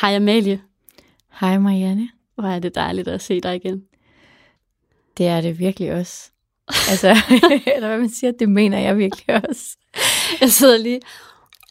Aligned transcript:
Hej 0.00 0.16
Amalie. 0.16 0.60
Hej 1.40 1.58
Marianne. 1.58 2.08
Hvor 2.34 2.44
er 2.48 2.58
det 2.58 2.74
dejligt 2.74 3.08
at 3.08 3.22
se 3.22 3.40
dig 3.40 3.56
igen. 3.56 3.82
Det 5.18 5.26
er 5.26 5.40
det 5.40 5.58
virkelig 5.58 5.92
også. 5.92 6.30
Altså, 6.90 7.08
eller 7.74 7.88
hvad 7.88 7.98
man 7.98 8.10
siger, 8.10 8.32
det 8.38 8.48
mener 8.48 8.78
jeg 8.78 8.98
virkelig 8.98 9.48
også. 9.48 9.76
Jeg 10.40 10.50
sidder 10.50 10.78
lige 10.78 11.00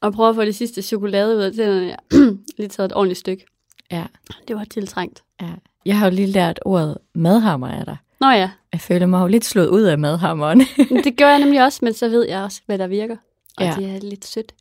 og 0.01 0.13
prøver 0.13 0.29
at 0.29 0.35
få 0.35 0.45
det 0.45 0.55
sidste 0.55 0.81
chokolade 0.81 1.35
ud 1.35 1.41
af 1.41 1.51
tænderne. 1.51 1.85
Jeg 1.87 1.97
lige 2.57 2.67
taget 2.69 2.91
et 2.91 2.95
ordentligt 2.95 3.19
stykke. 3.19 3.45
Ja. 3.91 4.05
Det 4.47 4.55
var 4.55 4.63
tiltrængt. 4.63 5.23
ja. 5.41 5.49
Jeg 5.85 5.97
har 5.97 6.05
jo 6.09 6.15
lige 6.15 6.27
lært 6.27 6.59
ordet 6.65 6.97
madhammer 7.15 7.67
af 7.67 7.85
dig. 7.85 7.97
Nå 8.19 8.29
ja, 8.29 8.49
Jeg 8.71 8.81
føler 8.81 9.05
mig 9.05 9.21
jo 9.21 9.27
lidt 9.27 9.45
slået 9.45 9.67
ud 9.67 9.81
af 9.81 9.99
madhammeren. 9.99 10.59
det 11.03 11.17
gør 11.17 11.29
jeg 11.29 11.39
nemlig 11.39 11.63
også, 11.63 11.79
men 11.85 11.93
så 11.93 12.09
ved 12.09 12.27
jeg 12.27 12.43
også, 12.43 12.61
hvad 12.65 12.77
der 12.77 12.87
virker. 12.87 13.15
Og. 13.57 13.63
Ja. 13.65 13.73
det 13.77 13.95
er 13.95 13.99
lidt 13.99 14.25
sødt. 14.25 14.53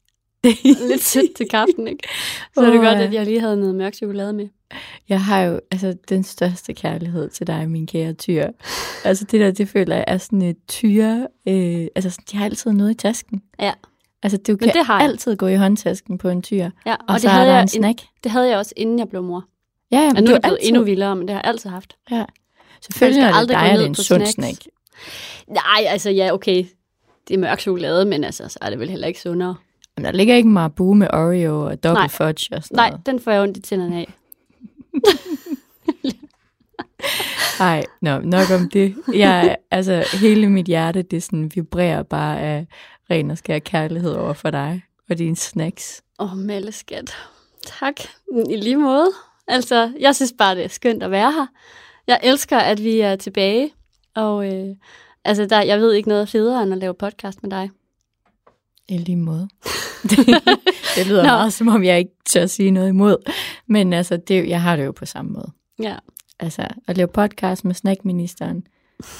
Lidt 0.90 1.02
sødt 1.02 1.34
til 1.36 1.48
kaffen, 1.48 1.88
ikke? 1.88 2.08
Så 2.54 2.60
er 2.60 2.70
det 2.70 2.80
godt, 2.80 2.98
at 2.98 3.12
jeg 3.14 3.24
lige 3.24 3.40
havde 3.40 3.56
noget 3.56 3.74
mørk 3.74 3.94
chokolade 3.94 4.32
med. 4.32 4.48
Jeg 5.08 5.20
har 5.24 5.40
jo 5.42 5.60
altså 5.70 5.94
den 6.08 6.24
største 6.24 6.74
kærlighed 6.74 7.30
til 7.30 7.46
dig, 7.46 7.70
min 7.70 7.86
kære 7.86 8.12
tyr. 8.12 8.46
Altså 9.04 9.24
det 9.24 9.40
der, 9.40 9.50
det 9.50 9.68
føler 9.68 9.96
jeg 9.96 10.04
er 10.06 10.18
sådan 10.18 10.42
et 10.42 10.56
tyre. 10.68 11.26
Øh, 11.48 11.86
altså 11.94 12.10
sådan, 12.10 12.24
de 12.32 12.36
har 12.36 12.44
altid 12.44 12.72
noget 12.72 12.90
i 12.90 12.94
tasken. 12.94 13.42
Ja. 13.60 13.72
Altså 14.22 14.38
du 14.38 14.56
kan 14.56 14.68
det 14.68 14.86
har 14.86 15.00
jeg. 15.00 15.08
altid 15.10 15.36
gå 15.36 15.46
i 15.46 15.54
håndtasken 15.56 16.18
på 16.18 16.28
en 16.28 16.42
tyr. 16.42 16.56
Ja, 16.86 16.92
Og, 16.92 16.98
og, 17.00 17.04
og 17.08 17.20
så 17.20 17.26
det, 17.28 17.32
er 17.32 17.36
havde 17.36 17.46
der 17.48 17.54
jeg 17.54 17.62
en 17.62 17.68
snack. 17.68 17.98
det 18.24 18.32
havde 18.32 18.48
jeg 18.48 18.58
også, 18.58 18.72
inden 18.76 18.98
jeg 18.98 19.08
blev 19.08 19.22
mor. 19.22 19.44
Ja, 19.92 19.98
ja, 20.00 20.08
Og 20.08 20.14
nu 20.14 20.16
er 20.16 20.20
det 20.20 20.24
blevet 20.24 20.44
altid- 20.44 20.68
endnu 20.68 20.82
vildere, 20.82 21.16
men 21.16 21.28
det 21.28 21.34
har 21.34 21.40
jeg 21.44 21.48
altid 21.50 21.70
haft. 21.70 21.96
Ja. 22.10 22.24
Selvfølgelig 22.82 23.22
Man 23.24 23.34
er 23.34 23.40
det 23.40 23.48
dig, 23.48 23.58
at 23.58 23.78
det 23.78 23.82
er 23.84 23.86
en 23.88 23.94
sund 23.94 24.26
snack. 24.26 24.66
Nej, 25.48 25.84
altså 25.88 26.10
ja, 26.10 26.32
okay. 26.32 26.64
Det 27.28 27.34
er 27.34 27.38
mørk 27.38 27.60
chokolade, 27.60 28.04
men 28.04 28.24
altså, 28.24 28.48
så 28.48 28.58
er 28.62 28.70
det 28.70 28.78
vel 28.78 28.90
heller 28.90 29.06
ikke 29.06 29.20
sundere. 29.20 29.54
Men 29.96 30.04
der 30.04 30.12
ligger 30.12 30.34
ikke 30.34 30.48
Marabu 30.48 30.94
med 30.94 31.08
Oreo 31.12 31.60
og 31.60 31.66
Nej. 31.66 31.76
double 31.76 32.08
fudge 32.08 32.56
og 32.56 32.62
sådan 32.62 32.76
Nej, 32.76 32.90
noget. 32.90 33.06
den 33.06 33.20
får 33.20 33.30
jeg 33.30 33.42
ondt 33.42 33.56
i 33.56 33.60
tænderne 33.60 33.96
af. 33.96 34.12
Nej, 37.58 37.84
nå, 38.02 38.18
nok 38.18 38.50
om 38.60 38.70
det. 38.70 38.94
Jeg, 39.14 39.56
altså, 39.70 40.04
hele 40.12 40.48
mit 40.48 40.66
hjerte, 40.66 41.02
det 41.02 41.22
sådan 41.22 41.50
vibrerer 41.54 42.02
bare 42.02 42.40
af 42.40 42.66
ren 43.10 43.30
og 43.30 43.38
skær 43.38 43.58
kærlighed 43.58 44.12
over 44.12 44.32
for 44.32 44.50
dig 44.50 44.82
og 45.10 45.18
dine 45.18 45.36
snacks. 45.36 46.02
Åh, 46.18 46.32
oh, 46.32 46.38
Melle 46.38 46.72
skat. 46.72 47.16
Tak. 47.66 47.94
I 48.50 48.56
lige 48.56 48.76
måde. 48.76 49.08
Altså, 49.48 49.92
jeg 50.00 50.16
synes 50.16 50.34
bare, 50.38 50.54
det 50.54 50.64
er 50.64 50.68
skønt 50.68 51.02
at 51.02 51.10
være 51.10 51.32
her. 51.32 51.46
Jeg 52.06 52.20
elsker, 52.22 52.58
at 52.58 52.84
vi 52.84 53.00
er 53.00 53.16
tilbage. 53.16 53.70
Og 54.14 54.54
øh, 54.54 54.76
altså, 55.24 55.46
der, 55.46 55.62
jeg 55.62 55.80
ved 55.80 55.92
ikke 55.92 56.08
noget 56.08 56.28
federe, 56.28 56.62
end 56.62 56.72
at 56.72 56.78
lave 56.78 56.94
podcast 56.94 57.42
med 57.42 57.50
dig. 57.50 57.70
I 58.88 58.98
lige 58.98 59.16
måde. 59.16 59.48
det, 60.96 61.06
lyder 61.06 61.22
Nå. 61.22 61.28
meget, 61.28 61.52
som 61.52 61.68
om 61.68 61.84
jeg 61.84 61.98
ikke 61.98 62.12
tør 62.26 62.46
sige 62.46 62.70
noget 62.70 62.88
imod. 62.88 63.30
Men 63.66 63.92
altså, 63.92 64.16
det, 64.16 64.48
jeg 64.48 64.62
har 64.62 64.76
det 64.76 64.84
jo 64.84 64.92
på 64.92 65.06
samme 65.06 65.30
måde. 65.30 65.50
Ja. 65.82 65.96
Altså, 66.40 66.66
at 66.88 66.96
lave 66.96 67.08
podcast 67.08 67.64
med 67.64 67.74
snackministeren, 67.74 68.66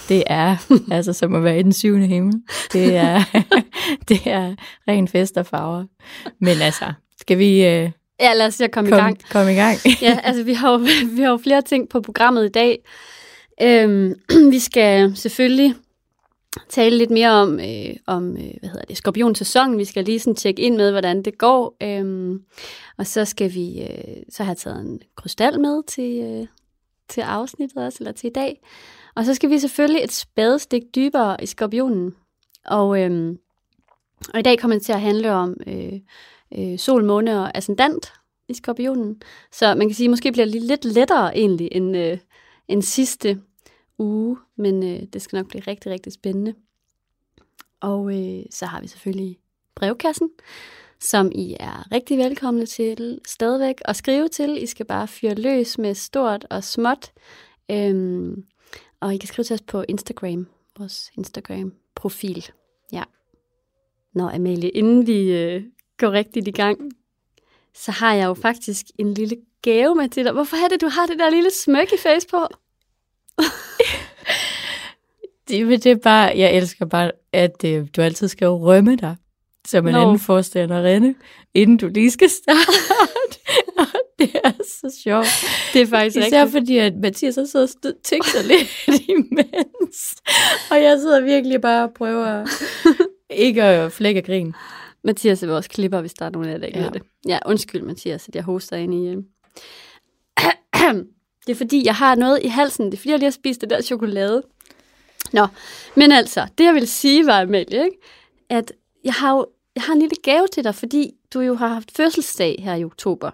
det 0.09 0.23
er 0.27 0.57
altså 0.97 1.13
som 1.13 1.35
at 1.35 1.45
være 1.45 1.61
i 1.61 1.63
den 1.63 1.73
syvende 1.73 2.07
himmel. 2.07 2.43
Det 2.73 2.97
er, 2.97 3.23
det 4.09 4.27
er 4.27 4.55
ren 4.89 5.09
fest 5.09 5.37
og 5.37 5.47
farver. 5.47 5.85
Men 6.41 6.63
altså, 6.63 6.93
skal 7.21 7.39
vi 7.39 7.65
øh, 7.65 7.91
Ja, 8.21 8.35
lad 8.35 8.47
os 8.47 8.61
at 8.61 8.71
komme 8.71 8.91
komme 8.91 9.03
i 9.03 9.05
gang. 9.05 9.21
kom 9.31 9.49
i 9.49 9.53
gang? 9.55 9.79
Ja, 10.03 10.19
altså, 10.25 10.43
vi 10.43 10.53
har, 10.53 10.73
jo, 10.73 10.77
vi 11.17 11.23
har 11.23 11.31
jo 11.31 11.37
flere 11.37 11.63
ting 11.63 11.89
på 11.89 12.01
programmet 12.01 12.45
i 12.45 12.49
dag. 12.49 12.79
Øhm, 13.63 14.15
vi 14.53 14.59
skal 14.59 15.17
selvfølgelig 15.17 15.75
tale 16.69 16.99
lidt 16.99 17.11
mere 17.11 17.31
om, 17.31 17.61
øh, 17.61 17.97
om 18.07 18.37
øh, 18.37 18.55
hvad 18.61 18.71
hedder 18.71 18.85
det, 18.89 18.97
skorpionsæsonen. 18.97 19.79
Vi 19.79 19.85
skal 19.85 20.05
lige 20.05 20.21
sådan 20.21 20.35
tjekke 20.35 20.63
ind 20.63 20.77
med, 20.77 20.91
hvordan 20.91 21.23
det 21.23 21.39
går. 21.39 21.77
Øhm, 21.83 22.43
og 22.99 23.07
så 23.07 23.25
skal 23.25 23.55
vi, 23.55 23.83
øh, 23.83 24.23
så 24.31 24.45
have 24.45 24.55
taget 24.55 24.81
en 24.81 25.01
krystal 25.17 25.61
med 25.61 25.83
til, 25.87 26.21
øh, 26.23 26.47
til 27.09 27.21
afsnittet 27.21 27.85
også, 27.85 27.97
eller 28.01 28.13
til 28.13 28.27
i 28.27 28.33
dag. 28.33 28.61
Og 29.15 29.25
så 29.25 29.35
skal 29.35 29.51
vi 29.51 29.59
selvfølgelig 29.59 30.05
et 30.05 30.13
spadestik 30.13 30.83
dybere 30.95 31.37
i 31.43 31.47
skorpionen. 31.47 32.15
Og, 32.67 33.03
øhm, 33.03 33.39
og 34.35 34.41
i 34.41 34.43
dag 34.43 34.59
kommer 34.59 34.75
det 34.75 34.85
til 34.85 34.93
at 34.93 35.01
handle 35.01 35.33
om 35.33 35.57
øh, 35.67 35.93
øh, 36.59 36.79
sol, 36.79 37.05
måne 37.05 37.41
og 37.41 37.57
ascendant 37.57 38.13
i 38.49 38.55
skorpionen. 38.55 39.23
Så 39.53 39.75
man 39.75 39.89
kan 39.89 39.95
sige, 39.95 40.07
at 40.07 40.11
måske 40.11 40.33
bliver 40.33 40.47
det 40.47 40.63
lidt 40.63 40.85
lettere 40.85 41.37
egentlig 41.37 41.69
end, 41.73 41.97
øh, 41.97 42.19
end 42.69 42.83
sidste 42.83 43.41
uge, 43.99 44.39
men 44.57 44.83
øh, 44.83 45.03
det 45.13 45.23
skal 45.23 45.37
nok 45.37 45.49
blive 45.49 45.63
rigtig, 45.67 45.93
rigtig 45.93 46.13
spændende. 46.13 46.55
Og 47.81 48.19
øh, 48.19 48.45
så 48.51 48.67
har 48.67 48.81
vi 48.81 48.87
selvfølgelig 48.89 49.39
brevkassen, 49.75 50.31
som 51.01 51.33
I 51.35 51.57
er 51.61 51.93
rigtig 51.93 52.19
velkomne 52.19 52.67
til 52.67 53.21
stadigvæk 53.27 53.75
at 53.85 53.97
skrive 53.97 54.29
til. 54.29 54.63
I 54.63 54.67
skal 54.67 54.87
bare 54.87 55.09
fyre 55.09 55.35
løs 55.35 55.79
med 55.79 55.95
stort 55.95 56.47
og 56.51 56.65
småt. 56.65 57.13
Øhm, 57.71 58.45
og 59.01 59.15
I 59.15 59.17
kan 59.17 59.29
skrive 59.29 59.45
til 59.45 59.55
os 59.55 59.63
på 59.63 59.85
Instagram, 59.89 60.47
vores 60.79 61.11
Instagram-profil. 61.19 62.47
Ja. 62.93 63.03
Nå, 64.15 64.29
Amalie, 64.29 64.71
inden 64.71 65.07
vi 65.07 65.33
øh, 65.33 65.63
går 65.97 66.13
rigtigt 66.13 66.49
i 66.49 66.51
gang, 66.51 66.93
så 67.75 67.93
har 67.93 68.15
jeg 68.15 68.27
jo 68.27 68.35
faktisk 68.35 68.87
en 68.99 69.15
lille 69.15 69.37
gave 69.63 69.95
med 69.95 70.09
til 70.09 70.25
dig. 70.25 70.33
Hvorfor 70.33 70.57
er 70.57 70.69
det, 70.69 70.81
du 70.81 70.89
har 70.89 71.07
det 71.07 71.19
der 71.19 71.31
lille 71.31 71.51
smykke 71.51 71.99
face 72.03 72.29
på? 72.29 72.47
Det, 75.49 75.85
det 75.85 75.93
er 75.93 75.97
bare, 75.97 76.33
jeg 76.37 76.57
elsker 76.57 76.87
bare, 76.87 77.13
at 77.33 77.65
øh, 77.65 77.87
du 77.97 78.03
altid 78.03 78.29
skal 78.29 78.49
rømme 78.49 78.97
dig 78.97 79.17
som 79.67 79.87
en 79.87 79.93
Nå. 79.95 80.01
Anden 80.01 80.19
forstanderinde, 80.19 81.15
inden 81.55 81.77
du 81.77 81.89
lige 81.89 82.11
skal 82.11 82.31
starte. 82.31 83.39
Det 84.19 84.31
er 84.45 84.53
så 84.63 85.01
sjovt. 85.03 85.27
Det 85.73 85.83
er 85.83 85.87
faktisk 85.87 86.17
Især 86.17 86.43
rigtigt. 86.43 86.51
fordi, 86.63 86.79
at 86.79 86.95
Mathias 86.97 87.35
så 87.35 87.47
sidder 87.47 87.67
og 87.85 87.93
tigter 88.05 88.43
lidt 88.43 88.69
imens. 89.09 90.15
Og 90.71 90.83
jeg 90.83 90.99
sidder 91.01 91.21
virkelig 91.21 91.61
bare 91.61 91.85
og 91.85 91.95
prøver 91.95 92.47
ikke 93.31 93.63
at 93.63 93.93
flække 93.93 94.23
grin. 94.23 94.55
Mathias 95.05 95.43
er 95.43 95.47
vores 95.47 95.69
klipper, 95.69 96.01
hvis 96.01 96.15
der 96.15 96.25
er 96.27 96.31
nogen 96.31 96.49
af 96.49 96.53
jer, 96.53 96.59
der 96.59 96.67
ikke 96.67 96.79
Ja. 96.81 96.89
det. 96.89 97.03
Ja, 97.29 97.39
undskyld 97.47 97.83
Mathias, 97.83 98.29
at 98.29 98.35
jeg 98.35 98.43
hoster 98.45 98.77
ind 98.77 98.95
i... 98.95 99.09
Øh. 99.09 99.17
Det 101.47 101.53
er 101.53 101.57
fordi, 101.57 101.83
jeg 101.87 101.95
har 101.95 102.15
noget 102.15 102.39
i 102.43 102.47
halsen. 102.49 102.87
Det 102.87 102.95
er 102.95 102.99
fordi, 102.99 103.11
jeg 103.11 103.19
lige 103.19 103.27
har 103.27 103.31
spist 103.31 103.61
det 103.61 103.71
der 103.71 103.83
chokolade. 103.83 104.43
Nå, 105.33 105.47
men 105.95 106.13
altså, 106.13 106.47
det 106.59 106.65
jeg 106.65 106.75
vil 106.75 106.89
sige 106.89 107.27
var, 107.27 107.41
Amalie, 107.41 107.85
ikke? 107.85 107.99
at 108.49 108.73
jeg 109.05 109.13
har 109.13 109.37
jo 109.37 109.47
jeg 109.77 109.83
har 109.83 109.93
en 109.93 109.99
lille 109.99 110.17
gave 110.23 110.47
til 110.53 110.65
dig, 110.65 110.75
fordi 110.75 111.11
du 111.35 111.41
jo 111.41 111.55
har 111.55 111.69
haft 111.69 111.93
fødselsdag 111.97 112.57
her 112.59 112.75
i 112.75 112.85
oktober. 112.85 113.31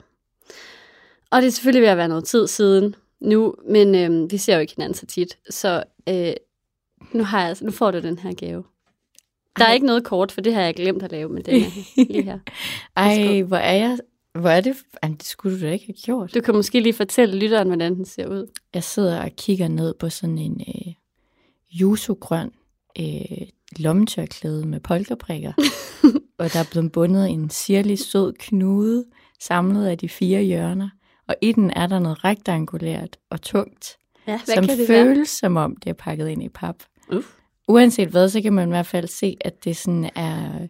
Og 1.31 1.43
det 1.43 1.49
er 1.49 1.53
selvfølgelig 1.53 1.83
ved 1.83 1.89
at 1.89 1.97
være 1.97 2.09
noget 2.09 2.25
tid 2.25 2.47
siden 2.47 2.95
nu, 3.21 3.55
men 3.69 3.95
øh, 3.95 4.31
vi 4.31 4.37
ser 4.37 4.55
jo 4.55 4.61
ikke 4.61 4.75
hinanden 4.77 4.95
så 4.95 5.07
tit. 5.07 5.39
Så 5.51 5.85
øh, 6.09 6.33
nu, 7.13 7.25
har 7.25 7.47
jeg, 7.47 7.57
nu 7.61 7.71
får 7.71 7.91
du 7.91 8.01
den 8.01 8.19
her 8.19 8.35
gave. 8.35 8.65
Der 9.59 9.65
er 9.65 9.69
Ej. 9.69 9.75
ikke 9.75 9.87
noget 9.87 10.05
kort, 10.05 10.33
for 10.33 10.41
det 10.41 10.55
har 10.55 10.63
jeg 10.63 10.75
glemt 10.75 11.03
at 11.03 11.13
lave, 11.13 11.29
men 11.29 11.45
den 11.45 11.55
er 11.55 11.69
lige 11.97 12.23
her. 12.23 12.39
Ej, 12.97 13.43
hvor 13.43 13.57
er 13.57 13.75
jeg... 13.75 13.99
Hvor 14.35 14.51
er 14.51 14.61
det? 14.61 14.77
Jamen, 15.03 15.17
det 15.17 15.27
skulle 15.27 15.61
du 15.61 15.67
da 15.67 15.73
ikke 15.73 15.87
have 15.87 15.95
gjort. 16.05 16.35
Du 16.35 16.41
kan 16.41 16.55
måske 16.55 16.81
lige 16.81 16.93
fortælle 16.93 17.39
lytteren, 17.39 17.69
hvordan 17.69 17.95
den 17.95 18.05
ser 18.05 18.27
ud. 18.27 18.51
Jeg 18.75 18.85
sidder 18.85 19.23
og 19.23 19.31
kigger 19.37 19.69
ned 19.69 19.95
på 19.95 20.11
sådan 20.11 20.39
en 20.39 20.61
øh, 20.69 20.93
yuzu-grøn 21.81 22.51
øh, 23.01 23.49
lommetørklæde 23.77 24.67
med 24.67 24.81
polkaprikker. 24.81 25.53
og 26.39 26.53
der 26.53 26.59
er 26.59 26.69
blevet 26.71 26.93
bundet 26.93 27.31
en 27.31 27.51
sirlig 27.51 27.99
sød 27.99 28.33
knude, 28.39 29.05
samlet 29.41 29.87
af 29.87 29.99
de 29.99 30.09
fire 30.09 30.43
hjørner. 30.43 30.89
Og 31.29 31.35
i 31.43 31.53
den 31.53 31.71
er 31.71 31.87
der 31.87 31.99
noget 31.99 32.25
rektangulært 32.25 33.17
og 33.31 33.43
tungt, 33.43 33.97
Ja, 34.27 34.41
som 34.45 34.65
føles 34.87 35.29
som 35.29 35.57
om 35.57 35.77
det 35.77 35.91
er 35.91 35.95
pakket 35.95 36.29
ind 36.29 36.43
i 36.43 36.49
pap. 36.49 36.77
Uh. 37.13 37.23
Uanset 37.69 38.09
hvad, 38.09 38.29
så 38.29 38.43
kan 38.43 38.53
man 38.53 38.69
i 38.69 38.71
hvert 38.71 38.87
fald 38.87 39.07
se, 39.07 39.37
at 39.41 39.65
det 39.65 39.77
sådan 39.77 40.11
er, 40.15 40.67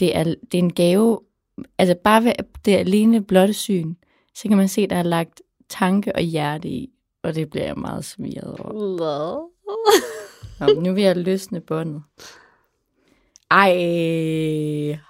det 0.00 0.16
er, 0.16 0.24
det 0.24 0.54
er 0.54 0.58
en 0.58 0.72
gave. 0.72 1.20
Altså 1.78 1.94
bare 2.04 2.24
ved 2.24 2.32
det 2.64 2.76
alene 2.76 3.24
blotte 3.24 3.54
syn, 3.54 3.94
så 4.34 4.48
kan 4.48 4.56
man 4.56 4.68
se, 4.68 4.80
at 4.80 4.90
der 4.90 4.96
er 4.96 5.02
lagt 5.02 5.42
tanke 5.68 6.14
og 6.14 6.20
hjerte 6.20 6.68
i. 6.68 6.90
Og 7.22 7.34
det 7.34 7.50
bliver 7.50 7.66
jeg 7.66 7.76
meget 7.76 8.04
smiret 8.04 8.56
over. 8.58 8.96
Hvad? 8.96 9.50
Nå, 10.60 10.66
nu 10.80 10.92
vil 10.94 11.02
jeg 11.04 11.16
løsne 11.16 11.60
båndet. 11.60 12.02
Ej, 13.50 13.70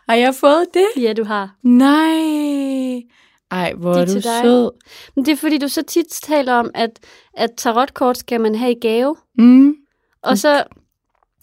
har 0.08 0.14
jeg 0.14 0.34
fået 0.34 0.66
det? 0.74 1.02
Ja, 1.02 1.12
du 1.12 1.24
har. 1.24 1.54
Nej. 1.62 3.02
Ej, 3.50 3.72
hvor 3.72 3.92
De 3.94 3.98
er 3.98 4.02
er 4.02 4.06
du 4.06 4.14
dig. 4.14 4.22
sød. 4.42 4.70
Men 5.16 5.24
det 5.24 5.32
er 5.32 5.36
fordi, 5.36 5.58
du 5.58 5.68
så 5.68 5.82
tit 5.82 6.06
taler 6.08 6.52
om, 6.54 6.70
at, 6.74 6.90
at 7.34 7.50
tarotkort 7.56 8.18
skal 8.18 8.40
man 8.40 8.54
have 8.54 8.72
i 8.72 8.80
gave. 8.80 9.16
Mm. 9.38 9.74
Og 10.22 10.38
så, 10.38 10.64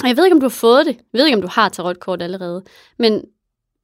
jeg 0.04 0.18
ved 0.18 0.26
ikke, 0.26 0.34
om 0.36 0.40
du 0.40 0.46
har 0.46 0.50
fået 0.50 0.86
det. 0.86 0.96
Jeg 1.14 1.20
ved 1.20 1.26
ikke, 1.26 1.36
om 1.36 1.42
du 1.42 1.48
har 1.52 1.70
tarotkort 1.70 2.22
allerede. 2.22 2.64
Men 3.00 3.22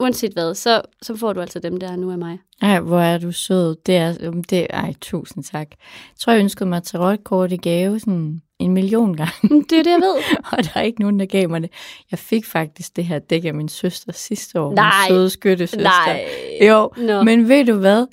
uanset 0.02 0.34
hvad, 0.34 0.56
så, 0.56 0.82
så 1.02 1.16
får 1.16 1.34
du 1.34 1.42
altså 1.42 1.60
dem 1.60 1.78
der 1.78 1.96
nu 1.96 2.12
af 2.12 2.18
mig. 2.18 2.40
Ej, 2.62 2.80
hvor 2.80 3.00
er 3.00 3.18
du 3.18 3.32
sød. 3.32 3.76
Det 3.86 3.98
er, 3.98 4.28
um, 4.28 4.44
det, 4.44 4.68
ej, 4.70 4.94
tusind 5.02 5.44
tak. 5.44 5.68
Jeg 5.70 6.20
tror, 6.20 6.34
jeg 6.34 6.40
ønskede 6.40 6.70
mig 6.70 6.84
tarotkort 6.84 7.52
i 7.52 7.58
gave 7.58 8.00
sådan 8.00 8.42
en 8.60 8.74
million 8.74 9.16
gange, 9.16 9.34
Men 9.44 9.62
Det 9.70 9.80
er 9.80 9.84
det, 9.84 9.92
jeg 9.92 10.00
ved. 10.02 10.16
og 10.52 10.64
der 10.64 10.72
er 10.76 10.82
ikke 10.82 11.02
nogen, 11.02 11.20
der 11.20 11.26
gav 11.26 11.50
mig 11.50 11.62
det. 11.62 11.72
Jeg 12.12 12.20
fik 12.20 12.46
faktisk 12.46 12.96
det 12.96 13.06
her 13.06 13.20
dæk 13.20 13.46
af 13.46 13.54
min 13.54 13.70
søster 13.70 14.12
sidste 14.14 14.60
år. 14.60 14.74
Nej. 14.74 14.92
Min 15.10 15.16
søde 15.16 15.30
skyttesøster. 15.30 15.84
Nej. 15.84 16.26
Jo, 16.68 16.90
Nå. 16.98 17.24
men 17.24 17.50
ved 17.50 17.66
du 17.66 17.74
hvad? 17.74 18.06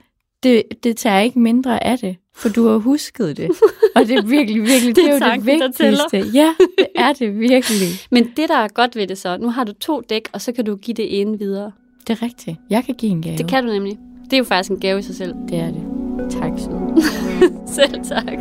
Det, 0.42 0.62
det 0.82 0.96
tager 0.96 1.20
ikke 1.20 1.38
mindre 1.38 1.84
af 1.84 1.98
det, 1.98 2.16
for 2.38 2.48
du 2.48 2.66
har 2.66 2.76
husket 2.78 3.36
det. 3.36 3.50
Og 3.94 4.06
det 4.06 4.18
er 4.18 4.22
virkelig, 4.22 4.62
virkelig, 4.62 4.96
det, 4.96 5.04
Det 5.04 5.04
er 5.04 5.08
er 5.08 5.12
jo 5.12 5.14
det 5.14 5.44
tanken, 5.44 5.72
tæller. 5.72 6.04
vigtigste. 6.12 6.38
Ja, 6.38 6.54
det 6.78 6.86
er 6.94 7.12
det 7.12 7.38
virkelig. 7.40 7.88
Men 8.10 8.24
det, 8.36 8.48
der 8.48 8.56
er 8.56 8.68
godt 8.68 8.96
ved 8.96 9.06
det 9.06 9.18
så, 9.18 9.36
nu 9.40 9.48
har 9.50 9.64
du 9.64 9.72
to 9.72 10.00
dæk, 10.10 10.28
og 10.32 10.40
så 10.40 10.52
kan 10.52 10.64
du 10.64 10.76
give 10.76 10.94
det 10.94 11.20
ene 11.20 11.38
videre. 11.38 11.72
Det 12.08 12.18
er 12.18 12.22
rigtigt. 12.22 12.56
Jeg 12.70 12.84
kan 12.84 12.94
give 12.94 13.12
en 13.12 13.22
gave. 13.22 13.38
Det 13.38 13.48
kan 13.48 13.64
du 13.66 13.72
nemlig. 13.72 13.98
Det 14.24 14.32
er 14.32 14.38
jo 14.38 14.44
faktisk 14.44 14.70
en 14.70 14.80
gave 14.80 14.98
i 14.98 15.02
sig 15.02 15.14
selv. 15.14 15.34
Det 15.48 15.58
er 15.58 15.66
det. 15.66 15.82
Tak, 16.30 16.52
søde. 16.58 17.02
Selv 17.76 18.04
tak. 18.04 18.38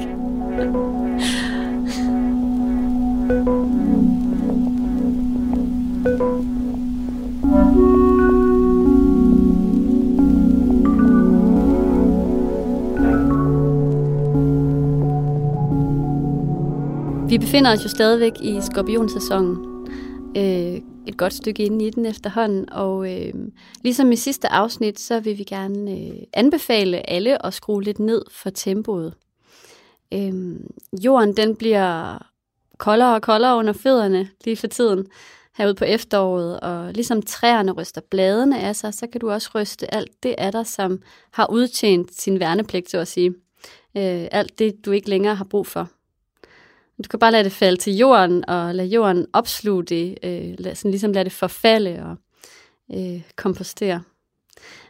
Vi 17.30 17.38
befinder 17.38 17.72
os 17.72 17.84
jo 17.84 17.90
stadigvæk 17.90 18.34
i 18.42 18.60
skorpionsæsonen. 18.72 19.88
Øh, 20.38 20.82
et 21.08 21.18
godt 21.18 21.34
stykke 21.34 21.64
inde 21.64 21.86
i 21.86 21.90
den 21.90 22.06
efterhånden, 22.06 22.70
og 22.72 23.14
øh, 23.14 23.34
ligesom 23.84 24.12
i 24.12 24.16
sidste 24.16 24.48
afsnit, 24.48 25.00
så 25.00 25.20
vil 25.20 25.38
vi 25.38 25.44
gerne 25.44 25.92
øh, 25.92 26.22
anbefale 26.34 27.10
alle 27.10 27.46
at 27.46 27.54
skrue 27.54 27.84
lidt 27.84 28.00
ned 28.00 28.22
for 28.32 28.50
tempoet. 28.50 29.14
Øh, 30.14 30.56
jorden 31.04 31.38
den 31.38 31.56
bliver 31.56 32.18
koldere 32.78 33.16
og 33.16 33.22
koldere 33.22 33.58
under 33.58 33.74
fødderne 33.74 34.30
lige 34.46 34.58
for 34.58 34.68
tiden 34.68 35.08
herude 35.58 35.76
på 35.76 35.86
efteråret, 35.86 36.60
og 36.60 36.94
ligesom 36.94 37.22
træerne 37.22 37.72
ryster 37.72 38.02
bladene 38.10 38.60
af 38.60 38.76
sig, 38.76 38.94
så 38.94 39.08
kan 39.08 39.22
du 39.22 39.32
også 39.32 39.50
ryste 39.56 39.96
alt 39.96 40.24
det 40.24 40.36
af 40.38 40.52
dig, 40.52 40.68
som 40.68 41.00
har 41.32 41.52
udtjent 41.52 42.22
sin 42.22 42.40
værnepligt, 42.40 42.90
så 42.90 42.98
at 42.98 43.08
sige. 43.08 43.30
Øh, 43.98 44.28
alt 44.32 44.60
det, 44.60 44.86
du 44.86 44.92
ikke 44.92 45.10
længere 45.10 45.36
har 45.36 45.46
brug 45.46 45.68
for. 45.68 45.90
Du 47.04 47.10
kan 47.10 47.20
bare 47.20 47.32
lade 47.32 47.44
det 47.44 47.52
falde 47.52 47.78
til 47.78 47.98
jorden, 47.98 48.50
og 48.50 48.76
lade 48.76 48.88
jorden 48.88 49.28
opsluge 49.34 49.84
det, 49.84 50.18
øh, 50.24 50.56
lad, 50.58 50.76
sådan 50.76 50.92
ligesom 50.92 51.12
lade 51.12 51.26
det 51.26 51.32
forfalde 51.32 52.04
og 52.04 52.16
øh, 52.98 53.22
kompostere. 53.36 54.04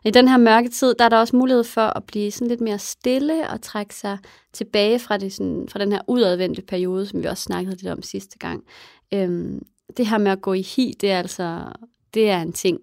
I 0.04 0.12
den 0.12 0.28
her 0.28 0.38
mørke 0.38 0.70
tid, 0.70 0.96
der 1.00 1.06
er 1.06 1.10
der 1.10 1.18
også 1.18 1.36
mulighed 1.36 1.64
for 1.64 1.82
at 1.82 2.04
blive 2.04 2.32
sådan 2.32 2.48
lidt 2.48 2.62
mere 2.62 2.80
stille 2.80 3.50
og 3.50 3.62
trække 3.62 3.96
sig 3.96 4.18
tilbage 4.54 5.00
fra, 5.00 5.18
det, 5.18 5.34
sådan, 5.34 5.68
fra 5.70 5.80
den 5.80 5.92
her 5.92 6.02
udadvendte 6.08 6.62
periode, 6.62 7.06
som 7.06 7.24
vi 7.24 7.28
også 7.28 7.44
snakkede 7.44 7.76
lidt 7.76 7.92
om 7.92 8.02
sidste 8.02 8.38
gang. 8.38 8.64
Øhm, 9.14 9.66
det 9.98 10.08
her 10.08 10.18
med 10.18 10.32
at 10.32 10.42
gå 10.42 10.54
i 10.54 10.62
hi, 10.62 10.94
det 11.02 11.12
er 11.12 11.20
altså 11.20 11.64
det 12.14 12.30
er 12.30 12.42
en 12.42 12.54
ting. 12.54 12.80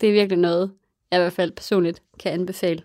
Det 0.00 0.08
er 0.08 0.12
virkelig 0.12 0.38
noget, 0.38 0.72
jeg 1.10 1.18
i 1.18 1.22
hvert 1.22 1.32
fald 1.32 1.52
personligt 1.52 2.02
kan 2.18 2.32
anbefale. 2.32 2.82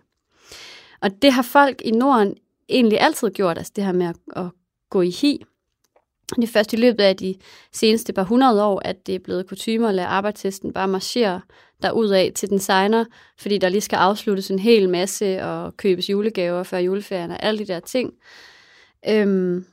Og 1.02 1.22
det 1.22 1.32
har 1.32 1.42
folk 1.42 1.82
i 1.82 1.92
Norden 1.92 2.36
egentlig 2.70 3.00
altid 3.00 3.30
gjort, 3.30 3.58
altså 3.58 3.72
det 3.76 3.84
her 3.84 3.92
med 3.92 4.06
at, 4.06 4.16
at 4.36 4.46
gå 4.90 5.02
i 5.02 5.10
hi. 5.10 5.46
Det 6.36 6.44
er 6.44 6.48
først 6.48 6.74
i 6.74 6.76
løbet 6.76 7.04
af 7.04 7.18
de 7.18 7.36
seneste 7.72 8.14
par 8.14 8.24
hundrede 8.24 8.64
år, 8.64 8.82
at 8.86 9.08
det 9.08 9.16
er 9.16 9.20
blevet 9.20 9.48
kutume 9.50 9.90
at 9.90 9.96
lade 9.96 10.08
arbejdstesten 10.08 10.74
bare 10.74 10.88
marchere 10.88 11.42
derudad 11.82 12.32
til 12.32 12.50
den 12.50 12.60
signer, 12.60 13.06
fordi 13.38 13.58
der 13.58 13.70
lige 13.70 13.82
skal 13.82 13.98
afsluttes 13.98 14.52
en 14.52 14.60
hel 14.60 14.90
masse 14.90 15.44
og 15.44 15.78
købes 15.78 16.10
julegaver 16.10 16.64
før 16.64 16.78
juleferien 16.78 17.32
og 17.32 17.44
alle 17.44 17.60
de 17.60 17.66
der 17.66 17.80
ting. 17.80 18.14
Øhm, 19.10 19.66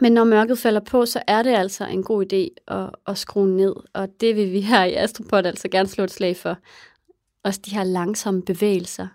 men 0.00 0.12
når 0.12 0.24
mørket 0.24 0.58
falder 0.58 0.80
på, 0.80 1.06
så 1.06 1.22
er 1.26 1.42
det 1.42 1.54
altså 1.54 1.86
en 1.86 2.02
god 2.02 2.32
idé 2.32 2.74
at, 2.74 2.90
at 3.06 3.18
skrue 3.18 3.48
ned, 3.48 3.74
og 3.92 4.08
det 4.20 4.36
vil 4.36 4.52
vi 4.52 4.60
her 4.60 4.84
i 4.84 4.94
Astropod 4.94 5.46
altså 5.46 5.68
gerne 5.68 5.88
slå 5.88 6.04
et 6.04 6.10
slag 6.10 6.36
for. 6.36 6.56
Også 7.44 7.60
de 7.66 7.74
her 7.74 7.84
langsomme 7.84 8.42
bevægelser 8.42 9.06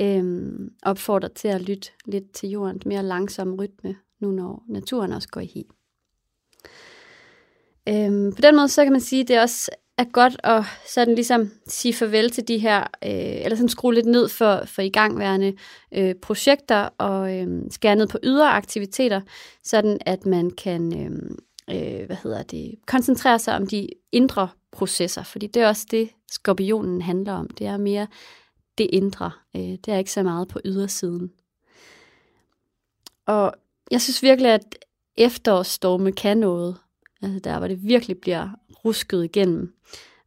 øhm, 0.00 0.72
opfordrer 0.82 1.28
til 1.28 1.48
at 1.48 1.60
lytte 1.60 1.88
lidt 2.04 2.32
til 2.32 2.48
jordens 2.48 2.86
mere 2.86 3.02
langsomme 3.02 3.56
rytme, 3.56 3.96
nu 4.22 4.30
når 4.30 4.62
naturen 4.68 5.12
også 5.12 5.28
går 5.28 5.40
i 5.40 5.50
hi. 5.54 5.64
Øhm, 7.88 8.32
på 8.34 8.40
den 8.40 8.56
måde, 8.56 8.68
så 8.68 8.84
kan 8.84 8.92
man 8.92 9.00
sige, 9.00 9.22
at 9.22 9.28
det 9.28 9.40
også 9.40 9.70
er 9.98 10.04
godt 10.12 10.36
at 10.44 10.64
sådan 10.86 11.14
ligesom 11.14 11.50
sige 11.66 11.94
farvel 11.94 12.30
til 12.30 12.48
de 12.48 12.58
her, 12.58 12.80
øh, 12.80 13.44
eller 13.44 13.56
sådan 13.56 13.68
skrue 13.68 13.94
lidt 13.94 14.06
ned 14.06 14.28
for, 14.28 14.62
for 14.66 14.82
igangværende 14.82 15.54
øh, 15.94 16.14
projekter 16.14 16.88
og 16.98 17.36
øh, 17.36 17.62
skære 17.70 17.96
ned 17.96 18.08
på 18.08 18.18
ydre 18.22 18.50
aktiviteter, 18.50 19.20
sådan 19.64 19.98
at 20.06 20.26
man 20.26 20.50
kan 20.50 20.98
øh, 21.00 21.10
øh, 21.70 22.06
hvad 22.06 22.16
hedder 22.22 22.42
det, 22.42 22.74
koncentrere 22.86 23.38
sig 23.38 23.56
om 23.56 23.66
de 23.66 23.88
indre 24.12 24.48
processer, 24.72 25.22
fordi 25.22 25.46
det 25.46 25.62
er 25.62 25.68
også 25.68 25.86
det, 25.90 26.10
skorpionen 26.30 27.02
handler 27.02 27.32
om. 27.32 27.48
Det 27.48 27.66
er 27.66 27.76
mere 27.76 28.06
det 28.78 28.88
indre. 28.92 29.30
Øh, 29.56 29.62
det 29.62 29.88
er 29.88 29.98
ikke 29.98 30.12
så 30.12 30.22
meget 30.22 30.48
på 30.48 30.60
ydersiden. 30.64 31.32
Og 33.26 33.54
jeg 33.92 34.00
synes 34.00 34.22
virkelig, 34.22 34.50
at 34.50 34.78
efterårsstorme 35.16 36.12
kan 36.12 36.38
noget. 36.38 36.76
Altså 37.22 37.38
der, 37.38 37.58
hvor 37.58 37.68
det 37.68 37.84
virkelig 37.84 38.18
bliver 38.18 38.48
rusket 38.84 39.24
igennem. 39.24 39.74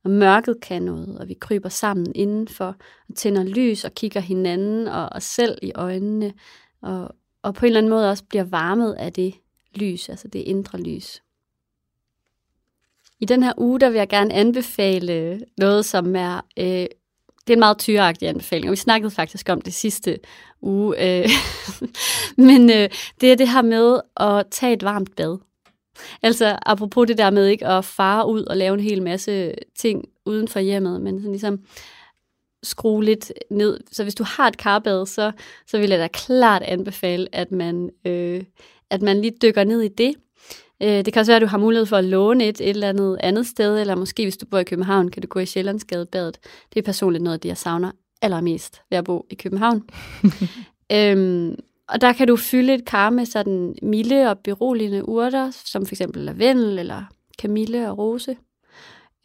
Og 0.04 0.12
mørket 0.12 0.62
kan 0.62 0.82
noget, 0.82 1.20
og 1.20 1.28
vi 1.28 1.34
kryber 1.34 1.70
sammen 1.70 2.12
indenfor 2.16 2.76
og 3.10 3.16
tænder 3.16 3.44
lys 3.44 3.86
og 3.86 3.92
kigger 3.92 4.20
hinanden 4.20 4.88
og 4.88 5.10
os 5.12 5.24
selv 5.24 5.58
i 5.62 5.72
øjnene. 5.76 6.34
Og, 6.82 7.16
og 7.42 7.54
på 7.54 7.66
en 7.66 7.68
eller 7.68 7.80
anden 7.80 7.90
måde 7.90 8.10
også 8.10 8.24
bliver 8.24 8.44
varmet 8.44 8.94
af 8.94 9.14
det 9.14 9.36
lys, 9.76 10.10
altså 10.10 10.28
det 10.28 10.40
indre 10.40 10.80
lys. 10.80 11.22
I 13.20 13.26
den 13.26 13.44
her 13.44 13.54
uge, 13.58 13.80
der 13.80 13.90
vil 13.90 13.98
jeg 13.98 14.10
gerne 14.10 14.34
anbefale 14.34 15.42
noget, 15.58 15.86
som 15.86 16.16
er... 16.16 16.42
Øh, 16.60 16.86
det 17.48 17.54
er 17.54 17.56
en 17.56 17.60
meget 17.60 17.78
tyreagtig 17.78 18.28
anbefaling, 18.28 18.70
og 18.70 18.72
vi 18.72 18.76
snakkede 18.76 19.12
faktisk 19.12 19.50
om 19.50 19.62
det 19.62 19.74
sidste 19.74 20.20
uge. 20.62 21.20
Øh, 21.20 21.30
men 22.48 22.70
øh, 22.70 22.90
det 23.22 23.32
er 23.32 23.36
det 23.36 23.50
her 23.50 23.62
med 23.62 24.00
at 24.18 24.46
tage 24.52 24.74
et 24.74 24.84
varmt 24.84 25.16
bad. 25.16 25.38
Altså 26.22 26.58
apropos 26.66 27.08
det 27.08 27.18
der 27.18 27.30
med 27.30 27.48
ikke 27.48 27.68
at 27.68 27.86
fare 27.86 28.30
ud 28.30 28.44
og 28.44 28.58
lave 28.58 28.74
en 28.74 28.80
hel 28.80 29.04
masse 29.04 29.54
ting 29.80 30.06
uden 30.26 30.48
for 30.48 30.60
hjemmet, 30.60 31.02
men 31.02 31.20
sådan 31.20 31.32
ligesom 31.32 31.60
skrue 32.64 33.04
lidt 33.04 33.32
ned. 33.50 33.80
Så 33.92 34.04
hvis 34.04 34.16
du 34.16 34.24
har 34.24 34.48
et 34.48 34.58
karbad, 34.58 35.06
så, 35.06 35.32
så 35.68 35.78
vil 35.78 35.90
jeg 35.90 36.00
da 36.00 36.08
klart 36.08 36.62
anbefale, 36.62 37.28
at 37.32 37.52
man, 37.52 37.90
øh, 38.06 38.44
at 38.90 39.02
man 39.02 39.22
lige 39.22 39.38
dykker 39.42 39.64
ned 39.64 39.82
i 39.82 39.88
det. 39.88 40.16
Øh, 40.84 41.06
det 41.06 41.14
kan 41.14 41.20
også 41.20 41.32
være, 41.32 41.36
at 41.36 41.42
du 41.42 41.48
har 41.48 41.58
mulighed 41.58 41.86
for 41.86 41.98
at 41.98 42.04
låne 42.04 42.46
et, 42.48 42.62
et 42.62 42.70
eller 42.70 42.90
andet 42.90 43.18
andet 43.20 43.48
sted, 43.48 43.80
eller 43.80 43.96
måske 43.96 44.24
hvis 44.24 44.38
du 44.38 44.46
bor 44.46 44.58
i 44.58 44.64
København, 44.64 45.12
kan 45.12 45.22
du 45.22 45.28
gå 45.28 45.40
i 45.40 45.46
Sjællandsgadebadet. 45.46 46.38
Det 46.74 46.80
er 46.80 46.84
personligt 46.84 47.24
noget 47.24 47.34
af 47.34 47.40
det, 47.40 47.50
jeg 47.50 47.58
savner 47.58 47.92
allermest 48.22 48.82
ved 48.90 48.98
at 48.98 49.04
bo 49.04 49.26
i 49.30 49.36
København. 49.36 49.90
øhm, 50.92 51.56
og 51.88 52.02
der 52.02 52.14
kan 52.14 52.28
du 52.28 52.36
fylde 52.36 52.74
et 52.74 52.86
kar 52.86 53.10
med 53.10 53.26
sådan 53.26 53.76
milde 53.82 54.30
og 54.30 54.40
beroligende 54.40 55.10
urter, 55.10 55.52
som 55.52 55.86
for 55.86 55.94
eksempel 55.94 56.22
lavendel 56.22 56.80
eller 56.80 57.04
kamille 57.40 57.90
og 57.90 57.98
rose. 57.98 58.38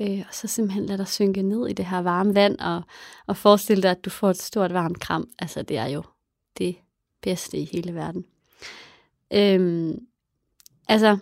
Øh, 0.00 0.24
og 0.28 0.34
så 0.34 0.46
simpelthen 0.46 0.86
lade 0.86 0.98
dig 0.98 1.08
synke 1.08 1.42
ned 1.42 1.68
i 1.68 1.72
det 1.72 1.86
her 1.86 1.98
varme 2.02 2.34
vand, 2.34 2.58
og, 2.58 2.82
og 3.26 3.36
forestille 3.36 3.82
dig, 3.82 3.90
at 3.90 4.04
du 4.04 4.10
får 4.10 4.30
et 4.30 4.42
stort 4.42 4.72
varmt 4.72 5.00
kram. 5.00 5.28
Altså, 5.38 5.62
det 5.62 5.78
er 5.78 5.86
jo 5.86 6.02
det 6.58 6.76
bedste 7.22 7.58
i 7.58 7.64
hele 7.72 7.94
verden. 7.94 8.24
Øhm, 9.32 9.98
altså, 10.88 11.18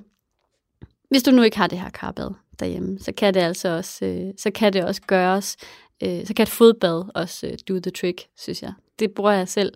hvis 1.08 1.22
du 1.22 1.30
nu 1.30 1.42
ikke 1.42 1.56
har 1.56 1.66
det 1.66 1.78
her 1.78 1.90
karbad 1.90 2.30
derhjemme, 2.60 2.98
så 2.98 3.12
kan 3.12 3.34
det 3.34 3.40
altså 3.40 3.68
også, 3.68 4.04
øh, 4.04 4.32
så 4.36 4.50
kan 4.50 4.72
det 4.72 4.84
også 4.84 5.02
gøres, 5.02 5.56
øh, 6.02 6.26
så 6.26 6.34
kan 6.34 6.42
et 6.42 6.48
fodbad 6.48 7.04
også 7.14 7.46
øh, 7.46 7.58
do 7.68 7.80
the 7.80 7.90
trick, 7.90 8.26
synes 8.36 8.62
jeg. 8.62 8.72
Det 8.98 9.12
bruger 9.12 9.32
jeg 9.32 9.48
selv 9.48 9.72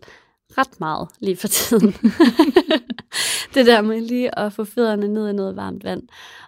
ret 0.58 0.80
meget 0.80 1.08
lige 1.20 1.36
for 1.36 1.48
tiden. 1.48 1.92
det 3.54 3.66
der 3.66 3.82
med 3.82 4.00
lige 4.00 4.38
at 4.38 4.52
få 4.52 4.64
fødderne 4.64 5.08
ned 5.08 5.28
i 5.28 5.32
noget 5.32 5.56
varmt 5.56 5.84
vand 5.84 6.02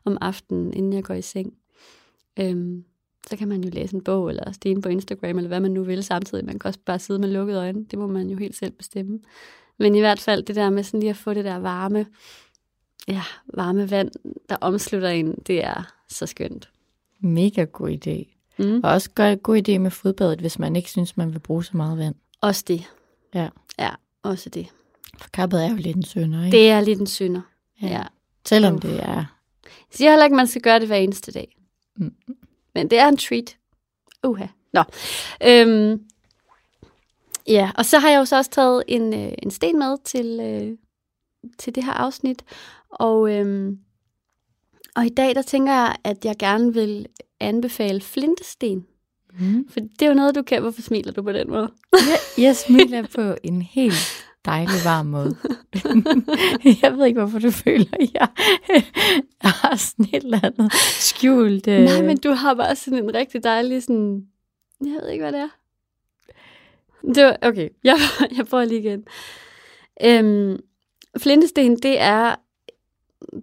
om 0.04 0.18
aftenen, 0.20 0.74
inden 0.74 0.92
jeg 0.92 1.04
går 1.04 1.14
i 1.14 1.22
seng. 1.22 1.54
Øhm, 2.40 2.84
så 3.30 3.36
kan 3.36 3.48
man 3.48 3.64
jo 3.64 3.70
læse 3.70 3.94
en 3.94 4.04
bog, 4.04 4.28
eller 4.28 4.52
stene 4.52 4.82
på 4.82 4.88
Instagram, 4.88 5.36
eller 5.36 5.48
hvad 5.48 5.60
man 5.60 5.70
nu 5.70 5.82
vil 5.82 6.04
samtidig. 6.04 6.44
Man 6.44 6.58
kan 6.58 6.68
også 6.68 6.80
bare 6.86 6.98
sidde 6.98 7.20
med 7.20 7.28
lukkede 7.28 7.58
øjne. 7.58 7.84
Det 7.84 7.98
må 7.98 8.06
man 8.06 8.28
jo 8.28 8.38
helt 8.38 8.56
selv 8.56 8.72
bestemme. 8.72 9.20
Men 9.78 9.94
i 9.94 10.00
hvert 10.00 10.20
fald 10.20 10.42
det 10.42 10.56
der 10.56 10.70
med 10.70 10.82
sådan 10.82 11.00
lige 11.00 11.10
at 11.10 11.16
få 11.16 11.34
det 11.34 11.44
der 11.44 11.56
varme, 11.56 12.06
ja, 13.08 13.22
varme 13.54 13.90
vand, 13.90 14.10
der 14.48 14.56
omslutter 14.60 15.08
en, 15.08 15.34
det 15.46 15.64
er 15.64 15.94
så 16.08 16.26
skønt. 16.26 16.70
Mega 17.20 17.64
god 17.64 17.90
idé. 17.90 18.34
Mm. 18.58 18.80
Og 18.84 18.90
også 18.90 19.10
godt, 19.10 19.42
god 19.42 19.68
idé 19.68 19.78
med 19.78 19.90
fodbadet, 19.90 20.40
hvis 20.40 20.58
man 20.58 20.76
ikke 20.76 20.90
synes, 20.90 21.16
man 21.16 21.32
vil 21.32 21.38
bruge 21.38 21.64
så 21.64 21.76
meget 21.76 21.98
vand. 21.98 22.14
Også 22.40 22.64
det. 22.68 22.84
Ja. 23.34 23.48
Ja, 23.78 23.90
også 24.22 24.50
det. 24.50 24.66
For 25.18 25.28
kappet 25.32 25.64
er 25.64 25.70
jo 25.70 25.76
lidt 25.76 25.96
en 25.96 26.02
sønder, 26.02 26.44
ikke? 26.44 26.56
Det 26.56 26.70
er 26.70 26.80
lidt 26.80 27.00
en 27.00 27.06
synder. 27.06 27.40
Ja. 27.82 27.86
ja. 27.88 28.02
Selvom 28.44 28.78
det 28.78 29.02
er... 29.02 29.24
Jeg 29.64 29.98
siger 29.98 30.10
heller 30.10 30.24
ikke, 30.24 30.34
at 30.34 30.36
man 30.36 30.46
skal 30.46 30.62
gøre 30.62 30.80
det 30.80 30.86
hver 30.86 30.96
eneste 30.96 31.32
dag. 31.32 31.56
Mm. 31.96 32.14
Men 32.74 32.90
det 32.90 32.98
er 32.98 33.08
en 33.08 33.16
treat. 33.16 33.56
Uha. 34.24 34.46
Nå. 34.72 34.82
Øhm, 35.46 36.02
ja, 37.48 37.70
og 37.78 37.84
så 37.84 37.98
har 37.98 38.10
jeg 38.10 38.18
jo 38.18 38.24
så 38.24 38.36
også 38.36 38.50
taget 38.50 38.82
en, 38.88 39.14
øh, 39.14 39.32
en 39.42 39.50
sten 39.50 39.78
med 39.78 39.96
til, 40.04 40.40
øh, 40.40 40.78
til 41.58 41.74
det 41.74 41.84
her 41.84 41.92
afsnit. 41.92 42.44
Og, 42.94 43.34
øhm, 43.34 43.78
og 44.96 45.06
i 45.06 45.08
dag, 45.08 45.34
der 45.34 45.42
tænker 45.42 45.72
jeg, 45.72 45.96
at 46.04 46.24
jeg 46.24 46.36
gerne 46.38 46.74
vil 46.74 47.06
anbefale 47.40 48.00
flintesten. 48.00 48.86
Mm. 49.40 49.68
For 49.68 49.80
det 49.80 50.02
er 50.02 50.08
jo 50.08 50.14
noget, 50.14 50.34
du 50.34 50.42
kan. 50.42 50.62
Hvorfor 50.62 50.82
smiler 50.82 51.12
du 51.12 51.22
på 51.22 51.32
den 51.32 51.50
måde? 51.50 51.72
Jeg, 51.92 52.44
jeg 52.44 52.56
smiler 52.56 53.06
på 53.14 53.34
en 53.42 53.62
helt 53.62 54.24
dejlig 54.44 54.74
varm 54.84 55.06
måde. 55.06 55.36
jeg 56.82 56.98
ved 56.98 57.06
ikke, 57.06 57.20
hvorfor 57.20 57.38
du 57.38 57.50
føler, 57.50 57.86
at 57.92 58.14
jeg 58.14 58.28
har 59.40 59.76
sådan 59.76 60.06
et 60.12 60.24
eller 60.24 60.40
andet 60.42 60.72
skjult. 60.72 61.68
øh. 61.68 61.80
Nej, 61.80 62.02
men 62.02 62.16
du 62.16 62.30
har 62.30 62.54
bare 62.54 62.76
sådan 62.76 63.04
en 63.04 63.14
rigtig 63.14 63.44
dejlig 63.44 63.82
sådan... 63.82 64.26
Jeg 64.80 64.98
ved 65.02 65.08
ikke, 65.08 65.22
hvad 65.22 65.32
det 65.32 65.40
er. 65.40 65.48
Det 67.14 67.24
var, 67.24 67.36
okay, 67.42 67.68
jeg, 67.84 67.96
jeg 68.36 68.46
prøver 68.46 68.64
lige 68.64 68.80
igen. 68.80 69.04
Øhm, 70.02 70.58
flintesten, 71.18 71.76
det 71.76 72.00
er, 72.00 72.34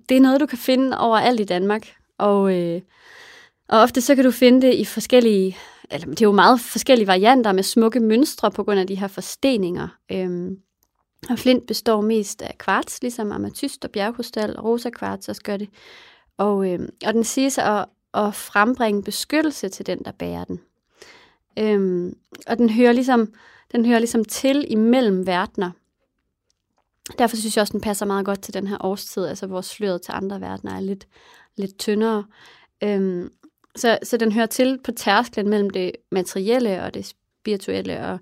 det 0.10 0.18
er 0.18 0.22
noget, 0.22 0.42
du 0.42 0.46
kan 0.46 0.58
finde 0.58 1.00
overalt 1.00 1.40
i 1.40 1.44
Danmark. 1.44 1.94
Og, 2.18 2.60
øh, 2.60 2.82
og 3.70 3.80
ofte 3.80 4.02
så 4.02 4.16
kan 4.16 4.24
du 4.24 4.32
finde 4.32 4.68
det 4.68 4.74
i 4.74 4.86
forskellige, 4.86 5.58
eller 5.92 6.08
det 6.08 6.22
er 6.22 6.26
jo 6.26 6.32
meget 6.32 6.60
forskellige 6.60 7.08
varianter 7.08 7.52
med 7.52 7.64
smukke 7.64 8.00
mønstre 8.00 8.52
på 8.52 8.64
grund 8.64 8.80
af 8.80 8.88
de 8.88 8.96
her 8.96 9.08
forsteninger. 9.08 9.88
Øhm, 10.12 10.58
og 11.30 11.40
flint 11.40 11.68
består 11.68 12.02
mest 12.02 12.42
af 12.42 12.58
kvarts, 12.58 13.02
ligesom 13.02 13.32
ametyst 13.32 13.86
og 13.86 13.92
bjergkrystal, 13.92 14.58
og 14.58 14.64
rosa 14.64 14.90
kvarts 14.90 15.30
også 15.30 15.42
gør 15.44 15.58
det. 15.58 15.70
Og, 16.38 16.72
øh, 16.72 16.80
og 17.06 17.14
den 17.14 17.24
siges 17.24 17.58
at, 17.58 17.86
at 18.14 18.36
frembringe 18.36 19.04
beskyttelse 19.04 19.70
til 19.70 19.86
den, 19.86 20.00
der 20.06 20.12
bærer 20.12 20.44
den. 20.44 20.60
Øhm, 21.60 22.14
og 22.48 22.58
den 22.58 22.70
hører, 22.70 22.92
ligesom, 22.92 23.34
den 23.72 23.86
hører 23.86 24.00
ligesom 24.00 24.26
til 24.26 24.66
imellem 24.72 25.28
verdener. 25.28 25.72
Derfor 27.18 27.36
synes 27.36 27.58
jeg 27.58 27.62
også, 27.62 27.72
den 27.72 27.82
passer 27.82 28.06
meget 28.06 28.26
godt 28.26 28.42
til 28.42 28.54
den 28.54 28.68
her 28.68 28.78
årstid, 28.80 29.26
altså 29.26 29.48
hvor 29.48 29.62
sløret 29.62 30.02
til 30.02 30.12
andre 30.12 30.42
verdener 30.42 30.76
er 30.76 30.80
lidt, 30.80 31.08
lidt 31.58 31.80
tyndere. 31.80 32.26
Øhm, 32.84 33.32
så, 33.76 34.00
så 34.04 34.18
den 34.18 34.32
hører 34.32 34.46
til 34.46 34.80
på 34.84 34.92
tærsklen 34.92 35.50
mellem 35.50 35.70
det 35.70 35.92
materielle 36.12 36.84
og 36.84 36.94
det 36.94 37.06
spirituelle, 37.06 38.06
og, 38.08 38.20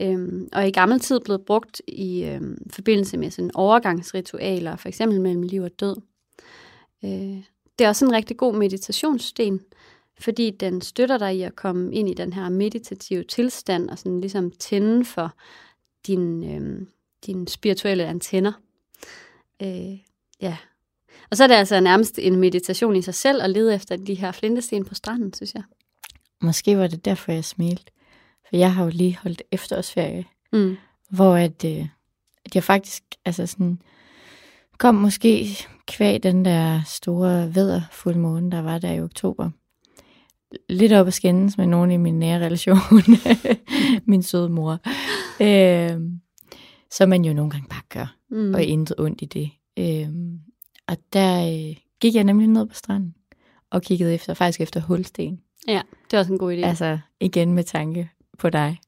øhm, 0.00 0.48
og 0.52 0.68
i 0.68 0.70
gammel 0.70 1.00
tid 1.00 1.20
blevet 1.20 1.44
brugt 1.44 1.82
i 1.88 2.24
øhm, 2.24 2.58
forbindelse 2.70 3.16
med 3.16 3.30
sådan 3.30 3.50
overgangsritualer, 3.54 4.76
for 4.76 4.88
eksempel 4.88 5.20
mellem 5.20 5.42
liv 5.42 5.62
og 5.62 5.80
død. 5.80 5.96
Øh, 7.04 7.42
det 7.78 7.84
er 7.84 7.88
også 7.88 8.04
en 8.04 8.12
rigtig 8.12 8.36
god 8.36 8.54
meditationssten, 8.54 9.60
fordi 10.20 10.50
den 10.50 10.80
støtter 10.80 11.18
dig 11.18 11.36
i 11.36 11.42
at 11.42 11.56
komme 11.56 11.94
ind 11.94 12.08
i 12.08 12.14
den 12.14 12.32
her 12.32 12.48
meditative 12.48 13.24
tilstand, 13.24 13.90
og 13.90 13.98
sådan 13.98 14.20
ligesom 14.20 14.50
tænde 14.50 15.04
for 15.04 15.34
din, 16.06 16.54
øhm, 16.54 16.88
dine 17.26 17.48
spirituelle 17.48 18.06
antenner. 18.06 18.52
Øh, 19.62 19.98
ja. 20.40 20.56
Og 21.30 21.36
så 21.36 21.44
er 21.44 21.48
det 21.48 21.54
altså 21.54 21.80
nærmest 21.80 22.18
en 22.18 22.36
meditation 22.36 22.96
i 22.96 23.02
sig 23.02 23.14
selv 23.14 23.42
at 23.42 23.50
lede 23.50 23.74
efter 23.74 23.96
de 23.96 24.14
her 24.14 24.32
flintesten 24.32 24.84
på 24.84 24.94
stranden, 24.94 25.34
synes 25.34 25.54
jeg. 25.54 25.62
Måske 26.42 26.78
var 26.78 26.86
det 26.86 27.04
derfor, 27.04 27.32
jeg 27.32 27.44
smilte. 27.44 27.84
For 28.48 28.56
jeg 28.56 28.74
har 28.74 28.84
jo 28.84 28.90
lige 28.90 29.18
holdt 29.22 29.42
efterårsferie, 29.52 30.24
Mm. 30.52 30.76
hvor 31.10 31.36
at, 31.36 31.64
øh, 31.64 31.86
at 32.44 32.54
jeg 32.54 32.64
faktisk 32.64 33.02
altså 33.24 33.46
sådan, 33.46 33.80
kom 34.78 34.94
måske 34.94 35.46
kvæg 35.86 36.22
den 36.22 36.44
der 36.44 36.80
store 36.86 37.54
væderfuldmåne, 37.54 38.50
der 38.50 38.62
var 38.62 38.78
der 38.78 38.92
i 38.92 39.00
oktober. 39.00 39.50
Lidt 40.68 40.92
op 40.92 41.06
at 41.06 41.14
skændes 41.14 41.58
med 41.58 41.66
nogen 41.66 41.90
i 41.90 41.96
min 41.96 42.18
nære 42.18 42.44
relation. 42.46 42.78
min 44.10 44.22
søde 44.22 44.48
mor. 44.48 44.78
Øh, 45.40 46.00
som 46.90 47.08
man 47.08 47.24
jo 47.24 47.32
nogle 47.32 47.50
gange 47.50 47.68
bare 47.68 47.82
gør, 47.88 48.14
Mm. 48.30 48.54
og 48.54 48.62
intet 48.62 48.96
ondt 48.98 49.22
i 49.22 49.24
det. 49.24 49.50
Øh, 49.78 50.08
og 50.86 50.96
der 51.12 51.46
øh, 51.70 51.76
gik 52.00 52.14
jeg 52.14 52.24
nemlig 52.24 52.48
ned 52.48 52.66
på 52.66 52.74
stranden, 52.74 53.14
og 53.70 53.82
kiggede 53.82 54.14
efter, 54.14 54.34
faktisk 54.34 54.60
efter 54.60 54.80
hulsten. 54.80 55.40
Ja, 55.68 55.82
det 56.10 56.16
er 56.16 56.18
også 56.20 56.32
en 56.32 56.38
god 56.38 56.52
idé. 56.52 56.56
Altså 56.66 56.98
igen 57.20 57.52
med 57.52 57.64
tanke 57.64 58.10
på 58.38 58.50
dig. 58.50 58.78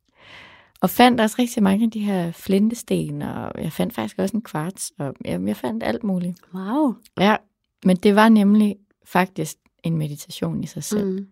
Og 0.80 0.90
fandt 0.90 1.20
også 1.20 1.36
rigtig 1.38 1.62
mange 1.62 1.84
af 1.84 1.90
de 1.90 2.00
her 2.00 2.32
flintesten, 2.32 3.22
og 3.22 3.62
jeg 3.62 3.72
fandt 3.72 3.94
faktisk 3.94 4.18
også 4.18 4.36
en 4.36 4.42
kvarts, 4.42 4.92
og 4.98 5.14
jeg, 5.24 5.40
jeg 5.46 5.56
fandt 5.56 5.82
alt 5.82 6.04
muligt. 6.04 6.40
Wow. 6.54 6.94
Ja, 7.18 7.36
men 7.84 7.96
det 7.96 8.14
var 8.14 8.28
nemlig 8.28 8.76
faktisk 9.04 9.56
en 9.82 9.96
meditation 9.96 10.64
i 10.64 10.66
sig 10.66 10.84
selv. 10.84 11.06
Mm. 11.20 11.26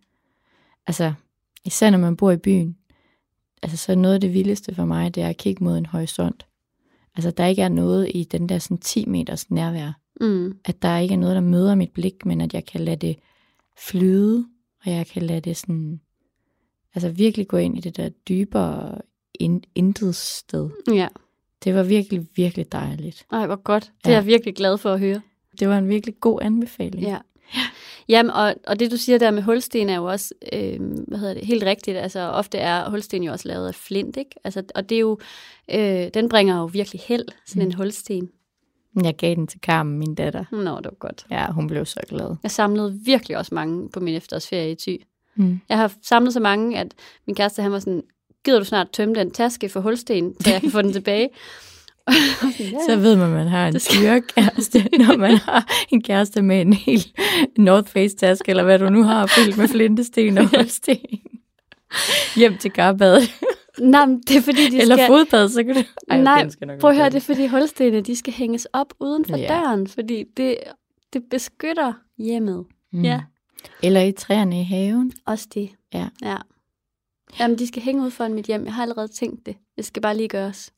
Altså, 0.87 1.13
især 1.65 1.91
når 1.91 1.99
man 1.99 2.17
bor 2.17 2.31
i 2.31 2.37
byen, 2.37 2.77
altså 3.63 3.77
så 3.77 3.95
noget 3.95 4.15
af 4.15 4.21
det 4.21 4.33
vildeste 4.33 4.75
for 4.75 4.85
mig, 4.85 5.15
det 5.15 5.23
er 5.23 5.29
at 5.29 5.37
kigge 5.37 5.65
mod 5.65 5.79
en 5.79 5.87
horisont. 5.87 6.47
Altså, 7.19 7.31
der 7.31 7.47
ikke 7.47 7.63
er 7.63 7.69
noget 7.69 8.11
i 8.15 8.25
den 8.25 8.49
der 8.49 8.59
sådan 8.59 8.77
10 8.79 9.07
meters 9.07 9.51
nærvær. 9.51 9.93
Mm. 10.21 10.59
At 10.65 10.83
der 10.83 10.99
ikke 10.99 11.15
er 11.15 11.19
noget, 11.19 11.35
der 11.35 11.41
møder 11.41 11.75
mit 11.75 11.91
blik, 11.91 12.27
men 12.27 12.41
at 12.41 12.55
jeg 12.55 12.65
kan 12.65 12.81
lade 12.81 12.97
det 13.07 13.17
flyde, 13.79 14.47
og 14.85 14.91
jeg 14.93 15.07
kan 15.07 15.23
lade 15.23 15.41
det 15.41 15.57
sådan, 15.57 16.01
altså 16.95 17.09
virkelig 17.11 17.49
gå 17.49 17.57
ind 17.57 17.77
i 17.79 17.81
det 17.81 17.97
der 17.97 18.09
dybere 18.09 18.99
in- 19.41 19.65
intet 19.75 20.15
sted. 20.15 20.71
Ja, 20.95 21.09
Det 21.65 21.75
var 21.75 21.83
virkelig, 21.83 22.27
virkelig 22.37 22.73
dejligt. 22.73 23.27
Ej, 23.33 23.47
hvor 23.47 23.57
godt. 23.63 23.93
Det 24.05 24.11
Ja. 24.11 24.11
er 24.11 24.17
jeg 24.17 24.27
virkelig 24.27 24.55
glad 24.57 24.79
for 24.79 24.93
at 24.93 25.01
høre. 25.01 25.21
Det 25.61 25.69
var 25.69 25.79
en 25.79 25.89
virkelig 25.89 26.21
god 26.21 26.39
anbefaling. 26.43 27.03
Ja. 27.03 27.19
Jamen, 28.09 28.31
og, 28.31 28.55
og 28.67 28.81
det 28.81 28.91
du 28.91 28.97
siger 28.97 29.19
der 29.19 29.31
med 29.31 29.43
hulsten 29.43 29.89
er 29.89 29.97
jo 29.97 30.05
også, 30.05 30.35
øh, 30.53 30.81
hvad 31.09 31.19
hedder 31.19 31.35
det, 31.35 31.47
helt 31.47 31.63
rigtigt. 31.63 31.97
Altså, 31.97 32.21
ofte 32.21 32.59
er 32.59 32.91
hulsten 32.91 33.23
jo 33.23 33.33
også 33.33 33.49
lavet 33.49 33.69
af 33.69 33.75
flint, 33.75 34.17
ikke? 34.17 34.31
Altså, 34.45 34.63
og 34.75 34.89
det 34.89 34.95
er 34.95 35.01
jo, 35.01 35.19
øh, 35.75 36.09
den 36.15 36.29
bringer 36.29 36.59
jo 36.59 36.65
virkelig 36.65 37.01
held, 37.07 37.25
sådan 37.47 37.63
en 37.63 37.69
Mm. 37.69 37.75
hulsten. 37.75 38.29
Jeg 39.03 39.17
gav 39.17 39.35
den 39.35 39.47
til 39.47 39.61
Carmen, 39.61 39.99
min 39.99 40.15
datter. 40.15 40.45
Nå, 40.53 40.59
det 40.77 40.85
var 40.85 40.95
godt. 40.99 41.27
Ja, 41.31 41.47
hun 41.51 41.67
blev 41.67 41.87
så 41.87 42.01
glad. 42.09 42.37
Jeg 42.43 42.51
samlede 42.51 42.99
virkelig 43.05 43.37
også 43.39 43.55
mange 43.55 43.89
på 43.91 44.01
min 44.01 44.15
efterårsferie 44.15 44.71
i 44.73 44.75
Thy. 44.75 45.03
Mm. 45.37 45.61
Jeg 45.69 45.77
har 45.79 45.93
samlet 46.03 46.33
så 46.33 46.41
mange, 46.41 46.79
at 46.79 46.95
min 47.27 47.37
kæreste 47.37 47.63
han 47.63 47.73
var 47.73 47.79
sådan, 47.79 48.03
gider 48.45 48.59
du 48.59 48.65
snart 48.65 48.91
tømme 48.91 49.15
den 49.15 49.31
taske 49.31 49.69
for 49.69 49.81
hulsten, 49.81 50.35
så 50.41 50.51
jeg 50.51 50.61
kan 50.61 50.71
få 50.71 50.83
den 50.83 50.93
tilbage? 50.99 51.29
Så 52.89 52.97
ved 52.97 53.17
man, 53.17 53.27
at 53.27 53.33
man 53.33 53.47
har 53.49 53.69
en 53.69 53.75
dyrekæreste, 53.75 54.89
når 55.07 55.17
man 55.17 55.37
har 55.37 55.73
en 55.91 56.03
kæreste 56.03 56.43
med 56.43 56.61
en 56.61 56.73
helt 56.73 57.21
North 57.59 57.89
Face-taske, 57.91 58.51
eller 58.51 58.63
hvad 58.65 58.79
du 58.79 58.89
nu 58.91 59.03
har, 59.03 59.27
fyldt 59.27 59.59
med 59.59 59.69
flintesten 59.69 60.39
og 60.39 60.47
hulsten. 60.57 60.97
Hjem 62.37 62.59
til 62.59 62.71
garbadet. 62.71 63.23
Nej, 63.81 64.07
men 64.07 64.21
det 64.21 64.37
er 64.37 64.41
fordi, 64.41 64.71
de 64.71 64.81
Eller 64.81 64.97
skal... 64.97 65.07
fodbad, 65.07 65.49
så 65.49 65.65
kan 65.65 65.75
du... 65.75 65.83
Ej, 66.09 66.21
Nej, 66.23 66.43
den 66.43 66.51
skal 66.51 66.67
nok 66.67 66.81
Prøv 66.81 66.91
at 66.91 66.97
høre, 66.97 67.07
det 67.11 67.17
er 67.17 67.21
fordi 67.21 67.47
hulstenene, 67.47 68.01
de 68.01 68.17
skal 68.17 68.33
hænges 68.33 68.67
op 68.73 68.95
uden 69.01 69.25
for 69.25 69.37
Ja. 69.37 69.49
døren, 69.49 69.87
fordi 69.87 70.25
det, 70.37 70.57
det 71.13 71.23
beskytter 71.31 71.93
hjemmet. 72.19 72.65
Mm. 72.93 73.05
Ja. 73.05 73.21
Eller 73.83 74.01
i 74.01 74.13
træerne 74.13 74.61
i 74.61 74.65
haven. 74.65 75.13
Også 75.27 75.49
det. 75.55 75.71
Ja. 75.95 76.09
ja. 76.23 76.37
Jamen, 77.41 77.59
de 77.59 77.67
skal 77.67 77.83
hænge 77.83 78.05
ud 78.05 78.11
foran 78.11 78.35
mit 78.35 78.47
hjem. 78.47 78.65
Jeg 78.65 78.75
har 78.75 78.83
allerede 78.83 79.09
tænkt 79.09 79.47
det. 79.47 79.57
Det 79.77 79.85
skal 79.85 80.03
bare 80.03 80.17
lige 80.17 80.29
gøres. 80.29 80.73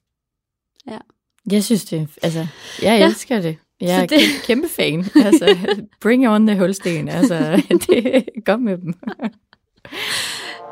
Jeg 1.53 1.65
synes 1.65 1.85
det, 1.85 2.09
altså, 2.23 2.47
jeg 2.83 2.99
Ja. 2.99 3.07
elsker 3.07 3.41
det. 3.41 3.57
Jeg 3.81 3.97
er 3.97 4.01
det- 4.01 4.11
det... 4.11 4.43
kæmpe 4.47 4.69
fan. 4.77 5.05
Altså, 5.27 5.57
bring 6.01 6.29
on 6.29 6.47
the 6.47 6.59
hulsten. 6.59 7.09
Altså, 7.09 7.63
det, 7.87 8.25
kom 8.47 8.61
med 8.61 8.79
dem. 8.79 8.95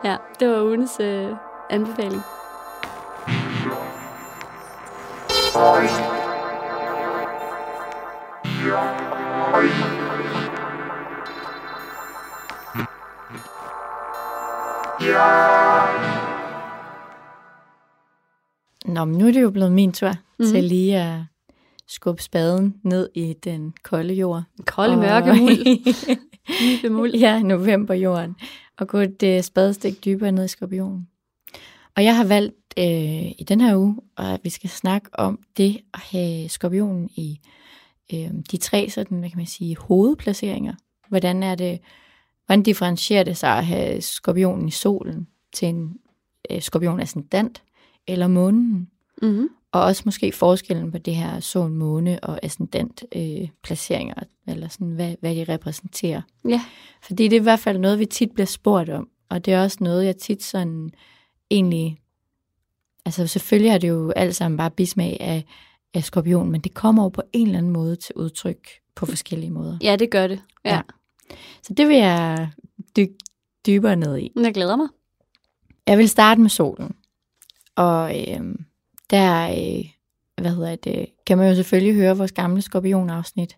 Ja, 0.05 0.17
det 0.41 0.49
var 0.49 0.63
ugens 0.63 1.01
øh, 1.01 1.29
anbefaling. 1.71 2.23
Nå, 18.89 19.05
men 19.05 19.19
nu 19.19 19.27
er 19.27 19.33
det 19.33 19.43
jo 19.43 19.51
blevet 19.51 19.73
min 19.73 19.93
tur 19.93 20.09
Mhm. 20.09 20.17
mm-hmm. 20.39 20.53
til 20.55 20.65
lige 20.65 20.97
at 21.03 21.21
skubbe 21.89 22.23
spaden 22.23 22.75
ned 22.83 23.09
i 23.15 23.33
den 23.45 23.75
kolde 23.85 24.15
jord. 24.15 24.43
Kolde, 24.67 24.93
Og- 24.95 24.99
mørke 24.99 25.33
muld. 25.41 25.95
Dybe 26.83 26.89
muld. 26.95 27.15
ja, 27.15 27.43
novemberjorden. 27.43 28.37
Og 28.79 28.89
gå 28.89 28.99
et 28.99 29.23
øh, 29.23 29.43
spadestik 29.43 30.05
dybere 30.05 30.33
ned 30.33 30.45
i 30.45 30.49
skorpionen. 30.49 31.09
Og 31.97 32.05
jeg 32.05 32.17
har 32.17 32.25
valgt 32.25 32.55
øh, 32.79 32.85
i 33.39 33.45
den 33.49 33.61
her 33.61 33.77
uge, 33.77 33.97
at 34.19 34.41
vi 34.45 34.51
skal 34.51 34.71
snakke 34.71 35.09
om 35.13 35.39
det 35.57 35.81
at 35.95 36.01
have 36.01 36.49
skorpionen 36.49 37.09
i 37.17 37.41
øh, 38.15 38.31
de 38.51 38.57
tre 38.57 38.91
sådan, 38.91 39.19
hvad 39.19 39.29
kan 39.31 39.37
man 39.39 39.47
sige, 39.47 39.77
hovedplaceringer. 39.77 40.75
Hvordan 41.09 41.43
er 41.43 41.55
det, 41.55 41.79
hvordan 42.47 42.63
differentierer 42.63 43.25
det 43.25 43.37
sig 43.37 43.51
at 43.51 43.67
have 43.67 44.01
skorpionen 44.01 44.69
i 44.69 44.71
solen 44.71 45.27
til 45.55 45.69
en 45.69 45.97
øh, 46.51 46.63
skorpion 46.63 47.01
ascendant, 47.01 47.63
eller 48.09 48.27
månen. 48.27 48.91
Mm-hmm. 49.23 49.49
Og 49.73 49.83
også 49.83 50.03
måske 50.05 50.33
forskellen 50.33 50.93
på 50.93 50.99
det 50.99 51.15
her 51.15 51.41
sol, 51.41 51.71
måne 51.71 52.21
og 52.25 52.39
ascendant 52.43 53.05
øh, 53.17 53.49
placeringer, 53.63 54.15
eller 54.47 54.69
sådan, 54.69 54.91
hvad, 54.91 55.15
hvad 55.21 55.35
de 55.35 55.45
repræsenterer. 55.45 56.23
Ja. 56.49 56.65
Fordi 57.03 57.29
det 57.29 57.37
er 57.37 57.41
i 57.41 57.43
hvert 57.43 57.61
fald 57.61 57.79
noget, 57.79 57.99
vi 57.99 58.07
tit 58.07 58.31
bliver 58.31 58.47
spurgt 58.47 58.91
om, 58.91 59.09
og 59.29 59.45
det 59.45 59.55
er 59.55 59.63
også 59.63 59.79
noget, 59.81 60.05
jeg 60.05 60.17
tit 60.17 60.43
sådan 60.43 60.91
egentlig, 61.51 61.99
altså 63.05 63.27
selvfølgelig 63.27 63.71
har 63.71 63.79
det 63.79 63.89
jo 63.89 64.11
alt 64.11 64.37
sammen 64.37 64.59
bare 64.59 64.71
bismag 64.71 65.17
af, 65.21 65.45
af 65.95 66.05
skorpion, 66.05 66.51
men 66.51 66.61
det 66.61 66.75
kommer 66.75 67.03
jo 67.03 67.09
på 67.09 67.23
en 67.33 67.47
eller 67.47 67.59
anden 67.59 67.73
måde 67.73 67.97
til 67.97 68.15
udtryk 68.15 68.69
på 68.95 69.07
forskellige 69.07 69.51
måder. 69.51 69.79
Ja, 69.83 69.97
det 69.97 70.11
gør 70.11 70.27
det. 70.27 70.43
Ja. 70.65 70.75
Ja. 70.75 70.81
Så 71.63 71.75
det 71.75 71.89
vil 71.89 71.97
jeg 71.97 72.51
dykke 72.97 73.15
dybere 73.67 73.97
ned 73.97 74.19
i. 74.19 74.33
Jeg 74.37 74.55
glæder 74.55 74.77
mig. 74.77 74.89
Jeg 75.87 75.99
vil 75.99 76.09
starte 76.09 76.41
med 76.41 76.51
solen. 76.51 76.95
Og 77.79 78.21
øh, 78.21 78.41
der, 79.11 79.51
øh, 79.51 79.85
hvad 80.43 80.55
hedder 80.55 80.77
det, 80.77 81.07
kan 81.27 81.39
man 81.39 81.49
jo 81.49 81.55
selvfølgelig 81.55 81.95
høre 81.95 82.17
vores 82.17 82.33
gamle 82.33 82.63
skorpionafsnit. 82.63 83.57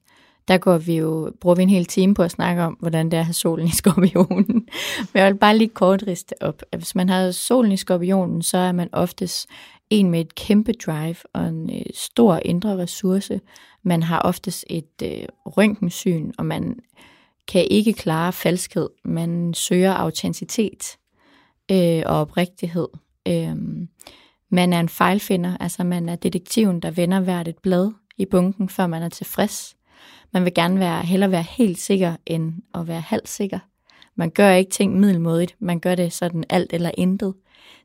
Der 0.48 0.58
går 0.58 0.78
vi 0.78 0.96
jo, 0.96 1.32
bruger 1.40 1.56
vi 1.56 1.62
en 1.62 1.68
hel 1.68 1.84
time 1.84 2.14
på 2.14 2.22
at 2.22 2.30
snakke 2.30 2.62
om, 2.62 2.76
hvordan 2.80 3.06
det 3.06 3.14
er 3.14 3.20
at 3.20 3.26
have 3.26 3.34
solen 3.34 3.66
i 3.66 3.70
skorpionen. 3.70 4.68
Men 5.12 5.14
jeg 5.14 5.26
vil 5.32 5.38
bare 5.38 5.58
lige 5.58 5.68
kort 5.68 6.04
riste 6.06 6.42
op. 6.42 6.62
At 6.72 6.78
hvis 6.78 6.94
man 6.94 7.08
har 7.08 7.30
solen 7.30 7.72
i 7.72 7.76
skorpionen, 7.76 8.42
så 8.42 8.58
er 8.58 8.72
man 8.72 8.88
oftest 8.92 9.48
en 9.90 10.10
med 10.10 10.20
et 10.20 10.34
kæmpe 10.34 10.72
drive 10.72 11.16
og 11.34 11.46
en 11.46 11.70
øh, 11.76 11.82
stor 11.94 12.40
indre 12.44 12.76
ressource. 12.76 13.40
Man 13.82 14.02
har 14.02 14.18
oftest 14.18 14.64
et 14.70 15.02
øh, 15.02 15.24
røntgensyn, 15.46 16.32
og 16.38 16.46
man 16.46 16.78
kan 17.48 17.66
ikke 17.70 17.92
klare 17.92 18.32
falskhed. 18.32 18.88
Man 19.04 19.54
søger 19.54 19.92
autenticitet 19.92 20.96
øh, 21.70 22.02
og 22.06 22.20
oprigtighed. 22.20 22.88
Øh, 23.30 23.56
man 24.50 24.72
er 24.72 24.80
en 24.80 24.88
fejlfinder, 24.88 25.56
altså 25.60 25.84
man 25.84 26.08
er 26.08 26.16
detektiven, 26.16 26.80
der 26.80 26.90
vender 26.90 27.20
hvert 27.20 27.48
et 27.48 27.58
blad 27.58 27.92
i 28.16 28.24
bunken, 28.24 28.68
før 28.68 28.86
man 28.86 29.02
er 29.02 29.08
tilfreds. 29.08 29.76
Man 30.32 30.44
vil 30.44 30.54
gerne 30.54 30.80
være, 30.80 31.02
hellere 31.02 31.30
være 31.30 31.42
helt 31.42 31.78
sikker, 31.78 32.16
end 32.26 32.52
at 32.74 32.88
være 32.88 33.00
halvt 33.00 33.28
sikker. 33.28 33.58
Man 34.14 34.30
gør 34.30 34.50
ikke 34.50 34.70
ting 34.70 35.00
middelmådigt, 35.00 35.56
man 35.58 35.80
gør 35.80 35.94
det 35.94 36.12
sådan 36.12 36.44
alt 36.48 36.72
eller 36.72 36.90
intet. 36.98 37.34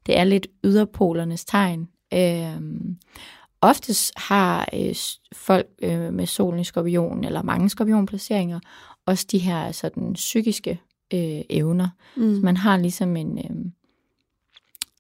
Det 0.06 0.18
er 0.18 0.24
lidt 0.24 0.48
yderpolernes 0.64 1.46
tegn. 1.46 1.88
Øhm, 2.14 2.98
oftest 3.62 4.14
har 4.20 4.70
øh, 4.74 4.96
folk 5.34 5.68
øh, 5.82 6.14
med 6.14 6.26
solen 6.26 6.60
i 6.60 6.64
skorpion, 6.64 7.24
eller 7.24 7.42
mange 7.42 7.70
skorpionplaceringer, 7.70 8.60
også 9.06 9.26
de 9.32 9.38
her 9.38 9.72
sådan 9.72 10.14
psykiske 10.14 10.80
øh, 11.14 11.42
evner. 11.50 11.90
Mm. 12.18 12.36
Så 12.36 12.42
man 12.42 12.58
har 12.58 12.78
ligesom 12.78 13.16
en... 13.16 13.38
Øh, 13.38 13.72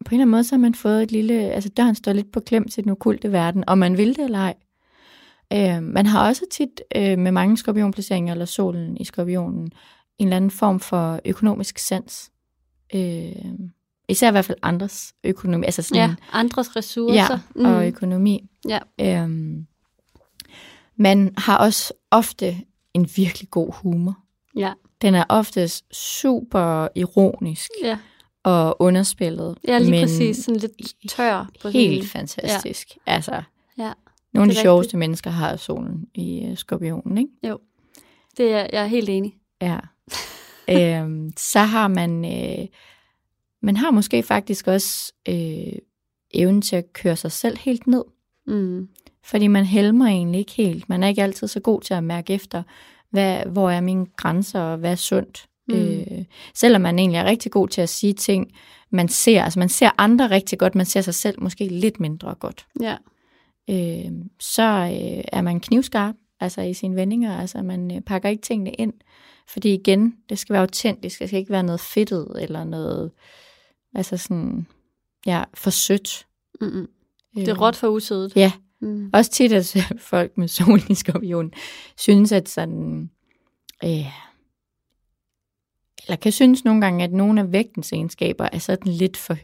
på 0.05 0.09
en 0.09 0.15
eller 0.15 0.23
anden 0.23 0.31
måde, 0.31 0.43
så 0.43 0.55
har 0.55 0.59
man 0.59 0.75
fået 0.75 1.03
et 1.03 1.11
lille... 1.11 1.33
Altså 1.33 1.69
døren 1.69 1.95
står 1.95 2.13
lidt 2.13 2.31
på 2.31 2.39
klem 2.39 2.67
til 2.67 2.83
den 2.83 2.91
okulte 2.91 3.31
verden, 3.31 3.63
om 3.67 3.77
man 3.77 3.97
vil 3.97 4.15
det 4.15 4.23
eller 4.23 4.39
ej. 4.39 4.53
Øh, 5.53 5.83
man 5.83 6.05
har 6.05 6.27
også 6.27 6.45
tit 6.51 6.81
øh, 6.95 7.19
med 7.19 7.31
mange 7.31 7.57
skorpionplaceringer, 7.57 8.33
eller 8.33 8.45
solen 8.45 8.97
i 8.97 9.03
skorpionen, 9.03 9.71
en 10.17 10.27
eller 10.27 10.35
anden 10.35 10.51
form 10.51 10.79
for 10.79 11.19
økonomisk 11.25 11.77
sans. 11.77 12.31
Øh, 12.95 13.31
især 14.09 14.27
i 14.27 14.31
hvert 14.31 14.45
fald 14.45 14.57
andres 14.61 15.13
økonomi. 15.23 15.65
Altså 15.65 15.81
sådan, 15.81 16.09
Ja, 16.09 16.15
andres 16.31 16.75
ressourcer. 16.75 17.39
Ja, 17.55 17.69
og 17.69 17.87
økonomi. 17.87 18.49
Ja. 18.69 18.79
Øhm, 19.01 19.65
man 20.95 21.33
har 21.37 21.57
også 21.57 21.93
ofte 22.11 22.55
en 22.93 23.09
virkelig 23.15 23.49
god 23.49 23.73
humor. 23.73 24.17
Ja. 24.55 24.73
Den 25.01 25.15
er 25.15 25.23
oftest 25.29 25.95
super 25.95 26.87
ironisk 26.95 27.69
Ja. 27.83 27.97
Og 28.45 28.81
underspillet. 28.81 29.57
ja, 29.67 29.77
lige 29.77 29.91
men 29.91 30.03
præcis. 30.03 30.37
Sådan 30.37 30.59
lidt 30.59 30.71
tør. 31.09 31.49
På 31.61 31.69
Helt 31.69 32.09
sådan, 32.09 32.27
fantastisk. 32.27 32.87
Ja. 33.07 33.13
Altså, 33.13 33.41
Ja, 33.77 33.91
nogle 34.33 34.51
af 34.51 34.55
de 34.55 34.61
sjoveste 34.61 34.87
rigtigt. 34.87 34.99
mennesker 34.99 35.29
har 35.29 35.55
solen 35.55 36.07
i 36.13 36.47
uh, 36.51 36.57
skorpionen, 36.57 37.17
ikke? 37.17 37.31
det 38.37 38.53
er, 38.53 38.67
jeg 38.73 38.83
er 38.83 38.85
helt 38.85 39.09
enig. 39.09 39.37
Ja. 39.61 39.79
øhm, 41.01 41.33
så 41.37 41.59
har 41.59 41.87
man, 41.87 42.25
øh, 42.25 42.67
man 43.61 43.77
har 43.77 43.91
måske 43.91 44.23
faktisk 44.23 44.67
også 44.67 45.13
øh, 45.29 45.73
evnen 46.33 46.61
til 46.61 46.75
at 46.75 46.93
køre 46.93 47.15
sig 47.15 47.31
selv 47.31 47.57
helt 47.57 47.87
ned. 47.87 48.03
Mm. 48.47 48.89
Fordi 49.23 49.47
man 49.47 49.65
helmer 49.65 50.05
egentlig 50.05 50.39
ikke 50.39 50.51
helt. 50.51 50.89
Man 50.89 51.03
er 51.03 51.07
ikke 51.07 51.23
altid 51.23 51.47
så 51.47 51.59
god 51.59 51.81
til 51.81 51.93
at 51.93 52.03
mærke 52.03 52.33
efter, 52.33 52.63
hvad, 53.09 53.45
hvor 53.45 53.69
er 53.69 53.81
mine 53.81 54.05
grænser, 54.17 54.59
og 54.59 54.77
hvad 54.77 54.91
er 54.91 54.95
sundt. 54.95 55.47
Mm. 55.67 55.75
Øh, 55.75 56.25
selvom 56.53 56.81
man 56.81 56.99
egentlig 56.99 57.17
er 57.17 57.25
rigtig 57.25 57.51
god 57.51 57.67
til 57.67 57.81
at 57.81 57.89
sige 57.89 58.13
ting, 58.13 58.51
man 58.89 59.07
ser, 59.07 59.43
altså 59.43 59.59
man 59.59 59.69
ser 59.69 59.89
andre 59.97 60.29
rigtig 60.29 60.59
godt, 60.59 60.75
man 60.75 60.85
ser 60.85 61.01
sig 61.01 61.15
selv 61.15 61.41
måske 61.43 61.67
lidt 61.67 61.99
mindre 61.99 62.35
godt. 62.35 62.67
Ja. 62.81 62.95
Øh, 63.69 64.11
så 64.39 64.63
øh, 64.63 65.23
er 65.27 65.41
man 65.41 65.59
knivskarp, 65.59 66.15
altså 66.39 66.61
i 66.61 66.73
sine 66.73 66.95
vendinger, 66.95 67.37
altså 67.37 67.61
man 67.61 67.95
øh, 67.95 68.01
pakker 68.01 68.29
ikke 68.29 68.41
tingene 68.41 68.71
ind. 68.71 68.93
Fordi 69.47 69.73
igen, 69.73 70.15
det 70.29 70.39
skal 70.39 70.53
være 70.53 70.61
autentisk, 70.61 71.19
det 71.19 71.29
skal 71.29 71.39
ikke 71.39 71.51
være 71.51 71.63
noget 71.63 71.79
fedtet, 71.79 72.27
eller 72.39 72.63
noget, 72.63 73.11
altså 73.95 74.17
sådan, 74.17 74.67
ja, 75.25 75.43
for 75.53 75.69
sødt. 75.69 76.27
Mm-mm. 76.61 76.87
Det 77.35 77.47
er 77.47 77.57
råt 77.61 77.75
for 77.75 77.87
usødet. 77.87 78.35
Ja, 78.35 78.51
Mm. 78.81 79.09
også 79.13 79.31
tit, 79.31 79.53
at 79.53 79.77
folk 80.11 80.37
med 80.37 80.47
solen 80.47 80.83
i 80.89 80.93
skorpion 80.95 81.51
synes, 81.97 82.31
at 82.31 82.49
sådan... 82.49 83.09
Øh, 83.83 84.05
eller 86.07 86.15
kan 86.15 86.31
synes 86.31 86.65
nogle 86.65 86.81
gange, 86.81 87.03
at 87.03 87.11
nogle 87.13 87.41
af 87.41 87.51
vægtens 87.51 87.91
egenskaber 87.91 88.49
er 88.53 88.59
sådan 88.59 88.91
lidt 88.91 89.17
for, 89.17 89.37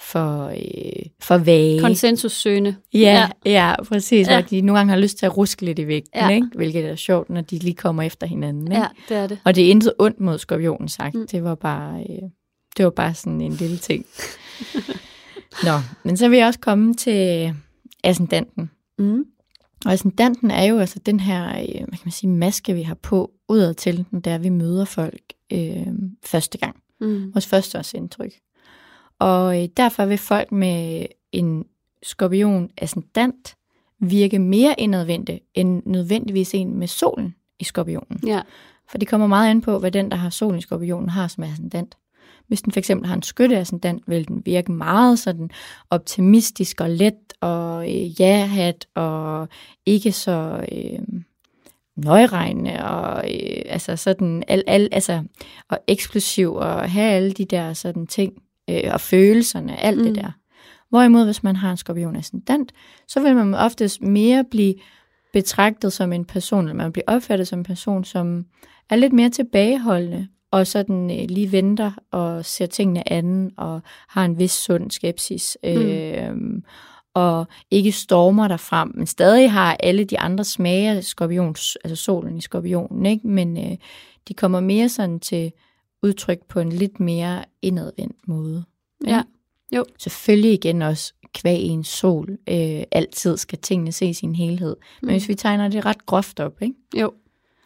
for, 0.00 0.46
øh, 0.46 1.06
for 1.22 1.38
vage. 1.38 1.80
Konsensussøgende. 1.80 2.76
ja, 2.94 3.28
ja, 3.46 3.50
ja, 3.50 3.82
præcis. 3.82 4.28
Ja. 4.28 4.36
Og 4.36 4.50
de 4.50 4.60
nogle 4.60 4.78
gange 4.78 4.90
har 4.90 4.98
lyst 5.00 5.18
til 5.18 5.26
at 5.26 5.36
ruske 5.36 5.64
lidt 5.64 5.78
i 5.78 5.86
vægten, 5.86 6.20
Ja. 6.20 6.28
ikke? 6.28 6.46
hvilket 6.54 6.84
er 6.84 6.94
sjovt, 6.96 7.30
når 7.30 7.40
de 7.40 7.58
lige 7.58 7.74
kommer 7.74 8.02
efter 8.02 8.26
hinanden. 8.26 8.72
Ikke? 8.72 8.76
Ja, 8.76 8.86
det 9.08 9.16
er 9.16 9.26
det. 9.26 9.38
Og 9.44 9.54
det 9.54 9.64
er 9.66 9.70
intet 9.70 9.92
ondt 9.98 10.20
mod 10.20 10.38
skorpionen 10.38 10.88
sagt. 10.88 11.14
Mm. 11.14 11.26
Det 11.26 11.44
var 11.44 11.54
bare 11.54 12.00
øh, 12.10 12.28
det 12.76 12.84
var 12.84 12.90
bare 12.90 13.14
sådan 13.14 13.40
en 13.40 13.52
lille 13.52 13.76
ting. 13.76 14.06
Nå, 15.66 15.72
men 16.04 16.16
så 16.16 16.28
vil 16.28 16.38
jeg 16.38 16.46
også 16.46 16.60
komme 16.60 16.94
til 16.94 17.52
ascendanten. 18.04 18.70
Mm. 18.98 19.24
Og 19.86 19.92
ascendanten 19.92 20.50
er 20.50 20.64
jo 20.64 20.78
altså 20.78 20.98
den 21.06 21.20
her, 21.20 21.48
øh, 21.48 21.54
hvad 21.54 21.88
kan 21.88 21.98
man 22.04 22.12
sige, 22.12 22.30
maske, 22.30 22.74
vi 22.74 22.82
har 22.82 22.94
på 22.94 23.30
udad 23.48 23.74
til, 23.74 24.04
når 24.10 24.20
det 24.20 24.32
er, 24.32 24.38
vi 24.38 24.48
møder 24.48 24.84
folk 24.84 25.20
øh, 25.52 25.86
første 26.24 26.58
gang. 26.58 26.76
Mm. 27.00 27.34
Vores 27.34 27.46
førsteårsindtryk. 27.46 28.32
Og 29.18 29.62
øh, 29.62 29.68
derfor 29.76 30.04
vil 30.04 30.18
folk 30.18 30.52
med 30.52 31.06
en 31.32 31.64
skorpion 32.02 32.70
ascendant 32.78 33.56
virke 34.00 34.38
mere 34.38 34.74
indadvendte 34.78 35.40
end 35.54 35.82
nødvendigvis 35.86 36.54
en 36.54 36.78
med 36.78 36.86
solen 36.86 37.34
i 37.58 37.64
skorpionen. 37.64 38.20
Ja. 38.26 38.40
For 38.88 38.98
det 38.98 39.08
kommer 39.08 39.26
meget 39.26 39.50
an 39.50 39.60
på, 39.60 39.78
hvad 39.78 39.90
den, 39.90 40.10
der 40.10 40.16
har 40.16 40.30
solen 40.30 40.58
i 40.58 40.62
skorpionen, 40.62 41.08
har 41.08 41.28
som 41.28 41.44
ascendant. 41.44 41.96
Hvis 42.46 42.62
den 42.62 42.72
for 42.72 42.78
eksempel 42.78 43.08
har 43.08 43.14
en 43.14 43.22
skytteascendant, 43.22 44.02
vil 44.06 44.28
den 44.28 44.42
virke 44.46 44.72
meget 44.72 45.18
sådan 45.18 45.50
optimistisk 45.90 46.80
og 46.80 46.90
let 46.90 47.32
og 47.40 47.84
øh, 47.84 48.20
ja-hat 48.20 48.86
og 48.94 49.48
ikke 49.86 50.12
så 50.12 50.66
øh, 50.72 50.98
nøjeregnende 51.96 52.84
og 52.84 53.16
øh, 53.16 53.62
altså 53.66 53.96
sådan 53.96 54.44
al, 54.48 54.62
al, 54.66 54.88
altså, 54.92 55.22
og 55.68 55.78
eksplosiv 55.88 56.54
og 56.54 56.90
have 56.90 57.12
alle 57.12 57.32
de 57.32 57.44
der 57.44 57.72
sådan 57.72 58.06
ting 58.06 58.32
øh, 58.70 58.82
og 58.92 59.00
følelserne, 59.00 59.80
alt 59.80 59.98
mm. 59.98 60.04
Det 60.04 60.14
der. 60.14 60.30
Hvorimod, 60.90 61.24
hvis 61.24 61.42
man 61.42 61.56
har 61.56 61.70
en 61.70 61.76
skorpion 61.76 62.16
ascendant, 62.16 62.72
så 63.08 63.20
vil 63.20 63.36
man 63.36 63.54
oftest 63.54 64.02
mere 64.02 64.44
blive 64.50 64.74
betragtet 65.32 65.92
som 65.92 66.12
en 66.12 66.24
person, 66.24 66.64
eller 66.64 66.74
man 66.74 66.92
bliver 66.92 67.04
opfattet 67.06 67.48
som 67.48 67.58
en 67.58 67.64
person, 67.64 68.04
som 68.04 68.44
er 68.90 68.96
lidt 68.96 69.12
mere 69.12 69.28
tilbageholdende, 69.30 70.28
og 70.50 70.66
sådan 70.66 71.10
øh, 71.10 71.28
lige 71.28 71.52
venter 71.52 71.92
og 72.10 72.44
ser 72.44 72.66
tingene 72.66 73.12
anden, 73.12 73.50
og 73.56 73.80
har 74.08 74.24
en 74.24 74.38
vis 74.38 74.52
sund 74.52 74.90
skepsis, 74.90 75.58
Mm. 75.64 75.70
øh, 75.70 76.36
og 77.14 77.46
ikke 77.70 77.92
stormer 77.92 78.48
der 78.48 78.56
frem, 78.56 78.92
men 78.94 79.06
stadig 79.06 79.52
har 79.52 79.76
alle 79.80 80.04
de 80.04 80.18
andre 80.18 80.44
smage 80.44 80.90
af 80.90 81.04
skorpions, 81.04 81.76
altså 81.84 81.96
solen 82.04 82.36
i 82.36 82.40
skorpionen, 82.40 83.06
ikke? 83.06 83.26
men 83.28 83.56
øh, 83.58 83.76
de 84.28 84.34
kommer 84.34 84.60
mere 84.60 84.88
sådan 84.88 85.20
til 85.20 85.52
udtryk 86.02 86.38
på 86.48 86.60
en 86.60 86.72
lidt 86.72 87.00
mere 87.00 87.44
indadvendt 87.62 88.28
måde. 88.28 88.64
Ja. 89.06 89.22
Jo. 89.76 89.84
Selvfølgelig 89.98 90.52
igen 90.52 90.82
også 90.82 91.12
kvæg 91.34 91.60
i 91.60 91.66
en 91.68 91.84
sol. 91.84 92.30
Øh, 92.48 92.82
altid 92.92 93.36
skal 93.36 93.58
tingene 93.58 93.92
ses 93.92 94.16
i 94.16 94.20
sin 94.20 94.34
helhed. 94.34 94.76
Men 95.02 95.08
Mm. 95.08 95.12
hvis 95.12 95.28
vi 95.28 95.34
tegner 95.34 95.68
det 95.68 95.84
ret 95.84 96.06
groft 96.06 96.40
op, 96.40 96.62
ikke? 96.62 96.74
Jo. 96.96 97.12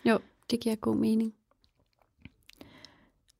Jo, 0.05 0.19
det 0.51 0.61
giver 0.61 0.75
god 0.75 0.97
mening. 0.97 1.33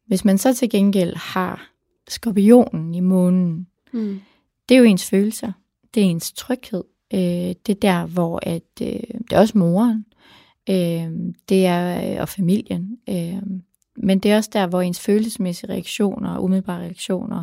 hvis 0.07 0.25
man 0.25 0.39
så 0.39 0.55
til 0.55 0.71
gengæld 0.71 1.17
har 1.17 1.71
skorpionen 2.09 2.95
i 2.95 3.01
månen, 3.01 3.67
Mm. 3.93 4.21
det 4.69 4.75
er 4.75 4.79
jo 4.79 4.85
ens 4.85 5.05
følelser. 5.11 5.53
Det 5.99 6.05
er 6.07 6.11
ens 6.11 6.33
tryghed. 6.33 6.85
Øh, 7.15 7.21
det 7.67 7.69
er 7.69 7.75
der, 7.75 8.07
hvor 8.07 8.41
at, 8.43 8.63
øh, 8.83 8.89
det 9.31 9.33
er 9.33 9.39
også 9.39 9.59
moren. 9.59 10.05
Øh, 10.71 11.33
det 11.49 11.67
er 11.67 12.13
øh, 12.15 12.21
og 12.21 12.29
familien. 12.29 12.99
Øh, 13.09 13.43
men 13.97 14.19
det 14.19 14.31
er 14.33 14.37
også 14.37 14.51
der, 14.53 14.67
hvor 14.67 14.81
ens 14.81 15.01
følelsesmæssige 15.01 15.71
reaktioner, 15.73 16.39
umiddelbare 16.39 16.81
reaktioner, 16.81 17.43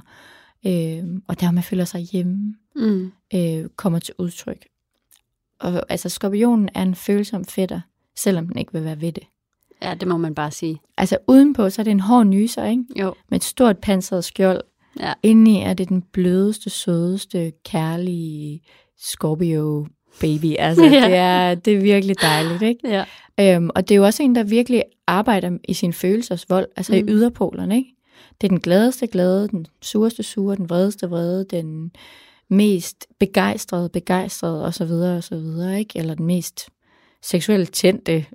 øh, 0.68 1.04
og 1.28 1.40
der 1.42 1.52
man 1.52 1.64
føler 1.64 1.86
sig 1.86 2.02
hjemme, 2.02 2.56
Mm. 2.76 3.12
øh, 3.36 3.70
kommer 3.76 4.00
til 4.00 4.14
udtryk. 4.18 4.66
Og 5.60 5.86
altså, 5.90 6.10
skorpionen 6.10 6.70
er 6.76 6.82
en 6.84 6.96
følsom 6.96 7.46
fætter, 7.46 7.82
selvom 8.16 8.48
den 8.48 8.58
ikke 8.58 8.74
vil 8.74 8.84
være 8.84 9.02
ved 9.02 9.12
det. 9.12 9.24
Ja, 9.82 9.94
det 9.94 10.08
må 10.08 10.18
man 10.18 10.36
bare 10.36 10.52
sige. 10.52 10.82
Altså 10.98 11.18
udenpå, 11.28 11.70
så 11.70 11.82
er 11.82 11.84
det 11.84 11.92
en 11.92 12.00
hård 12.00 12.26
nyser, 12.26 12.66
ikke? 12.66 12.84
Jo. 12.96 13.14
Med 13.30 13.40
et 13.40 13.44
stort 13.44 13.78
pansret 13.78 14.24
skjold. 14.24 14.62
Ja. 15.00 15.14
Indeni 15.24 15.62
er 15.62 15.74
det 15.74 15.90
den 15.90 16.02
blødeste, 16.02 16.70
sødeste, 16.70 17.52
kærlige 17.66 18.62
Scorpio 18.98 19.88
baby. 20.22 20.56
Altså, 20.60 20.84
Ja. 20.84 20.90
det, 21.08 21.16
er, 21.16 21.56
det 21.56 21.74
er 21.74 21.82
virkelig 21.82 22.22
dejligt, 22.22 22.62
ikke? 22.62 22.90
Ja. 22.90 23.06
Øhm, 23.56 23.70
og 23.76 23.88
det 23.90 23.96
er 23.96 23.98
jo 23.98 24.06
også 24.06 24.24
en, 24.24 24.36
der 24.36 24.44
virkelig 24.44 24.84
arbejder 25.08 25.58
i 25.68 25.74
sin 25.74 25.94
følelsesvold, 25.94 26.68
altså 26.76 26.94
mm. 26.94 27.00
Mm. 27.02 27.08
i 27.08 27.12
yderpolerne, 27.12 27.78
ikke? 27.78 27.90
Det 28.42 28.48
er 28.48 28.50
den 28.50 28.60
gladeste 28.60 29.08
glade, 29.08 29.48
den 29.48 29.68
sureste 29.82 30.24
sure, 30.24 30.56
den 30.56 30.70
vredeste 30.70 31.10
vrede, 31.10 31.46
den 31.50 31.92
mest 32.50 33.06
begejstrede 33.20 33.90
begejstrede, 33.90 34.66
og 34.66 34.74
så 34.74 34.86
videre, 34.86 35.18
og 35.18 35.24
så 35.24 35.36
videre, 35.36 35.80
ikke? 35.80 36.00
Eller 36.00 36.16
den 36.16 36.26
mest 36.26 36.70
seksuelt 37.24 37.74
tændte, 37.74 38.26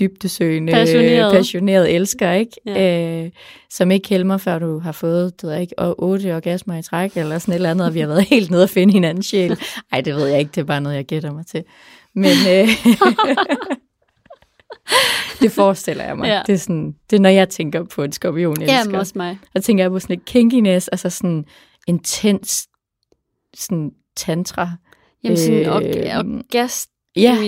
dybdesøgende, 0.00 0.72
Passioneret. 0.72 1.32
passioneret 1.32 1.94
elsker, 1.94 2.32
ikke? 2.32 2.52
Ja. 2.66 3.22
Øh, 3.24 3.30
som 3.70 3.90
ikke 3.90 4.08
helmer, 4.08 4.36
før 4.38 4.58
du 4.58 4.78
har 4.78 4.92
fået, 4.92 5.40
det 5.42 5.50
ved 5.50 5.60
ikke, 5.60 5.78
og 5.78 6.02
otte 6.02 6.36
orgasmer 6.36 6.78
i 6.78 6.82
træk, 6.82 7.16
eller 7.16 7.38
sådan 7.38 7.52
et 7.52 7.56
eller 7.56 7.70
andet, 7.70 7.86
og 7.86 7.94
vi 7.94 8.00
har 8.00 8.06
været 8.06 8.24
helt 8.34 8.50
nede 8.50 8.62
og 8.62 8.70
finde 8.70 8.92
hinandens 8.92 9.26
sjæl. 9.26 9.58
Ej, 9.92 10.00
det 10.00 10.14
ved 10.14 10.26
jeg 10.26 10.38
ikke, 10.38 10.50
det 10.54 10.60
er 10.60 10.64
bare 10.64 10.80
noget, 10.80 10.96
jeg 10.96 11.04
gætter 11.04 11.32
mig 11.32 11.46
til. 11.46 11.64
Men 12.14 12.32
øh, 12.50 12.68
det 15.40 15.52
forestiller 15.52 16.04
jeg 16.04 16.16
mig. 16.16 16.26
Ja. 16.26 16.42
Det, 16.46 16.52
er 16.52 16.56
sådan, 16.58 16.94
det 17.10 17.16
er, 17.16 17.20
når 17.20 17.30
jeg 17.30 17.48
tænker 17.48 17.84
på 17.84 18.02
en 18.02 18.12
skorpion, 18.12 18.60
jeg 18.60 18.68
Ja, 18.68 18.76
elsker. 18.78 18.90
men 18.90 19.00
også 19.00 19.12
mig. 19.16 19.38
Og 19.54 19.64
tænker 19.64 19.84
jeg 19.84 19.90
på 19.90 19.98
sådan 19.98 20.16
et 20.16 20.24
kinkiness, 20.24 20.88
altså 20.88 21.10
sådan 21.10 21.44
intens 21.86 22.68
sådan 23.56 23.90
tantra. 24.16 24.70
Jamen 25.24 25.36
sådan 25.38 25.54
Øh, 25.54 25.66
øh, 25.66 25.76
orgasmisk. 26.18 26.88
Ja, 27.16 27.38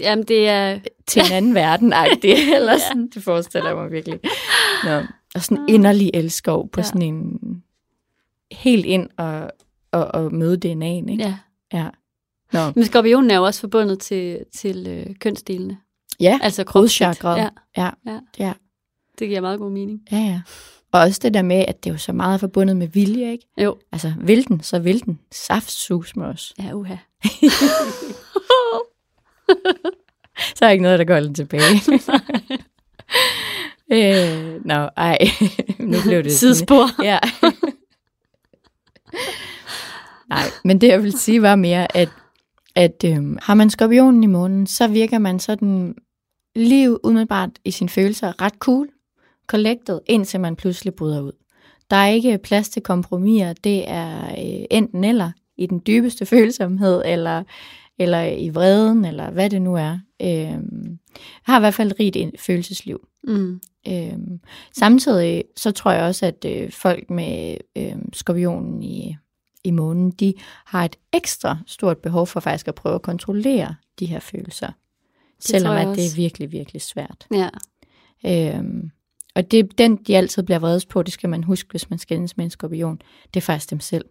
Jamen 0.00 0.24
det 0.24 0.48
er... 0.48 0.78
til 1.06 1.22
en 1.26 1.32
anden 1.32 1.54
verden 1.54 1.92
eller 2.56 2.72
Ja. 2.72 2.78
sådan, 2.78 3.08
det 3.14 3.22
forestiller 3.22 3.68
jeg 3.68 3.76
mig 3.76 3.90
virkelig. 3.92 4.20
Nå. 4.84 5.00
Og 5.34 5.42
sådan 5.42 5.64
inderlig 5.68 6.10
elskov 6.14 6.68
på 6.70 6.80
Ja. 6.80 6.84
sådan 6.84 7.02
en 7.02 7.38
helt 8.52 8.86
ind 8.86 9.08
og, 9.18 9.50
og, 9.92 10.04
og 10.06 10.34
møde 10.34 10.54
DNA'en, 10.72 11.10
ikke? 11.10 11.24
Ja. 11.24 11.36
Ja. 11.72 11.88
Nå. 12.52 12.60
Men 12.76 12.84
skorpionen 12.84 13.30
er 13.30 13.36
jo 13.36 13.44
også 13.44 13.60
forbundet 13.60 13.98
til, 13.98 14.38
til 14.56 14.86
øh, 14.88 15.14
kønsdelene. 15.20 15.78
Ja, 16.20 16.38
Altså. 16.42 16.64
Ja, 17.36 17.48
Ja, 17.76 17.90
Ja. 18.06 18.18
ja, 18.38 18.52
det 19.18 19.28
giver 19.28 19.40
meget 19.40 19.58
god 19.58 19.70
mening. 19.70 20.00
ja, 20.12 20.16
ja. 20.18 20.40
Og 20.92 21.00
også 21.00 21.20
det 21.22 21.34
der 21.34 21.42
med, 21.42 21.64
at 21.68 21.84
det 21.84 21.90
er 21.90 21.94
jo 21.94 21.98
så 21.98 22.12
meget 22.12 22.40
forbundet 22.40 22.76
med 22.76 22.88
vilje, 22.88 23.32
ikke? 23.32 23.46
Jo. 23.62 23.76
Altså, 23.92 24.12
vil 24.20 24.48
den, 24.48 24.62
så 24.62 24.78
vil 24.78 25.04
den. 25.04 25.18
Saftsus 25.32 26.16
med 26.16 26.26
os. 26.26 26.54
Ja, 26.58 26.72
uha. 26.72 26.96
Så 30.56 30.64
er 30.64 30.70
ikke 30.70 30.82
noget, 30.82 30.98
der 30.98 31.04
går 31.04 31.20
den 31.20 31.34
tilbage. 31.34 31.80
øh, 33.92 34.64
Nå, 34.64 34.88
ej. 34.96 35.18
nu 35.78 35.96
blev 36.04 36.24
det... 36.24 36.32
Sidespor. 36.32 37.02
Ja. 37.02 37.18
Nej, 40.28 40.44
men 40.64 40.80
det 40.80 40.88
jeg 40.88 41.02
vil 41.02 41.18
sige 41.18 41.42
var 41.42 41.56
mere, 41.56 41.96
at, 41.96 42.08
at 42.74 43.04
øhm, 43.04 43.38
har 43.42 43.54
man 43.54 43.70
skorpionen 43.70 44.24
i 44.24 44.26
månen, 44.26 44.66
så 44.66 44.88
virker 44.88 45.18
man 45.18 45.40
sådan 45.40 45.94
lige 46.56 47.04
umiddelbart 47.04 47.50
i 47.64 47.70
sine 47.70 47.88
følelser 47.88 48.42
ret 48.42 48.54
cool, 48.58 48.88
collected, 49.46 50.00
indtil 50.06 50.40
man 50.40 50.56
pludselig 50.56 50.94
bryder 50.94 51.20
ud. 51.20 51.32
Der 51.90 51.96
er 51.96 52.08
ikke 52.08 52.38
plads 52.38 52.68
til 52.68 52.82
kompromiser, 52.82 53.52
det 53.52 53.90
er 53.90 54.24
øh, 54.24 54.64
enten 54.70 55.04
eller 55.04 55.30
i 55.56 55.66
den 55.66 55.82
dybeste 55.86 56.26
følsomhed, 56.26 57.02
eller, 57.04 57.42
eller 57.98 58.22
i 58.24 58.48
vreden, 58.48 59.04
eller 59.04 59.30
hvad 59.30 59.50
det 59.50 59.62
nu 59.62 59.74
er. 59.74 59.98
Jeg 60.20 60.60
har 61.42 61.58
i 61.58 61.60
hvert 61.60 61.74
fald 61.74 61.90
et 61.90 62.00
rigt 62.00 62.40
følelsesliv. 62.40 63.08
Mm. 63.24 63.60
Øhm, 63.88 64.40
samtidig 64.72 65.44
så 65.56 65.70
tror 65.70 65.90
jeg 65.90 66.02
også, 66.02 66.26
at 66.26 66.44
øh, 66.46 66.72
folk 66.72 67.10
med 67.10 67.56
øh, 67.76 67.96
skorpionen 68.12 68.82
i, 68.82 69.16
i 69.64 69.70
månen, 69.70 70.10
de 70.10 70.34
har 70.66 70.84
et 70.84 70.96
ekstra 71.12 71.58
stort 71.66 71.98
behov 71.98 72.26
for 72.26 72.40
faktisk 72.40 72.68
at 72.68 72.74
prøve 72.74 72.94
at 72.94 73.02
kontrollere 73.02 73.74
de 73.98 74.06
her 74.06 74.20
følelser. 74.20 74.72
Selvom 75.40 75.70
tror 75.70 75.74
jeg 75.74 75.90
at 75.90 75.96
det 75.96 76.06
er 76.06 76.16
virkelig, 76.16 76.52
virkelig 76.52 76.82
svært. 76.82 77.26
Ja. 77.34 77.48
Øhm, 78.26 78.90
og 79.34 79.50
det 79.50 79.58
er 79.58 79.64
den, 79.78 79.96
de 79.96 80.16
altid 80.16 80.42
bliver 80.42 80.58
vredes 80.58 80.86
på, 80.86 81.02
det 81.02 81.12
skal 81.12 81.28
man 81.28 81.44
huske, 81.44 81.70
hvis 81.70 81.90
man 81.90 81.98
skændes 81.98 82.36
med 82.36 82.44
en 82.44 82.50
skorpion. 82.50 83.00
Det 83.34 83.40
er 83.40 83.44
faktisk 83.44 83.70
dem 83.70 83.80
selv. 83.80 84.04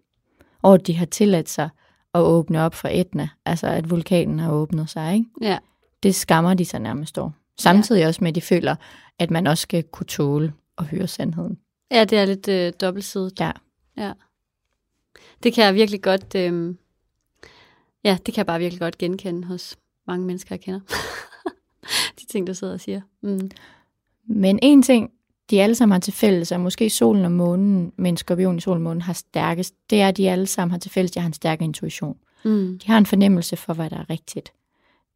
Og 0.62 0.88
de 0.88 0.94
har 0.94 1.06
tilladt 1.06 1.50
sig 1.50 1.70
at 2.14 2.22
åbne 2.22 2.62
op 2.62 2.74
for 2.74 2.88
Etna, 2.92 3.30
altså 3.46 3.68
at 3.68 3.90
vulkanen 3.90 4.40
har 4.40 4.52
åbnet 4.52 4.90
sig, 4.90 5.14
ikke? 5.14 5.26
Ja. 5.42 5.58
det 6.04 6.16
skammer 6.16 6.54
de 6.54 6.66
sig 6.66 6.80
nærmest 6.80 7.18
over. 7.18 7.32
Samtidig 7.58 8.00
ja. 8.00 8.08
også 8.08 8.24
med, 8.24 8.30
at 8.30 8.36
de 8.36 8.42
føler, 8.42 8.76
at 9.20 9.32
man 9.32 9.48
også 9.48 9.62
skal 9.62 9.84
kunne 9.84 10.06
tåle 10.06 10.54
at 10.78 10.86
høre 10.86 11.08
sandheden. 11.08 11.60
Ja, 11.92 12.04
det 12.04 12.18
er 12.18 12.26
lidt 12.26 12.48
øh, 12.48 12.74
dobbeltsidigt. 12.82 13.40
Ja. 13.40 13.52
ja. 13.98 14.14
Det 15.44 15.54
kan 15.54 15.66
jeg 15.66 15.74
virkelig 15.74 16.02
godt... 16.02 16.36
Øh, 16.36 16.76
ja, 18.04 18.18
det 18.26 18.34
kan 18.34 18.38
jeg 18.38 18.46
bare 18.46 18.60
virkelig 18.60 18.80
godt 18.80 18.98
genkende 18.98 19.48
hos 19.48 19.78
mange 20.08 20.26
mennesker, 20.26 20.56
jeg 20.56 20.62
kender. 20.62 20.80
De 22.20 22.26
ting, 22.26 22.48
du 22.48 22.54
sidder 22.54 22.74
og 22.74 22.80
siger. 22.80 23.02
Mm. 23.22 23.52
Men 24.28 24.60
en 24.62 24.84
ting, 24.84 25.12
de 25.50 25.62
alle 25.62 25.76
sammen 25.76 25.92
har 25.94 26.00
til 26.00 26.14
fælles, 26.14 26.52
og 26.52 26.60
måske 26.60 26.90
solen 26.90 27.26
og 27.26 27.32
månen, 27.32 27.92
med 27.98 28.10
en 28.10 28.18
skorpion 28.18 28.58
i 28.58 28.62
solen 28.62 28.78
og 28.78 28.84
månen 28.84 29.02
har 29.02 29.14
stærkest, 29.14 29.74
det 29.90 30.02
er, 30.02 30.08
at 30.08 30.18
de 30.18 30.30
alle 30.30 30.48
sammen 30.48 30.72
har 30.72 30.80
til 30.80 30.92
fælles, 30.92 31.12
de 31.12 31.20
har 31.20 31.28
en 31.28 31.34
stærk 31.34 31.62
intuition. 31.62 32.18
Mm. 32.46 32.80
De 32.80 32.88
har 32.88 32.98
en 32.98 33.06
fornemmelse 33.06 33.56
for, 33.56 33.74
hvad 33.74 33.90
der 33.90 33.98
er 33.98 34.10
rigtigt. 34.10 34.54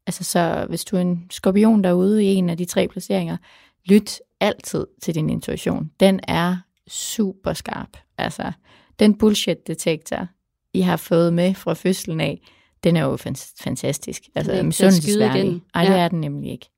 Altså 0.08 0.24
så, 0.24 0.66
hvis 0.70 0.86
du 0.86 0.96
er 0.96 1.02
en 1.02 1.28
skorpion 1.32 1.84
derude 1.84 2.24
i 2.24 2.28
en 2.28 2.50
af 2.50 2.58
de 2.58 2.66
tre 2.66 2.88
placeringer, 2.88 3.38
lyt 3.86 4.20
altid 4.40 4.88
til 5.02 5.16
din 5.16 5.30
intuition. 5.30 5.92
Den 6.00 6.20
er 6.28 6.58
super 6.88 7.54
skarp. 7.54 7.98
Altså, 8.18 8.52
den 9.00 9.18
bullshit-detektor, 9.18 10.28
I 10.74 10.82
har 10.82 10.98
fået 10.98 11.34
med 11.34 11.54
fra 11.54 11.74
fødslen 11.74 12.22
af, 12.22 12.42
den 12.84 12.96
er 12.96 13.04
jo 13.04 13.18
fan- 13.18 13.54
fantastisk. 13.64 14.24
Altså, 14.36 14.64
misundelsesværdig. 14.64 15.62
Nej, 15.74 15.86
det 15.86 15.94
Ja. 15.94 15.98
er 16.00 16.08
den 16.08 16.22
nemlig 16.22 16.52
ikke. 16.52 16.70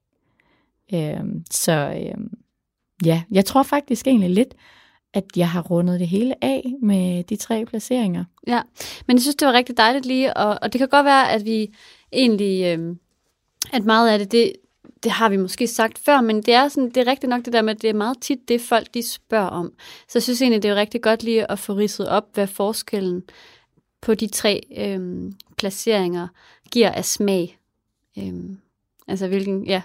Øhm, 0.93 1.43
så 1.51 1.71
øhm, 2.05 2.33
ja, 3.05 3.23
jeg 3.31 3.45
tror 3.45 3.63
faktisk 3.63 4.07
egentlig 4.07 4.29
lidt, 4.29 4.53
at 5.13 5.23
jeg 5.35 5.49
har 5.49 5.61
rundet 5.61 5.99
det 5.99 6.07
hele 6.07 6.43
af 6.43 6.73
med 6.81 7.23
de 7.23 7.35
tre 7.35 7.65
placeringer. 7.65 8.25
Ja, 8.47 8.61
men 9.07 9.17
jeg 9.17 9.21
synes, 9.21 9.35
det 9.35 9.47
var 9.47 9.53
rigtig 9.53 9.77
dejligt 9.77 10.05
lige, 10.05 10.37
og, 10.37 10.59
og 10.61 10.73
det 10.73 10.79
kan 10.79 10.87
godt 10.87 11.05
være, 11.05 11.31
at 11.31 11.45
vi 11.45 11.73
egentlig, 12.13 12.65
øh, 12.65 12.95
at 13.73 13.85
meget 13.85 14.09
af 14.09 14.19
det, 14.19 14.31
det, 14.31 14.53
det 15.03 15.11
har 15.11 15.29
vi 15.29 15.37
måske 15.37 15.67
sagt 15.67 15.99
før, 15.99 16.21
men 16.21 16.41
det 16.41 16.53
er, 16.53 16.67
sådan, 16.67 16.89
det 16.89 16.97
er 16.97 17.07
rigtigt 17.07 17.29
nok 17.29 17.45
det 17.45 17.53
der 17.53 17.61
med, 17.61 17.75
at 17.75 17.81
det 17.81 17.89
er 17.89 17.93
meget 17.93 18.17
tit 18.21 18.39
det, 18.47 18.61
folk 18.61 18.93
de 18.93 19.07
spørger 19.07 19.47
om. 19.47 19.73
Så 20.07 20.11
jeg 20.15 20.23
synes 20.23 20.41
egentlig, 20.41 20.63
det 20.63 20.71
er 20.71 20.75
rigtig 20.75 21.01
godt 21.01 21.23
lige 21.23 21.51
at 21.51 21.59
få 21.59 21.73
ridset 21.73 22.09
op, 22.09 22.25
hvad 22.33 22.47
forskellen 22.47 23.23
på 24.01 24.15
de 24.15 24.27
tre 24.27 24.61
øh, 24.77 25.31
placeringer 25.57 26.27
giver 26.71 26.91
af 26.91 27.05
smag. 27.05 27.57
Øh, 28.17 28.33
altså 29.07 29.27
hvilken, 29.27 29.65
ja, 29.65 29.81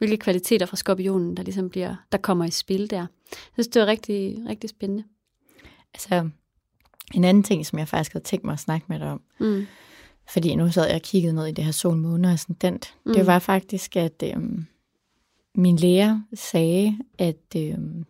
hvilke 0.00 0.16
kvaliteter 0.16 0.66
fra 0.66 0.76
skorpionen, 0.76 1.36
der 1.36 1.42
ligesom 1.42 1.70
bliver, 1.70 1.96
der 2.12 2.18
kommer 2.18 2.44
i 2.44 2.50
spil 2.50 2.90
der. 2.90 3.06
Jeg 3.30 3.52
synes, 3.52 3.68
det 3.68 3.80
var 3.80 3.86
rigtig, 3.86 4.36
rigtig 4.48 4.70
spændende. 4.70 5.04
Altså, 5.94 6.28
en 7.14 7.24
anden 7.24 7.42
ting, 7.42 7.66
som 7.66 7.78
jeg 7.78 7.88
faktisk 7.88 8.12
havde 8.12 8.24
tænkt 8.24 8.44
mig 8.44 8.52
at 8.52 8.58
snakke 8.60 8.86
med 8.88 8.98
dig 8.98 9.08
om, 9.10 9.22
Mm. 9.40 9.66
fordi 10.28 10.54
nu 10.54 10.70
sad 10.70 10.86
jeg 10.86 10.94
og 10.94 11.02
kiggede 11.02 11.32
ned 11.32 11.46
i 11.46 11.52
det 11.52 11.64
her 11.64 11.72
sol, 11.72 11.96
måne 11.96 12.28
og 12.28 12.32
ascendant, 12.32 12.94
mm. 13.06 13.12
det 13.14 13.26
var 13.26 13.38
faktisk, 13.38 13.96
at 13.96 14.22
øhm, 14.24 14.66
min 15.54 15.76
lærer 15.76 16.20
sagde, 16.34 16.98
at 17.18 17.56
øhm, 17.56 18.04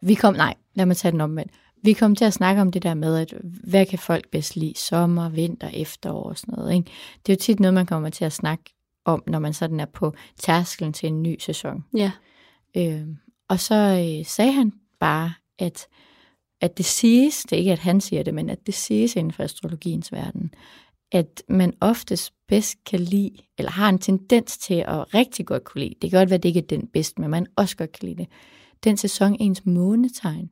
vi 0.00 0.14
kom, 0.14 0.34
nej, 0.34 0.54
lad 0.74 0.86
mig 0.86 0.96
tage 0.96 1.12
den 1.12 1.20
omvendt. 1.20 1.52
Vi 1.82 1.92
kom 1.92 2.16
til 2.16 2.24
at 2.24 2.32
snakke 2.32 2.60
om 2.60 2.72
det 2.72 2.82
der 2.82 2.94
med, 2.94 3.16
at 3.16 3.34
hvad 3.42 3.86
kan 3.86 3.98
folk 3.98 4.30
bedst 4.30 4.56
lide? 4.56 4.74
Sommer, 4.78 5.28
vinter, 5.28 5.68
efterår 5.68 6.22
og 6.22 6.38
sådan 6.38 6.54
noget. 6.54 6.74
Ikke? 6.74 6.90
Det 7.26 7.32
er 7.32 7.36
jo 7.36 7.40
tit 7.40 7.60
noget, 7.60 7.74
man 7.74 7.86
kommer 7.86 8.10
til 8.10 8.24
at 8.24 8.32
snakke 8.32 8.64
om, 9.04 9.22
når 9.26 9.38
man 9.38 9.52
sådan 9.54 9.80
er 9.80 9.86
på 9.86 10.14
tærskelen 10.38 10.92
til 10.92 11.06
en 11.06 11.22
ny 11.22 11.36
sæson. 11.38 11.84
Ja. 11.96 12.10
Øh, 12.76 13.06
og 13.48 13.60
så 13.60 13.74
øh, 13.74 14.26
sagde 14.26 14.52
han 14.52 14.72
bare, 15.00 15.32
at, 15.58 15.86
at 16.60 16.78
det 16.78 16.86
siges, 16.86 17.42
det 17.42 17.52
er 17.52 17.58
ikke 17.58 17.72
at 17.72 17.78
han 17.78 18.00
siger 18.00 18.22
det, 18.22 18.34
men 18.34 18.50
at 18.50 18.66
det 18.66 18.74
siges 18.74 19.16
inden 19.16 19.32
for 19.32 19.42
astrologiens 19.42 20.12
verden, 20.12 20.54
at 21.12 21.42
man 21.48 21.74
oftest 21.80 22.32
bedst 22.48 22.84
kan 22.84 23.00
lide, 23.00 23.30
eller 23.58 23.70
har 23.70 23.88
en 23.88 23.98
tendens 23.98 24.58
til 24.58 24.84
at 24.88 25.14
rigtig 25.14 25.46
godt 25.46 25.64
kunne 25.64 25.80
lide, 25.80 25.94
det 26.02 26.10
kan 26.10 26.18
godt 26.20 26.30
være, 26.30 26.36
at 26.36 26.42
det 26.42 26.48
ikke 26.48 26.60
er 26.60 26.66
den 26.66 26.86
bedste, 26.86 27.20
men 27.20 27.30
man 27.30 27.46
også 27.56 27.76
godt 27.76 27.92
kan 27.92 28.08
lide 28.08 28.18
det, 28.22 28.28
den 28.84 28.96
sæson 28.96 29.36
ens 29.40 29.66
månetegn 29.66 30.50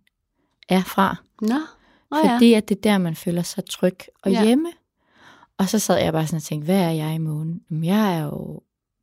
er 0.69 0.83
fra. 0.83 1.17
Nå, 1.43 1.55
oh, 2.11 2.19
ja. 2.25 2.35
Fordi 2.35 2.53
at 2.53 2.69
det 2.69 2.77
er 2.77 2.81
der, 2.81 2.99
man 2.99 3.17
føler 3.17 3.43
sig 3.43 3.65
tryg 3.65 3.97
og 4.23 4.31
Ja. 4.31 4.45
hjemme. 4.45 4.73
Og 5.61 5.69
så 5.69 5.79
sad 5.79 5.99
jeg 5.99 6.13
bare 6.13 6.27
sådan 6.27 6.37
og 6.37 6.43
tænkte, 6.43 6.65
hvad 6.65 6.81
er 6.81 6.91
jeg 6.91 7.15
i 7.15 7.19
månen? 7.19 7.61
Jamen, 7.71 7.85
jeg 7.85 8.17
er 8.19 8.25
jo 8.25 8.61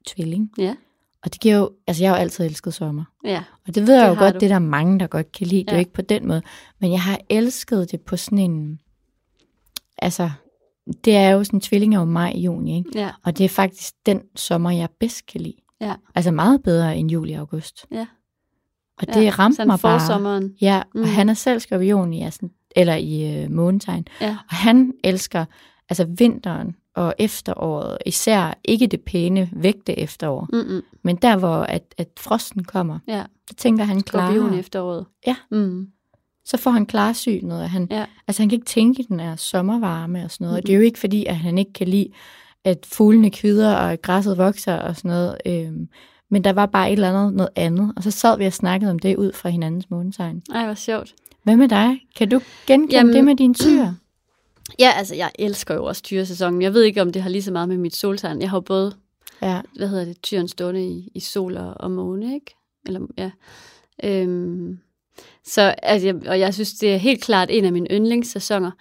tvilling. 0.07 0.51
Ja. 0.57 0.75
Og 1.23 1.33
det 1.33 1.41
giver 1.41 1.55
jo, 1.55 1.69
altså 1.87 2.03
jeg 2.03 2.11
har 2.11 2.17
jo 2.17 2.21
altid 2.21 2.45
elsket 2.45 2.73
sommer. 2.73 3.03
Ja. 3.25 3.43
Og 3.67 3.75
det 3.75 3.87
ved 3.87 3.93
jeg 3.93 4.03
Det 4.03 4.09
jo 4.09 4.13
har 4.13 4.21
godt, 4.23 4.33
du. 4.33 4.39
det 4.39 4.45
er 4.45 4.53
der 4.55 4.59
mange, 4.59 4.99
der 4.99 5.07
godt 5.07 5.31
kan 5.31 5.47
lide. 5.47 5.59
Det 5.63 5.69
er 5.69 5.73
Ja. 5.73 5.77
jo 5.77 5.79
ikke 5.79 5.93
på 5.93 6.01
den 6.01 6.27
måde. 6.27 6.41
Men 6.79 6.91
jeg 6.91 7.01
har 7.01 7.19
elsket 7.29 7.91
det 7.91 8.01
på 8.01 8.17
sådan 8.17 8.39
en... 8.39 8.79
Altså, 9.97 10.29
det 11.05 11.15
er 11.15 11.29
jo 11.29 11.43
sådan 11.43 11.59
tvilling 11.61 11.95
af 11.95 12.07
maj 12.07 12.31
i 12.35 12.41
juni, 12.41 12.77
ikke? 12.77 12.89
Ja. 12.95 13.11
Og 13.23 13.37
det 13.37 13.43
er 13.45 13.49
faktisk 13.49 13.93
den 14.05 14.21
sommer, 14.35 14.71
jeg 14.71 14.89
bedst 14.99 15.25
kan 15.25 15.41
lide. 15.41 15.55
Ja. 15.81 15.93
Altså 16.15 16.31
meget 16.31 16.63
bedre 16.63 16.97
end 16.97 17.11
juli 17.11 17.33
og 17.33 17.39
august. 17.39 17.85
Ja. 17.91 18.05
Og 18.97 19.07
det 19.13 19.39
ramte 19.39 19.55
sådan 19.55 19.67
mig 19.67 19.79
bare. 19.79 19.99
forsommeren. 19.99 20.55
Ja, 20.61 20.77
og 20.77 20.85
Mm. 20.99 21.03
han 21.03 21.29
er 21.29 21.33
selv 21.33 21.59
skorpion 21.59 22.13
i, 22.13 22.23
altså, 22.23 22.49
eller 22.75 22.95
i 22.95 23.43
øh, 23.43 23.51
månetegn. 23.51 24.05
Ja. 24.21 24.37
Og 24.49 24.55
han 24.55 24.93
elsker 25.03 25.45
altså 25.89 26.05
vinteren 26.17 26.75
og 26.95 27.13
efteråret, 27.19 27.97
især 28.05 28.59
ikke 28.65 28.87
det 28.87 29.01
pæne 29.01 29.49
vægte 29.53 29.99
efterår, 29.99 30.47
Mm-mm. 30.53 30.81
men 31.03 31.15
der 31.15 31.37
hvor 31.37 31.55
at, 31.57 31.83
at 31.97 32.07
frosten 32.19 32.63
kommer, 32.63 32.99
Ja. 33.07 33.23
så 33.49 33.55
tænker 33.55 33.83
han 33.83 33.99
Skorpion 33.99 34.49
klar. 34.49 34.59
efteråret. 34.59 35.05
Ja. 35.27 35.35
Mm. 35.51 35.87
Så 36.45 36.57
får 36.57 36.71
han 36.71 36.85
klarsynet, 36.85 37.61
og 37.61 37.69
han, 37.69 37.87
Ja. 37.91 38.05
altså 38.27 38.41
han 38.41 38.49
kan 38.49 38.55
ikke 38.55 38.65
tænke 38.69 39.03
den 39.09 39.19
her 39.19 39.35
sommervarme 39.35 40.23
og 40.23 40.31
sådan 40.31 40.45
noget. 40.45 40.57
Og 40.57 40.67
det 40.67 40.73
er 40.73 40.77
jo 40.77 40.83
ikke 40.83 40.99
fordi, 40.99 41.25
at 41.25 41.35
han 41.35 41.57
ikke 41.57 41.73
kan 41.73 41.87
lide, 41.87 42.07
at 42.63 42.85
fuglene 42.85 43.29
kvider 43.31 43.75
og 43.75 43.91
at 43.93 44.01
græsset 44.01 44.37
vokser 44.37 44.75
og 44.75 44.95
sådan 44.95 45.09
noget. 45.11 45.37
Øhm, 45.45 45.87
men 46.31 46.43
der 46.43 46.53
var 46.53 46.65
bare 46.65 46.87
et 46.87 46.93
eller 46.93 47.09
andet, 47.09 47.33
noget 47.33 47.49
andet. 47.55 47.93
Og 47.97 48.03
så 48.03 48.11
sad 48.11 48.37
vi 48.37 48.45
og 48.45 48.53
snakkede 48.53 48.91
om 48.91 48.99
det 48.99 49.15
ud 49.17 49.33
fra 49.33 49.49
hinandens 49.49 49.89
månetegn. 49.89 50.41
Ej, 50.53 50.65
hvor 50.65 50.73
sjovt. 50.73 51.13
Hvad 51.43 51.55
med 51.55 51.67
dig? 51.67 51.99
Kan 52.17 52.29
du 52.29 52.41
genkende 52.67 52.95
Jamen- 52.95 53.07
Jamen, 53.09 53.15
det 53.15 53.23
med 53.25 53.35
din 53.35 53.53
tyr? 53.53 53.85
Ja, 54.79 54.91
altså, 54.95 55.15
jeg 55.15 55.31
elsker 55.39 55.75
jo 55.75 55.85
også 55.85 56.01
tyresæsonen. 56.03 56.61
Jeg 56.61 56.73
ved 56.73 56.83
ikke, 56.83 57.01
om 57.01 57.11
det 57.11 57.21
har 57.21 57.29
lige 57.29 57.43
så 57.43 57.51
meget 57.51 57.69
med 57.69 57.77
mit 57.77 57.95
soltegn. 57.95 58.41
Jeg 58.41 58.49
har 58.49 58.57
jo 58.57 58.61
både, 58.61 58.95
Ja. 59.41 59.61
hvad 59.75 59.87
hedder 59.87 60.05
det, 60.05 60.21
tyren 60.21 60.47
stående 60.47 60.87
i, 60.87 61.11
i 61.15 61.19
sol 61.19 61.57
og, 61.57 61.73
og 61.79 61.91
måne, 61.91 62.33
ikke? 62.33 62.55
Eller, 62.85 62.99
ja. 63.17 63.31
Øhm, 64.03 64.79
så, 65.45 65.61
altså, 65.83 66.07
jeg, 66.07 66.27
og 66.27 66.39
jeg 66.39 66.53
synes, 66.53 66.73
det 66.73 66.93
er 66.93 66.97
helt 66.97 67.23
klart 67.23 67.49
en 67.51 67.65
af 67.65 67.71
mine 67.71 67.87
yndlingssæsoner. 67.91 68.71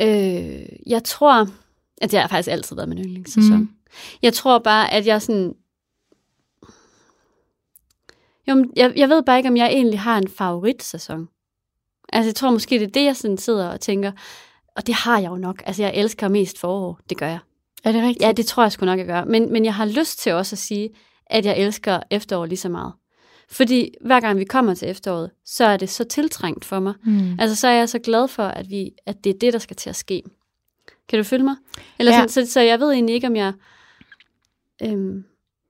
Øh, 0.00 0.66
jeg 0.86 1.04
tror, 1.04 1.48
at 2.02 2.10
det 2.10 2.20
har 2.20 2.28
faktisk 2.28 2.52
altid 2.52 2.76
været 2.76 2.88
min 2.88 2.98
yndlingssæson. 2.98 3.58
Mm. 3.58 3.68
Jeg 4.22 4.32
tror 4.34 4.58
bare, 4.58 4.92
at 4.92 5.06
jeg 5.06 5.22
sådan... 5.22 5.54
Jo, 8.48 8.66
jeg, 8.76 8.92
jeg 8.96 9.08
ved 9.08 9.22
bare 9.22 9.36
ikke, 9.38 9.48
om 9.48 9.56
jeg 9.56 9.66
egentlig 9.66 10.00
har 10.00 10.18
en 10.18 10.28
favoritsæson. 10.28 11.28
Altså, 12.12 12.28
jeg 12.28 12.34
tror 12.34 12.50
måske, 12.50 12.78
det 12.78 12.86
er 12.86 12.90
det, 12.90 13.04
jeg 13.04 13.16
sådan 13.16 13.38
sidder 13.38 13.68
og 13.68 13.80
tænker. 13.80 14.12
Og 14.78 14.86
det 14.86 14.94
har 14.94 15.18
jeg 15.18 15.30
jo 15.30 15.36
nok. 15.36 15.62
Altså, 15.66 15.82
jeg 15.82 15.92
elsker 15.94 16.28
mest 16.28 16.58
forår. 16.58 17.00
Det 17.10 17.18
gør 17.18 17.26
jeg. 17.26 17.38
Er 17.84 17.92
det 17.92 18.02
rigtigt? 18.02 18.22
Ja, 18.22 18.32
det 18.32 18.46
tror 18.46 18.62
jeg 18.62 18.72
sgu 18.72 18.86
nok, 18.86 18.98
jeg 18.98 19.06
gør. 19.06 19.24
Men, 19.24 19.52
men 19.52 19.64
jeg 19.64 19.74
har 19.74 19.84
lyst 19.86 20.18
til 20.18 20.32
også 20.32 20.54
at 20.54 20.58
sige, 20.58 20.90
at 21.26 21.46
jeg 21.46 21.58
elsker 21.58 22.00
efterår 22.10 22.46
lige 22.46 22.58
så 22.58 22.68
meget. 22.68 22.92
Fordi 23.50 23.90
hver 24.00 24.20
gang 24.20 24.38
vi 24.38 24.44
kommer 24.44 24.74
til 24.74 24.88
efteråret, 24.88 25.30
så 25.44 25.64
er 25.64 25.76
det 25.76 25.88
så 25.90 26.04
tiltrængt 26.04 26.64
for 26.64 26.80
mig. 26.80 26.94
Mm. 27.04 27.36
Altså, 27.40 27.56
så 27.56 27.68
er 27.68 27.72
jeg 27.72 27.88
så 27.88 27.98
glad 27.98 28.28
for, 28.28 28.42
at, 28.42 28.70
vi, 28.70 28.90
at 29.06 29.24
det 29.24 29.34
er 29.34 29.38
det, 29.38 29.52
der 29.52 29.58
skal 29.58 29.76
til 29.76 29.90
at 29.90 29.96
ske. 29.96 30.22
Kan 31.08 31.18
du 31.18 31.22
følge 31.24 31.44
mig? 31.44 31.56
Eller 31.98 32.12
Ja. 32.12 32.26
sådan, 32.28 32.46
så, 32.46 32.52
så 32.52 32.60
jeg 32.60 32.80
ved 32.80 32.92
egentlig 32.92 33.14
ikke, 33.14 33.26
om 33.26 33.36
jeg... 33.36 33.52
Øhm, 34.82 35.24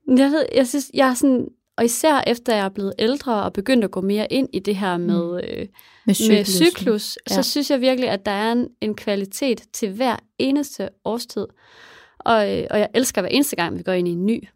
jeg, 0.08 0.30
ved, 0.30 0.46
jeg 0.54 0.68
synes, 0.68 0.90
jeg 0.94 1.08
er 1.08 1.14
sådan... 1.14 1.48
Og 1.78 1.84
især 1.84 2.22
efter 2.26 2.54
jeg 2.54 2.64
er 2.64 2.68
blevet 2.68 2.92
ældre 2.98 3.42
og 3.42 3.52
begyndt 3.52 3.84
at 3.84 3.90
gå 3.90 4.00
mere 4.00 4.26
ind 4.32 4.48
i 4.52 4.58
det 4.58 4.76
her 4.76 4.96
med, 4.96 5.40
øh, 5.44 5.58
Med 5.58 5.68
med 6.06 6.14
cyklusen. 6.14 6.66
cyklus, 6.66 7.18
Ja. 7.30 7.34
så 7.34 7.50
synes 7.50 7.70
jeg 7.70 7.80
virkelig, 7.80 8.10
at 8.10 8.26
der 8.26 8.32
er 8.32 8.52
en, 8.52 8.68
en 8.80 8.94
kvalitet 8.94 9.62
til 9.72 9.92
hver 9.92 10.16
eneste 10.38 10.88
årstid. 11.04 11.46
Og, 12.18 12.58
øh, 12.58 12.66
og 12.70 12.78
jeg 12.78 12.88
elsker 12.94 13.20
hver 13.20 13.28
eneste 13.28 13.56
gang, 13.56 13.78
vi 13.78 13.82
går 13.82 13.92
ind 13.92 14.08
i 14.08 14.10
en 14.10 14.26
ny. 14.26 14.48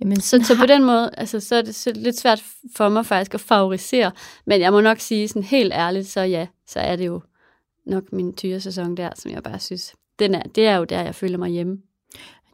Jamen, 0.00 0.20
Så, 0.20 0.44
så 0.44 0.56
på 0.60 0.66
den 0.66 0.84
måde, 0.84 1.10
altså, 1.16 1.40
så 1.40 1.54
er 1.56 1.62
det 1.62 1.74
så 1.74 1.92
lidt 1.94 2.18
svært 2.18 2.42
for 2.76 2.88
mig 2.88 3.06
faktisk 3.06 3.34
at 3.34 3.40
favorisere. 3.40 4.12
Men 4.46 4.60
jeg 4.60 4.72
må 4.72 4.80
nok 4.80 4.98
sige 4.98 5.28
sådan 5.28 5.42
helt 5.42 5.72
ærligt, 5.72 6.06
så 6.08 6.20
ja, 6.20 6.46
så 6.66 6.80
er 6.80 6.96
det 6.96 7.06
jo 7.06 7.20
nok 7.86 8.12
min 8.12 8.32
tyresæson 8.36 8.96
der, 8.96 9.10
som 9.16 9.30
jeg 9.30 9.42
bare 9.42 9.58
synes, 9.58 9.94
den 10.18 10.34
er, 10.34 10.42
det 10.42 10.66
er 10.66 10.76
jo 10.76 10.84
der, 10.84 11.02
jeg 11.02 11.14
føler 11.14 11.38
mig 11.38 11.50
hjemme. 11.50 11.78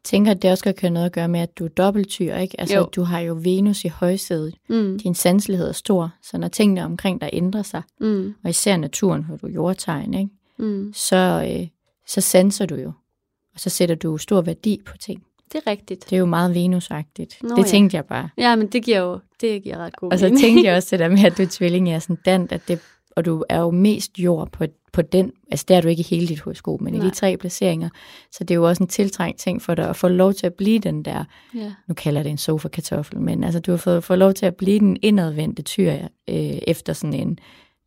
Jeg 0.05 0.09
tænker, 0.09 0.31
at 0.31 0.43
det 0.43 0.51
også 0.51 0.65
kan 0.65 0.75
have 0.81 0.91
noget 0.91 1.07
at 1.07 1.13
gøre 1.13 1.29
med, 1.29 1.41
at 1.41 1.59
du 1.59 1.65
er 1.65 1.69
dobbelttyr, 1.69 2.35
ikke? 2.37 2.61
Altså, 2.61 2.77
Jo. 2.77 2.89
du 2.97 3.03
har 3.03 3.21
jo 3.21 3.39
Venus 3.45 3.85
i 3.85 3.89
højsædet. 3.89 4.55
Mm, 4.69 4.99
Din 4.99 5.15
sanselighed 5.15 5.69
er 5.69 5.73
stor, 5.73 6.11
så 6.23 6.39
når 6.39 6.49
tingene 6.49 6.85
omkring 6.85 7.21
dig 7.21 7.31
ændrer 7.33 7.63
sig, 7.63 7.83
mm, 8.01 8.35
og 8.45 8.51
især 8.51 8.77
naturen, 8.77 9.25
hvor 9.25 9.37
du 9.37 9.47
er 9.47 9.51
jordtegn, 9.51 10.15
ikke? 10.15 10.31
mm. 10.59 10.93
Så, 10.95 11.49
øh, 11.61 11.67
så 12.07 12.21
sanser 12.21 12.67
du 12.67 12.75
jo. 12.75 12.93
Og 13.55 13.61
så 13.61 13.71
sætter 13.71 13.95
du 13.95 14.19
stor 14.19 14.41
værdi 14.41 14.81
på 14.87 14.97
ting. 14.97 15.23
Det 15.53 15.63
er 15.67 15.71
rigtigt. 15.71 16.05
Det 16.11 16.17
er 16.17 16.21
jo 16.21 16.27
meget 16.27 16.55
Venus-agtigt. 16.55 17.39
Nå 17.43 17.49
det 17.57 17.59
ja. 17.59 17.63
tænkte 17.69 17.97
jeg 17.97 18.05
bare. 18.05 18.29
Ja, 18.39 18.57
men 18.57 18.67
det 18.67 18.83
giver 18.85 18.99
jo 18.99 19.19
det 19.41 19.63
giver 19.63 19.77
ret 19.79 19.97
god 19.97 20.13
Og 20.13 20.19
så 20.19 20.25
mening. 20.25 20.41
tænkte 20.41 20.65
jeg 20.67 20.77
også 20.77 20.89
det 20.91 20.99
der 20.99 21.09
med, 21.09 21.25
at 21.25 21.37
du 21.39 21.43
er 21.43 21.47
tvilling 21.51 21.89
i 21.89 21.93
ascendant, 21.93 22.53
at 22.53 22.69
det, 22.69 22.81
og 23.17 23.25
du 23.25 23.45
er 23.49 23.61
jo 23.61 23.71
mest 23.71 24.19
jord 24.19 24.51
på, 24.53 24.65
på 24.93 25.03
den, 25.03 25.33
altså 25.51 25.65
der 25.69 25.77
er 25.77 25.81
du 25.81 25.89
ikke 25.89 26.01
i 26.01 26.07
hele 26.11 26.29
dit 26.29 26.41
horoskop, 26.41 26.81
men 26.81 26.95
Nej. 26.95 27.03
i 27.07 27.09
de 27.09 27.15
tre 27.15 27.37
placeringer. 27.37 27.89
Så 28.33 28.45
det 28.45 28.51
er 28.51 28.55
jo 28.55 28.69
også 28.69 28.83
en 28.83 28.89
tiltrængt 28.89 29.39
ting 29.41 29.63
for 29.63 29.75
dig 29.75 29.89
at 29.89 29.97
få 29.97 30.09
lov 30.09 30.35
til 30.35 30.47
at 30.47 30.55
blive 30.55 30.79
den 30.79 31.03
der, 31.03 31.25
Ja. 31.55 31.73
nu 31.89 31.95
kalder 31.95 32.23
det 32.23 32.31
en 32.31 32.39
sofa-kartoffel, 32.39 33.21
men 33.21 33.45
altså 33.45 33.61
du 33.61 33.71
har 33.71 33.79
fået, 33.79 34.05
fået 34.05 34.19
lov 34.19 34.35
til 34.35 34.47
at 34.47 34.55
blive 34.57 34.79
den 34.79 34.97
indadvendte 35.03 35.63
tyr 35.63 35.93
øh, 36.29 36.37
efter 36.67 36.93
sådan 36.93 37.15
en 37.15 37.39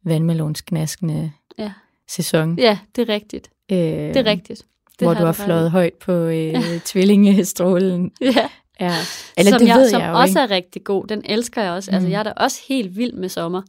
vandmelonsknaskende 0.06 1.32
Ja. 1.60 1.72
sæson. 2.10 2.60
ja, 2.60 2.78
det 2.96 3.10
er 3.10 3.14
rigtigt. 3.14 3.50
Øh, 3.72 3.78
Det 3.78 4.18
er 4.18 4.26
rigtigt. 4.26 4.64
Det 5.00 5.08
hvor 5.08 5.14
du 5.14 5.26
har 5.26 5.32
fløjet 5.32 5.72
højt 5.72 5.94
på 5.94 6.12
øh, 6.12 6.56
tvillingestrålen. 6.86 8.12
Ja. 8.22 8.50
Ja. 8.80 8.94
Eller 9.38 9.52
som 9.52 9.60
det 9.60 9.68
jeg, 9.68 9.76
ved 9.78 9.90
som 9.90 10.02
jeg 10.02 10.10
jo 10.10 10.18
også 10.20 10.30
ikke. 10.30 10.54
er 10.54 10.56
rigtig 10.56 10.84
god. 10.84 11.08
Den 11.08 11.22
elsker 11.26 11.62
jeg 11.64 11.72
også. 11.72 11.92
Altså, 11.92 12.08
Mm. 12.08 12.12
jeg 12.12 12.20
er 12.20 12.24
da 12.24 12.32
også 12.38 12.62
helt 12.70 12.98
vild 12.98 13.14
med 13.14 13.30
sommer. 13.30 13.62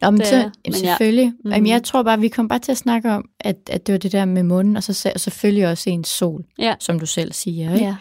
Nå, 0.00 0.10
men 0.10 0.20
Det 0.20 0.26
så, 0.26 0.36
men 0.36 0.52
ja. 0.66 0.72
selvfølgelig. 0.72 1.32
Mm. 1.44 1.50
Jamen, 1.50 1.62
Mhm. 1.62 1.66
jeg 1.70 1.82
tror 1.84 2.02
bare, 2.02 2.20
vi 2.20 2.28
kom 2.28 2.48
bare 2.48 2.58
til 2.58 2.72
at 2.72 2.78
snakke 2.78 3.10
om, 3.10 3.24
at, 3.40 3.56
at 3.70 3.86
det 3.86 3.92
var 3.92 3.98
det 3.98 4.12
der 4.12 4.24
med 4.24 4.42
munden, 4.42 4.76
og 4.76 4.82
så 4.82 5.10
og 5.14 5.20
selvfølgelig 5.20 5.68
også 5.68 5.90
ens 5.90 6.08
sol, 6.08 6.44
Ja. 6.58 6.74
som 6.80 6.98
du 7.00 7.06
selv 7.06 7.32
siger. 7.32 7.74
Ikke? 7.74 7.96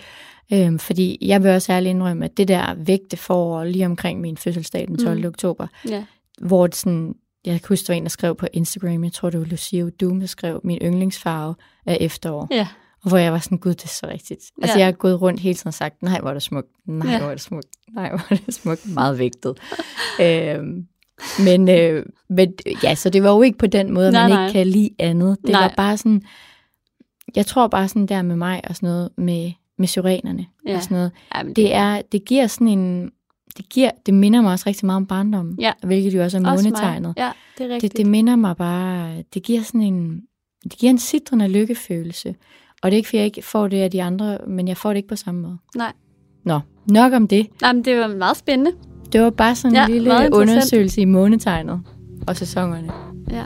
Øhm, 0.53 0.79
fordi 0.79 1.17
jeg 1.21 1.43
vil 1.43 1.51
også 1.51 1.71
ærligt 1.73 1.89
indrømme, 1.89 2.25
at 2.25 2.37
det 2.37 2.47
der 2.47 2.73
vægte 2.77 3.17
for 3.17 3.63
lige 3.63 3.85
omkring 3.85 4.21
min 4.21 4.37
fødselsdag 4.37 4.87
den 4.87 4.97
12. 4.97 5.19
Mm. 5.19 5.25
Oktober, 5.25 5.67
ja. 5.89 6.03
hvor 6.41 6.67
det 6.67 6.75
sådan, 6.75 7.13
jeg 7.45 7.53
kan 7.61 7.67
huske, 7.69 7.87
der 7.87 7.93
var 7.93 7.97
en, 7.97 8.03
der 8.03 8.09
skrev 8.09 8.35
på 8.35 8.47
Instagram, 8.53 9.03
jeg 9.03 9.13
tror 9.13 9.29
det 9.29 9.39
var 9.39 9.45
Lucia 9.45 9.89
Doom, 10.01 10.19
der 10.19 10.27
skrev, 10.27 10.61
min 10.63 10.77
yndlingsfarve 10.81 11.55
er 11.85 11.97
efterår. 11.99 12.47
Ja. 12.51 12.67
Og 13.03 13.09
hvor 13.09 13.17
jeg 13.17 13.31
var 13.33 13.39
sådan, 13.39 13.57
gud, 13.57 13.73
det 13.73 13.83
er 13.83 13.87
så 13.87 14.07
rigtigt. 14.07 14.39
Altså, 14.61 14.73
Ja. 14.77 14.79
jeg 14.79 14.87
har 14.87 14.91
gået 14.91 15.21
rundt 15.21 15.39
hele 15.39 15.55
tiden 15.55 15.67
og 15.67 15.73
sagt, 15.73 16.01
nej, 16.03 16.19
hvor 16.19 16.29
er 16.29 16.33
det 16.33 16.43
smukt, 16.43 16.67
nej, 16.87 17.11
Ja. 17.11 17.19
hvor 17.19 17.27
er 17.27 17.31
det 17.33 17.41
smukt, 17.41 17.67
nej, 17.95 18.09
hvor 18.09 18.25
er 18.29 18.35
det 18.45 18.53
smukt, 18.53 18.93
meget 18.93 19.19
vægtet. 19.19 19.57
øhm, 20.21 20.85
men, 21.45 21.69
øh, 21.69 22.05
men 22.29 22.53
ja, 22.83 22.95
så 22.95 23.09
det 23.09 23.23
var 23.23 23.29
jo 23.31 23.41
ikke 23.41 23.57
på 23.57 23.67
den 23.67 23.93
måde, 23.93 24.07
at 24.07 24.13
Nej, 24.13 24.23
man 24.27 24.31
nej. 24.37 24.45
ikke 24.47 24.57
kan 24.57 24.67
lide 24.67 24.89
andet. 24.99 25.37
Det 25.41 25.49
Nej. 25.49 25.61
var 25.61 25.73
bare 25.77 25.97
sådan, 25.97 26.21
jeg 27.35 27.45
tror 27.45 27.67
bare 27.67 27.87
sådan 27.87 28.05
der 28.05 28.21
med 28.21 28.35
mig 28.35 28.61
og 28.69 28.75
sådan 28.75 28.89
noget, 28.89 29.09
med, 29.17 29.51
med 29.77 29.87
syrenerne 29.87 30.45
Ja. 30.67 30.75
og 30.75 30.83
sådan 30.83 30.95
noget. 30.95 31.11
ja 31.35 31.43
men 31.43 31.53
Det 31.53 31.73
er, 31.73 32.01
det 32.11 32.25
giver 32.25 32.47
sådan 32.47 32.67
en, 32.67 33.11
det, 33.57 33.69
giver, 33.69 33.91
det 34.05 34.13
minder 34.13 34.41
mig 34.41 34.51
også 34.51 34.63
rigtig 34.67 34.85
meget 34.85 34.97
om 34.97 35.05
barndommen, 35.05 35.55
Ja. 35.59 35.71
hvilket 35.83 36.13
jo 36.15 36.23
også 36.23 36.37
er 36.37 36.41
månetegnet. 36.41 37.13
Ja, 37.17 37.31
det 37.57 37.65
er 37.65 37.73
rigtigt. 37.73 37.93
Det, 37.93 37.97
det 37.97 38.05
minder 38.07 38.35
mig 38.35 38.57
bare, 38.57 39.23
det 39.33 39.43
giver 39.43 39.61
sådan 39.61 39.81
en, 39.81 40.21
det 40.63 40.77
giver 40.77 40.89
en 40.89 40.97
sidrende 40.99 41.47
lykkefølelse. 41.47 42.35
Og 42.83 42.91
det 42.91 42.95
er 42.95 42.97
ikke, 42.97 43.07
fordi 43.09 43.17
jeg 43.17 43.25
ikke 43.25 43.41
får 43.41 43.67
det 43.67 43.77
af 43.77 43.91
de 43.91 44.03
andre, 44.03 44.37
men 44.47 44.67
jeg 44.67 44.77
får 44.77 44.89
det 44.89 44.97
ikke 44.97 45.09
på 45.09 45.15
samme 45.15 45.41
måde. 45.41 45.57
Nej. 45.75 45.91
Nå, 46.45 46.59
nok 46.85 47.13
om 47.13 47.27
det. 47.27 47.47
Nej, 47.61 47.73
men 47.73 47.85
det 47.85 47.97
var 47.99 48.07
meget 48.07 48.37
spændende. 48.37 48.71
Det 49.11 49.21
var 49.21 49.29
bare 49.29 49.55
sådan 49.55 49.75
Ja, 49.75 49.85
en 49.85 49.91
lille 49.91 50.07
meget 50.07 50.25
interessant. 50.25 50.49
undersøgelse 50.51 51.01
i 51.01 51.05
månetegnet 51.05 51.81
og 52.27 52.35
sæsonerne. 52.35 52.91
Ja. 53.31 53.43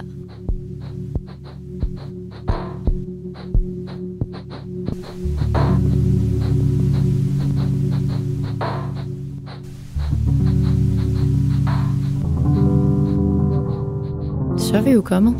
Så 14.57 14.77
er 14.77 14.81
vi 14.81 14.91
jo 14.91 15.01
kommet 15.01 15.35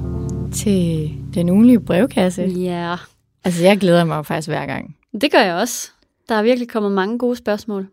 til 0.53 1.11
den 1.33 1.49
ugenlige 1.49 1.79
brevkasse. 1.79 2.41
Ja, 2.43 2.95
Altså, 3.43 3.63
jeg 3.63 3.77
glæder 3.77 4.03
mig 4.03 4.17
jo 4.17 4.21
faktisk 4.21 4.47
hver 4.47 4.65
gang. 4.65 4.95
det 5.21 5.31
gør 5.31 5.39
jeg 5.39 5.55
også. 5.55 5.91
Der 6.29 6.35
er 6.35 6.43
virkelig 6.43 6.69
kommet 6.69 6.91
mange 6.91 7.17
gode 7.17 7.35
spørgsmål. 7.35 7.87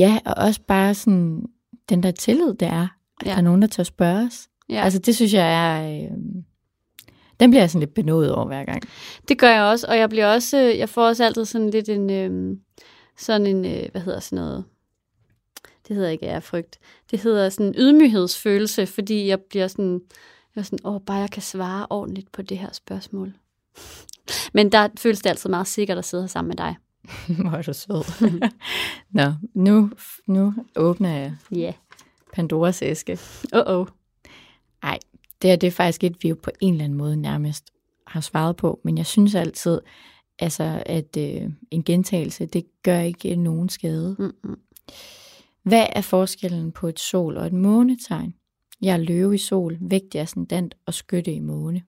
Ja, 0.00 0.18
og 0.26 0.34
også 0.36 0.60
bare 0.68 0.94
sådan 0.94 1.42
den 1.88 2.02
der 2.02 2.10
tillid, 2.10 2.54
det 2.54 2.68
er, 2.68 2.82
at 3.20 3.26
Ja. 3.26 3.30
der 3.30 3.36
er 3.36 3.40
nogen, 3.40 3.62
der 3.62 3.68
tør 3.68 3.82
spørge 3.82 4.26
os. 4.26 4.48
Ja. 4.68 4.82
Altså, 4.84 4.98
det 4.98 5.16
synes 5.16 5.34
jeg 5.34 5.54
er... 5.54 6.04
Øh, 6.04 6.10
den 7.40 7.50
bliver 7.50 7.62
jeg 7.62 7.70
sådan 7.70 7.80
lidt 7.80 7.94
benådet 7.94 8.34
over 8.34 8.46
hver 8.46 8.64
gang. 8.64 8.82
Det 9.28 9.38
gør 9.38 9.50
jeg 9.50 9.62
også, 9.62 9.86
og 9.86 9.98
jeg 9.98 10.08
bliver 10.08 10.26
også, 10.26 10.56
jeg 10.58 10.88
får 10.88 11.06
også 11.06 11.24
altid 11.24 11.44
sådan 11.44 11.70
lidt 11.70 11.88
en, 11.88 12.10
øhm, 12.10 12.60
sådan 13.16 13.46
en, 13.46 13.64
øh, 13.64 13.88
hvad 13.92 14.00
hedder 14.00 14.20
sådan 14.20 14.36
noget, 14.36 14.64
det 15.88 15.96
hedder 15.96 16.10
ikke 16.10 16.26
ærefrygt, 16.26 16.78
det 17.10 17.20
hedder 17.20 17.48
sådan 17.48 17.66
en 17.66 17.74
ydmyghedsfølelse, 17.78 18.86
fordi 18.86 19.26
jeg 19.26 19.40
bliver 19.40 19.68
sådan, 19.68 20.00
jeg 20.54 20.60
er 20.60 20.64
sådan, 20.64 20.78
åh, 20.84 21.00
bare 21.06 21.18
jeg 21.18 21.30
kan 21.30 21.42
svare 21.42 21.86
ordentligt 21.90 22.32
på 22.32 22.42
det 22.42 22.58
her 22.58 22.72
spørgsmål. 22.72 23.32
Men 24.54 24.72
der 24.72 24.88
føles 24.98 25.18
det 25.18 25.30
altid 25.30 25.50
meget 25.50 25.66
sikkert 25.66 25.98
at 25.98 26.04
sidde 26.04 26.22
her 26.22 26.28
sammen 26.28 26.48
med 26.48 26.56
dig. 26.56 26.76
Hvor 27.40 27.50
er 27.50 27.62
du 27.62 27.72
sød. 27.72 28.30
Nå, 29.18 29.32
nu, 29.54 29.90
nu 30.26 30.54
åbner 30.76 31.16
jeg 31.16 31.36
Ja. 31.50 31.56
Yeah. 31.56 31.74
Pandoras 32.32 32.82
æske. 32.82 33.12
Uh-oh. 33.54 33.86
Nej, 34.82 34.98
det 35.42 35.50
er, 35.52 35.56
det 35.56 35.66
er 35.66 35.70
faktisk 35.70 36.04
et, 36.04 36.16
vi 36.22 36.28
jo 36.28 36.36
på 36.42 36.50
en 36.60 36.74
eller 36.74 36.84
anden 36.84 36.98
måde 36.98 37.16
nærmest 37.16 37.70
har 38.06 38.20
svaret 38.20 38.56
på, 38.56 38.80
men 38.84 38.98
jeg 38.98 39.06
synes 39.06 39.34
altid, 39.34 39.80
altså, 40.38 40.82
at 40.86 41.16
øh, 41.18 41.50
en 41.70 41.84
gentagelse, 41.84 42.46
det 42.46 42.64
gør 42.82 43.00
ikke 43.00 43.36
nogen 43.36 43.68
skade. 43.68 44.16
Mm-mm. 44.18 44.58
Hvad 45.62 45.86
er 45.92 46.00
forskellen 46.00 46.72
på 46.72 46.88
et 46.88 47.00
sol 47.00 47.36
og 47.36 47.46
et 47.46 47.52
månetegn? 47.52 48.34
Jeg 48.82 48.92
er 48.92 48.96
løve 48.96 49.34
i 49.34 49.38
sol, 49.38 49.78
vægtig 49.80 50.20
ascendant 50.20 50.74
og 50.86 50.94
skytte 50.94 51.32
i 51.32 51.40
måne. 51.40 51.82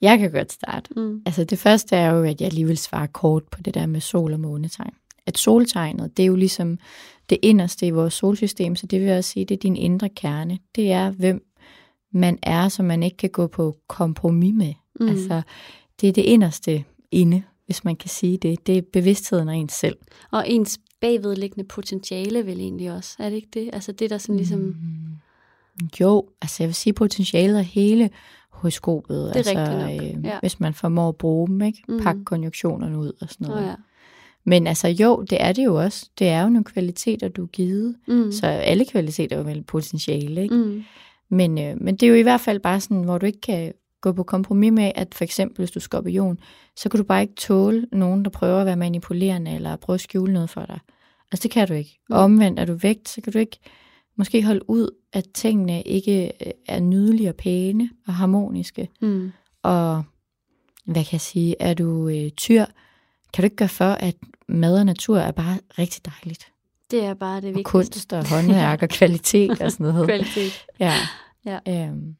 Jeg 0.00 0.18
kan 0.18 0.32
godt 0.32 0.52
starte. 0.52 0.90
Mm. 0.96 1.22
Altså 1.26 1.44
det 1.44 1.58
første 1.58 1.96
er 1.96 2.10
jo, 2.10 2.22
at 2.22 2.40
jeg 2.40 2.52
lige 2.52 2.66
vil 2.66 2.78
svare 2.78 3.08
kort 3.08 3.42
på 3.44 3.62
det 3.62 3.74
der 3.74 3.86
med 3.86 4.00
sol- 4.00 4.32
og 4.32 4.40
månetegn. 4.40 4.94
At 5.26 5.38
soltegnet, 5.38 6.16
det 6.16 6.22
er 6.22 6.26
jo 6.26 6.36
ligesom 6.36 6.78
det 7.30 7.38
inderste 7.42 7.86
i 7.86 7.90
vores 7.90 8.14
solsystem, 8.14 8.76
så 8.76 8.86
det 8.86 9.00
vil 9.00 9.10
også 9.10 9.30
sige, 9.30 9.44
det 9.44 9.54
er 9.54 9.58
din 9.58 9.76
indre 9.76 10.08
kerne. 10.08 10.58
Det 10.76 10.92
er, 10.92 11.10
hvem 11.10 11.44
man 12.12 12.38
er, 12.42 12.68
som 12.68 12.84
man 12.84 13.02
ikke 13.02 13.16
kan 13.16 13.30
gå 13.30 13.46
på 13.46 13.76
kompromis 13.88 14.54
med. 14.54 14.74
Mm. 15.00 15.08
Altså, 15.08 15.42
det 16.00 16.08
er 16.08 16.12
det 16.12 16.22
inderste 16.22 16.84
inde, 17.10 17.42
hvis 17.66 17.84
man 17.84 17.96
kan 17.96 18.10
sige 18.10 18.36
det. 18.36 18.66
Det 18.66 18.78
er 18.78 18.82
bevidstheden 18.92 19.48
af 19.48 19.54
ens 19.54 19.72
selv. 19.72 19.96
Og 20.30 20.50
ens 20.50 20.78
bagvedliggende 21.00 21.68
potentiale 21.68 22.46
vel 22.46 22.60
egentlig 22.60 22.92
også, 22.92 23.16
er 23.18 23.28
det 23.28 23.36
ikke 23.36 23.48
det? 23.54 23.70
Altså 23.72 23.92
det, 23.92 24.10
der 24.10 24.18
sådan 24.18 24.36
ligesom... 24.36 24.60
Mm. 24.60 24.74
Jo, 26.00 26.28
altså 26.42 26.62
jeg 26.62 26.68
vil 26.68 26.74
sige, 26.74 26.92
potentialet 26.92 27.58
er 27.58 27.62
hele 27.62 28.10
horoskopet. 28.58 29.30
Det 29.34 29.46
er 29.46 29.60
altså, 29.60 30.04
øh, 30.16 30.24
ja. 30.24 30.38
Hvis 30.40 30.60
man 30.60 30.74
formår 30.74 31.08
at 31.08 31.16
bruge 31.16 31.48
dem, 31.48 31.62
ikke? 31.62 31.82
Mhm. 31.88 32.00
Pakke 32.02 32.24
konjunktionerne 32.24 32.98
ud 32.98 33.12
og 33.20 33.28
sådan 33.28 33.46
noget. 33.46 33.66
ja. 33.66 33.74
Men 34.44 34.66
altså 34.66 34.88
jo, 34.88 35.22
det 35.30 35.38
er 35.42 35.52
det 35.52 35.64
jo 35.64 35.74
også. 35.74 36.10
Det 36.18 36.28
er 36.28 36.42
jo 36.42 36.48
nogle 36.48 36.64
kvaliteter, 36.64 37.28
du 37.28 37.42
er 37.42 37.46
givet. 37.46 37.96
Mm. 38.08 38.32
Så 38.32 38.46
alle 38.46 38.84
kvaliteter 38.84 39.36
er 39.36 39.40
jo 39.40 39.46
vel 39.46 39.62
potentiale, 39.62 40.42
ikke? 40.42 40.54
Mm. 40.54 40.82
Men, 41.30 41.58
øh, 41.58 41.76
men 41.80 41.96
det 41.96 42.02
er 42.02 42.10
jo 42.10 42.14
i 42.14 42.22
hvert 42.22 42.40
fald 42.40 42.60
bare 42.60 42.80
sådan, 42.80 43.02
hvor 43.02 43.18
du 43.18 43.26
ikke 43.26 43.40
kan 43.40 43.72
gå 44.00 44.12
på 44.12 44.22
kompromis 44.22 44.72
med, 44.72 44.92
at 44.94 45.14
for 45.14 45.24
eksempel, 45.24 45.56
hvis 45.56 45.70
du 45.70 45.78
er 45.78 45.82
skorpion, 45.82 46.38
så 46.76 46.88
kan 46.88 46.98
du 46.98 47.04
bare 47.04 47.22
ikke 47.22 47.34
tåle 47.34 47.86
nogen, 47.92 48.24
der 48.24 48.30
prøver 48.30 48.60
at 48.60 48.66
være 48.66 48.76
manipulerende, 48.76 49.50
eller 49.54 49.76
prøve 49.76 49.94
at 49.94 50.00
skjule 50.00 50.32
noget 50.32 50.50
for 50.50 50.64
dig. 50.66 50.78
Altså 51.32 51.42
det 51.42 51.50
kan 51.50 51.68
du 51.68 51.74
ikke. 51.74 51.98
Mm. 52.08 52.14
Og 52.16 52.22
omvendt 52.22 52.60
er 52.60 52.64
du 52.64 52.74
vægt, 52.74 53.08
så 53.08 53.20
kan 53.20 53.32
du 53.32 53.38
ikke 53.38 53.58
måske 54.18 54.44
holde 54.44 54.70
ud, 54.70 54.90
at 55.12 55.24
tingene 55.34 55.82
ikke 55.82 56.32
øh, 56.46 56.52
er 56.66 56.80
nydelige 56.80 57.28
og 57.28 57.34
pæne 57.34 57.90
og 58.06 58.14
harmoniske. 58.14 58.88
Mm. 59.00 59.32
Og 59.62 60.02
hvad 60.84 61.04
kan 61.04 61.12
jeg 61.12 61.20
sige, 61.20 61.56
er 61.60 61.74
du 61.74 62.08
øh, 62.08 62.30
tyr, 62.30 62.64
kan 63.32 63.42
du 63.42 63.44
ikke 63.44 63.56
gøre 63.56 63.68
for, 63.68 63.84
at 63.90 64.14
mad 64.48 64.78
og 64.78 64.86
natur 64.86 65.18
er 65.18 65.30
bare 65.32 65.58
rigtig 65.78 66.02
dejligt. 66.06 66.52
Det 66.90 67.04
er 67.04 67.14
bare 67.14 67.36
det 67.40 67.44
Og 67.48 67.54
vigtigste. 67.54 67.70
kunst 67.70 68.12
og 68.12 68.28
håndværk 68.28 68.82
og 68.82 68.88
kvalitet 68.88 69.62
og 69.62 69.72
sådan 69.72 69.86
noget. 69.86 70.06
Kvalitet. 70.08 70.66
Ja. 70.80 70.92
Ja. 71.46 71.58
Øhm. 71.68 72.16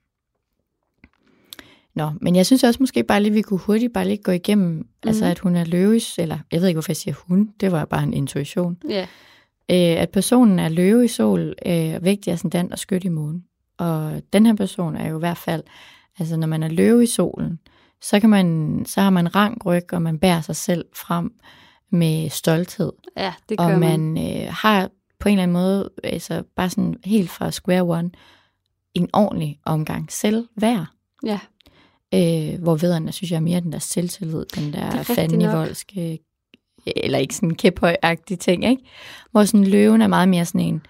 Nå, 1.95 2.11
men 2.21 2.37
jeg 2.37 2.47
synes 2.47 2.65
også 2.65 2.77
måske 2.81 3.03
bare 3.05 3.23
lige, 3.23 3.33
vi 3.33 3.43
kunne 3.43 3.61
hurtigt 3.61 3.93
bare 3.93 4.05
lige 4.05 4.17
gå 4.23 4.33
igennem, 4.33 4.69
mm. 4.69 4.87
altså 5.07 5.25
at 5.25 5.39
hun 5.39 5.57
er 5.57 5.65
løves, 5.65 6.19
eller 6.19 6.39
jeg 6.53 6.61
ved 6.61 6.69
ikke, 6.69 6.77
hvorfor 6.77 6.93
jeg 6.93 6.97
siger 6.97 7.15
hun, 7.29 7.51
det 7.61 7.73
var 7.73 7.85
bare 7.85 8.03
en 8.03 8.13
intuition. 8.15 8.77
Ja. 8.89 9.07
Øh, 9.71 10.03
at 10.03 10.11
personen 10.11 10.59
er 10.59 10.69
løve 10.69 11.05
i 11.05 11.09
sol, 11.09 11.55
øh, 11.67 12.05
vægtig 12.05 12.33
ascendant 12.33 12.73
og 12.73 12.79
skyt 12.79 13.05
i 13.05 13.09
månen. 13.09 13.45
Og 13.79 14.23
den 14.33 14.47
her 14.47 14.55
person 14.55 14.97
er 14.97 15.09
jo 15.09 15.17
i 15.17 15.19
hvert 15.19 15.37
fald, 15.39 15.63
altså 16.19 16.37
når 16.37 16.47
man 16.47 16.63
er 16.63 16.69
løve 16.69 17.03
i 17.03 17.07
solen, 17.07 17.59
så, 18.03 18.21
kan 18.21 18.31
man, 18.31 18.83
så 18.87 19.01
har 19.01 19.11
man 19.11 19.35
rank 19.35 19.67
ryg, 19.67 19.93
og 19.93 20.03
man 20.03 20.19
bærer 20.19 20.41
sig 20.41 20.57
selv 20.57 20.85
frem 20.97 21.33
med 21.91 22.29
stolthed. 22.31 22.93
ja, 23.17 23.35
det 23.49 23.59
gør 23.59 23.65
Og 23.65 23.81
man. 23.81 24.01
man 24.15 24.33
øh, 24.37 24.53
har 24.53 24.91
på 25.19 25.29
en 25.29 25.33
eller 25.33 25.43
anden 25.43 25.53
måde, 25.53 25.91
altså 26.05 26.43
bare 26.57 26.71
sådan 26.71 26.97
helt 27.05 27.31
fra 27.31 27.51
square 27.51 27.83
one, 27.83 28.11
en 28.95 29.09
ordentlig 29.13 29.61
omgang 29.65 30.13
selvværd. 30.13 30.87
Ja. 31.25 31.41
Øh, 32.15 32.63
hvor 32.63 32.77
vederne, 32.77 33.13
synes 33.13 33.31
jeg, 33.31 33.37
er 33.37 33.41
mere 33.41 33.61
den 33.61 33.73
der 33.73 33.79
selvtillid, 33.79 34.45
den 34.57 34.73
der 34.73 35.03
fandenivoldske, 35.03 36.19
eller 36.87 37.19
ikke 37.19 37.35
sådan 37.35 37.55
kæphøjagtige 37.55 38.37
ting, 38.37 38.65
ikke? 38.65 38.83
Hvor 39.31 39.45
sådan 39.45 39.67
løven 39.67 40.03
er 40.03 40.07
meget 40.07 40.29
mere 40.29 40.45
sådan 40.45 40.61
en, 40.61 40.83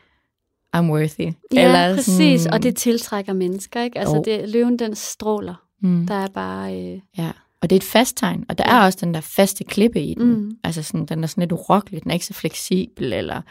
I'm 0.76 0.80
worthy. 0.90 1.32
Ja, 1.54 1.64
eller 1.64 1.94
præcis. 1.96 2.40
Sådan, 2.40 2.54
Og 2.54 2.62
det 2.62 2.76
tiltrækker 2.76 3.32
mennesker, 3.32 3.82
ikke? 3.82 3.98
Altså, 3.98 4.22
det, 4.24 4.48
løven, 4.48 4.78
den 4.78 4.94
stråler. 4.94 5.54
mm, 5.82 6.06
Der 6.06 6.14
er 6.14 6.28
bare... 6.34 6.76
Øh, 6.84 7.00
ja. 7.18 7.30
Og 7.60 7.70
det 7.70 7.76
er 7.76 7.80
et 7.80 7.84
fast 7.84 8.16
tegn, 8.16 8.44
og 8.48 8.58
der 8.58 8.64
Ja. 8.66 8.76
er 8.80 8.84
også 8.84 8.98
den 9.02 9.14
der 9.14 9.20
faste 9.20 9.64
klippe 9.64 10.00
i 10.02 10.14
den. 10.14 10.34
Mm. 10.34 10.50
Altså 10.64 10.82
sådan, 10.82 11.06
den 11.06 11.22
er 11.22 11.26
sådan 11.26 11.42
lidt 11.42 11.52
urokkelig, 11.52 12.02
den 12.02 12.10
er 12.10 12.14
ikke 12.14 12.26
så 12.26 12.34
fleksibel, 12.34 13.12
eller 13.12 13.42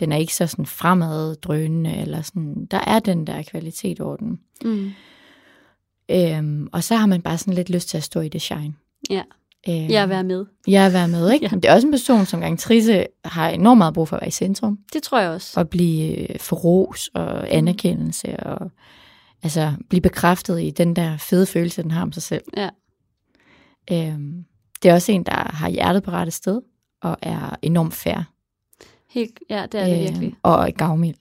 den 0.00 0.12
er 0.12 0.16
ikke 0.16 0.34
så 0.34 0.46
sådan 0.46 0.66
fremaddrønende, 0.66 1.96
eller 1.96 2.22
sådan. 2.22 2.66
Der 2.70 2.80
er 2.86 2.98
den 2.98 3.26
der 3.26 3.42
kvalitet 3.42 4.00
over 4.00 4.16
den. 4.16 4.38
mm. 4.64 4.90
Øhm, 6.10 6.68
og 6.72 6.84
så 6.84 6.96
har 6.96 7.06
man 7.06 7.22
bare 7.22 7.38
sådan 7.38 7.54
lidt 7.54 7.70
lyst 7.70 7.88
til 7.88 7.96
at 7.96 8.02
stå 8.02 8.20
i 8.20 8.28
det 8.28 8.42
shine. 8.42 8.74
Ja. 9.10 9.22
Jeg 9.72 10.02
er 10.02 10.06
være 10.06 10.24
med. 10.24 10.44
Jeg 10.66 10.86
er 10.86 10.90
være 10.90 11.08
med, 11.08 11.30
ikke? 11.32 11.44
Ja. 11.46 11.50
Ja. 11.52 11.56
Det 11.56 11.64
er 11.64 11.74
også 11.74 11.86
en 11.86 11.92
person, 11.92 12.26
som 12.26 12.40
gang 12.40 12.58
Trisse 12.58 13.06
har 13.24 13.48
enormt 13.48 13.78
meget 13.78 13.94
brug 13.94 14.08
for 14.08 14.16
at 14.16 14.20
være 14.20 14.28
i 14.28 14.30
centrum, 14.30 14.78
Det 14.92 15.02
tror 15.02 15.20
jeg 15.20 15.30
også. 15.30 15.60
og 15.60 15.68
blive 15.68 16.30
øh, 16.30 16.40
for 16.40 16.56
ros 16.56 17.10
og 17.14 17.54
anerkendelse, 17.54 18.40
og 18.40 18.70
altså 19.42 19.72
blive 19.88 20.00
bekræftet 20.00 20.62
i 20.62 20.70
den 20.70 20.96
der 20.96 21.16
fede 21.16 21.46
følelse, 21.46 21.82
den 21.82 21.90
har 21.90 22.02
om 22.02 22.12
sig 22.12 22.22
selv. 22.22 22.42
Ja. 22.56 22.68
Øhm, 23.92 24.44
det 24.82 24.88
er 24.90 24.94
også 24.94 25.12
en, 25.12 25.22
der 25.22 25.52
har 25.54 25.68
hjertet 25.68 26.02
på 26.02 26.10
rette 26.10 26.32
sted, 26.32 26.60
og 27.02 27.16
er 27.22 27.56
enormt 27.62 27.94
fair. 27.94 28.18
Helt, 29.10 29.40
ja, 29.50 29.66
det 29.72 29.80
er 29.80 29.86
det 29.86 30.00
virkelig. 30.00 30.34
Og 30.42 30.68
gavmild. 30.76 31.14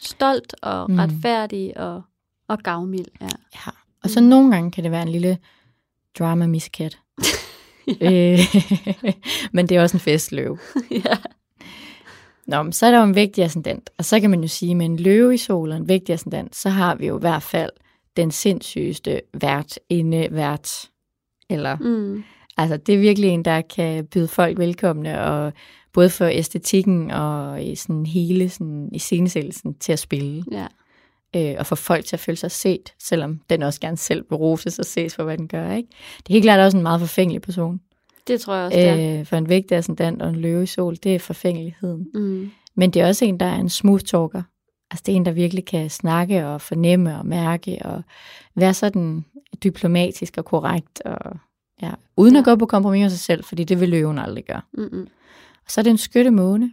Stolt 0.00 0.54
og 0.62 0.90
Mm. 0.90 0.98
retfærdig 0.98 1.76
og, 1.76 2.02
og 2.48 2.58
gavmild. 2.58 3.06
Ja. 3.20 3.26
Ja. 3.54 3.70
Og 4.04 4.10
så 4.10 4.20
nogle 4.20 4.50
gange 4.52 4.70
kan 4.70 4.84
det 4.84 4.90
være 4.92 5.02
en 5.02 5.08
lille 5.08 5.38
drama 6.18 6.46
miskat. 6.46 6.98
øh, 8.02 8.38
men 9.52 9.68
det 9.68 9.76
er 9.76 9.82
også 9.82 9.96
en 9.96 10.00
festløve. 10.00 10.58
ja. 11.04 11.16
Nå, 12.46 12.62
men 12.62 12.72
så 12.72 12.86
er 12.86 12.90
der 12.90 12.98
jo 12.98 13.04
en 13.04 13.14
vigtig 13.14 13.44
ascendant, 13.44 13.90
og 13.98 14.04
så 14.04 14.20
kan 14.20 14.30
man 14.30 14.40
jo 14.42 14.48
sige, 14.48 14.74
med 14.74 14.86
en 14.86 14.96
løve 14.96 15.34
i 15.34 15.36
sol 15.38 15.70
og 15.70 15.76
en 15.76 15.88
vigtig 15.88 16.12
ascendant, 16.12 16.56
så 16.56 16.68
har 16.68 16.94
vi 16.94 17.06
jo 17.06 17.16
i 17.16 17.20
hvert 17.20 17.42
fald 17.42 17.70
den 18.16 18.30
sindssygeste 18.30 19.20
vært 19.40 19.78
inde 19.88 20.28
vært. 20.30 20.90
Eller, 21.50 21.76
Mm. 21.80 22.24
altså 22.56 22.76
det 22.76 22.94
er 22.94 22.98
virkelig 22.98 23.30
en, 23.30 23.44
der 23.44 23.60
kan 23.60 24.06
byde 24.06 24.28
folk 24.28 24.58
velkomne, 24.58 25.20
og 25.22 25.52
både 25.92 26.10
for 26.10 26.26
æstetikken 26.26 27.10
og 27.10 27.62
i 27.64 27.74
sådan 27.74 28.06
hele 28.06 28.48
sådan, 28.48 28.88
i 28.92 28.98
scenesættelsen 28.98 29.74
til 29.74 29.92
at 29.92 29.98
spille, 29.98 30.44
ja. 30.52 30.66
Øh, 31.36 31.54
og 31.58 31.66
få 31.66 31.74
folk 31.74 32.04
til 32.04 32.16
at 32.16 32.20
føle 32.20 32.36
sig 32.36 32.50
set, 32.50 32.94
selvom 32.98 33.40
den 33.50 33.62
også 33.62 33.80
gerne 33.80 33.96
selv 33.96 34.24
vil 34.30 34.36
roses 34.36 34.78
og 34.78 34.84
ses 34.84 35.14
for, 35.14 35.24
hvad 35.24 35.38
den 35.38 35.48
gør. 35.48 35.72
Ikke? 35.72 35.88
Det 36.18 36.28
er 36.28 36.32
helt 36.32 36.44
klart 36.44 36.60
også 36.60 36.76
en 36.76 36.82
meget 36.82 37.00
forfængelig 37.00 37.42
person. 37.42 37.80
Det 38.26 38.40
tror 38.40 38.54
jeg 38.54 38.66
også, 38.66 38.78
det 38.78 38.88
er. 38.88 39.20
Øh, 39.20 39.26
for 39.26 39.36
en 39.36 39.48
vigtig 39.48 39.76
ascendant 39.76 40.22
og 40.22 40.28
en 40.28 40.36
løve 40.36 40.62
i 40.62 40.66
sol, 40.66 40.96
det 41.02 41.14
er 41.14 41.18
forfængeligheden. 41.18 42.06
Mm. 42.14 42.50
Men 42.74 42.90
det 42.90 43.02
er 43.02 43.08
også 43.08 43.24
en, 43.24 43.40
der 43.40 43.46
er 43.46 43.56
en 43.56 43.68
smooth 43.68 44.04
talker. 44.04 44.42
Altså 44.90 45.02
det 45.06 45.12
er 45.12 45.16
en, 45.16 45.26
der 45.26 45.32
virkelig 45.32 45.64
kan 45.64 45.90
snakke 45.90 46.46
og 46.46 46.60
fornemme 46.60 47.18
og 47.18 47.26
mærke 47.26 47.78
og 47.84 48.02
være 48.54 48.74
sådan 48.74 49.24
diplomatisk 49.62 50.38
og 50.38 50.44
korrekt. 50.44 51.02
Og, 51.04 51.36
ja, 51.82 51.90
uden 52.16 52.34
ja. 52.34 52.38
at 52.38 52.44
gå 52.44 52.56
på 52.56 52.66
kompromis 52.66 53.02
med 53.02 53.10
sig 53.10 53.18
selv, 53.18 53.44
fordi 53.44 53.64
det 53.64 53.80
vil 53.80 53.88
løven 53.88 54.18
aldrig 54.18 54.44
gøre. 54.44 54.60
Mm-mm. 54.72 55.08
Og 55.64 55.70
så 55.70 55.80
er 55.80 55.82
det 55.82 55.90
en 55.90 55.98
skyttemåne. 55.98 56.72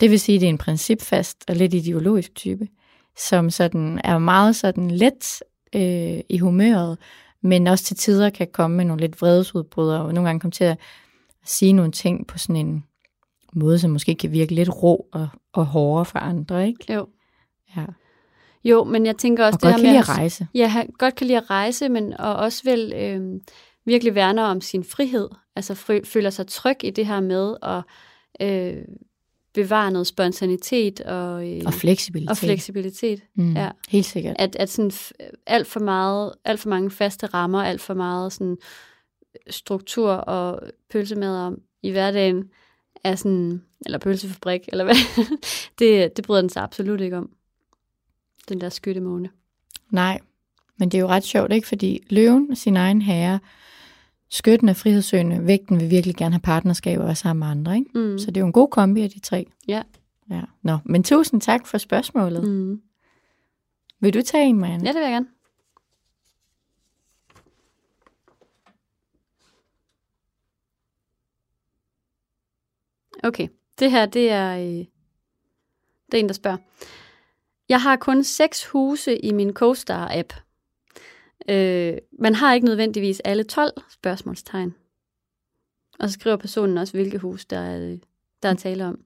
Det 0.00 0.10
vil 0.10 0.20
sige, 0.20 0.36
at 0.36 0.40
det 0.40 0.46
er 0.46 0.50
en 0.50 0.58
principfast 0.58 1.44
og 1.48 1.56
lidt 1.56 1.74
ideologisk 1.74 2.34
type, 2.34 2.68
som 3.18 3.50
sådan 3.50 4.00
er 4.04 4.18
meget 4.18 4.56
sådan 4.56 4.90
let 4.90 5.42
øh, 5.74 6.20
i 6.28 6.38
humøret, 6.38 6.98
men 7.42 7.66
også 7.66 7.84
til 7.84 7.96
tider 7.96 8.30
kan 8.30 8.48
komme 8.52 8.76
med 8.76 8.84
nogle 8.84 9.00
lidt 9.00 9.20
vredesudbrud, 9.20 9.88
og 9.88 10.14
nogle 10.14 10.28
gange 10.28 10.40
komme 10.40 10.52
til 10.52 10.64
at 10.64 10.78
sige 11.44 11.72
nogle 11.72 11.92
ting 11.92 12.26
på 12.26 12.38
sådan 12.38 12.56
en 12.56 12.84
måde, 13.52 13.78
som 13.78 13.90
måske 13.90 14.14
kan 14.14 14.32
virke 14.32 14.54
lidt 14.54 14.82
rå 14.82 15.06
og, 15.12 15.28
og 15.52 15.66
hårdere 15.66 16.04
for 16.04 16.18
andre, 16.18 16.66
ikke? 16.66 16.92
Jo. 16.94 17.06
Ja. 17.76 17.84
jo, 18.64 18.84
men 18.84 19.06
jeg 19.06 19.16
tænker 19.16 19.46
også 19.46 19.56
Og 19.56 19.60
det 19.60 19.66
godt 19.66 19.72
her 19.72 19.78
kan 19.78 19.82
med 19.82 19.90
lide 19.90 19.98
at 19.98 20.08
rejse. 20.08 20.46
Ja, 20.54 20.66
han 20.66 20.90
godt 20.98 21.14
kan 21.14 21.26
lide 21.26 21.38
at 21.38 21.50
rejse, 21.50 21.88
men 21.88 22.12
og 22.12 22.36
også 22.36 22.62
vel 22.64 22.92
øh, 22.96 23.40
virkelig 23.84 24.14
værner 24.14 24.42
om 24.42 24.60
sin 24.60 24.84
frihed. 24.84 25.28
Altså 25.56 25.74
fri, 25.74 26.04
føler 26.04 26.30
sig 26.30 26.46
tryg 26.46 26.76
i 26.84 26.90
det 26.90 27.06
her 27.06 27.20
med 27.20 27.56
at 27.62 27.82
øh, 28.40 28.84
bevare 29.56 29.90
noget 29.90 30.06
spontanitet 30.06 31.00
og, 31.00 31.48
øh, 31.48 31.62
Og 31.66 31.74
fleksibilitet. 31.74 32.30
og 32.30 32.36
fleksibilitet. 32.36 33.22
Mm, 33.34 33.52
ja. 33.54 33.70
Helt 33.88 34.06
sikkert. 34.06 34.36
At, 34.38 34.56
at 34.56 34.70
sådan 34.70 34.92
alt 35.46 35.66
for 35.66 35.80
meget, 35.80 36.32
alt 36.44 36.60
for 36.60 36.68
mange 36.68 36.90
faste 36.90 37.26
rammer, 37.26 37.62
alt 37.62 37.80
for 37.80 37.94
meget 37.94 38.32
sådan 38.32 38.56
struktur 39.50 40.10
og 40.12 40.60
pølsemad 40.90 41.36
om 41.36 41.58
i 41.82 41.90
hverdagen 41.90 42.44
er 43.04 43.14
sådan, 43.14 43.62
eller 43.86 43.98
pølsefabrik, 43.98 44.60
eller 44.68 44.84
hvad, 44.84 45.26
det, 45.78 46.16
det 46.16 46.24
bryder 46.24 46.40
den 46.40 46.50
sig 46.50 46.62
absolut 46.62 47.00
ikke 47.00 47.16
om. 47.16 47.30
Den 48.48 48.60
der 48.60 48.68
skyttemåne. 48.68 49.28
Nej, 49.90 50.20
men 50.78 50.88
det 50.88 50.98
er 50.98 51.02
jo 51.02 51.08
ret 51.08 51.24
sjovt, 51.24 51.52
ikke? 51.52 51.68
Fordi 51.68 52.06
løven, 52.10 52.56
sin 52.56 52.76
egen 52.76 53.02
herre, 53.02 53.40
skytten 54.30 54.68
er 54.68 54.72
frihedssøgende, 54.72 55.46
vægten 55.46 55.80
vil 55.80 55.90
virkelig 55.90 56.16
gerne 56.16 56.34
have 56.34 56.40
partnerskab 56.40 57.00
og 57.00 57.16
sammen 57.16 57.38
med 57.38 57.46
andre. 57.46 57.76
Ikke? 57.76 57.90
Mm. 57.94 58.18
Så 58.18 58.26
det 58.26 58.36
er 58.36 58.40
jo 58.40 58.46
en 58.46 58.52
god 58.52 58.68
kombi 58.68 59.02
af 59.02 59.10
de 59.10 59.20
tre. 59.20 59.46
Ja. 59.68 59.82
ja. 60.30 60.42
Nå, 60.62 60.78
men 60.84 61.02
tusind 61.02 61.40
tak 61.40 61.66
for 61.66 61.78
spørgsmålet. 61.78 62.42
Mm. 62.42 62.50
Mm. 62.50 62.80
Vil 64.00 64.14
du 64.14 64.22
tage 64.22 64.44
en, 64.44 64.58
Marianne? 64.58 64.84
Ja, 64.84 64.92
det 64.92 64.96
vil 64.96 65.02
jeg 65.02 65.12
gerne. 65.12 65.26
Okay, 73.22 73.48
det 73.78 73.90
her, 73.90 74.06
det 74.06 74.30
er, 74.30 74.58
øh, 74.58 74.84
det 76.06 76.14
er 76.14 76.18
en, 76.18 76.28
der 76.28 76.34
spørger. 76.34 76.58
Jeg 77.68 77.82
har 77.82 77.96
kun 77.96 78.24
seks 78.24 78.66
huse 78.66 79.18
i 79.18 79.32
min 79.32 79.50
CoStar-app. 79.50 80.45
Øh, 81.48 81.98
man 82.18 82.34
har 82.34 82.54
ikke 82.54 82.64
nødvendigvis 82.66 83.20
alle 83.24 83.44
12 83.44 83.72
spørgsmålstegn. 83.90 84.74
Og 86.00 86.08
så 86.08 86.12
skriver 86.12 86.36
personen 86.36 86.78
også, 86.78 86.92
hvilke 86.92 87.18
hus 87.18 87.44
der 87.44 87.58
er, 87.58 87.96
der 88.42 88.48
er 88.48 88.54
tale 88.54 88.84
om. 88.84 88.98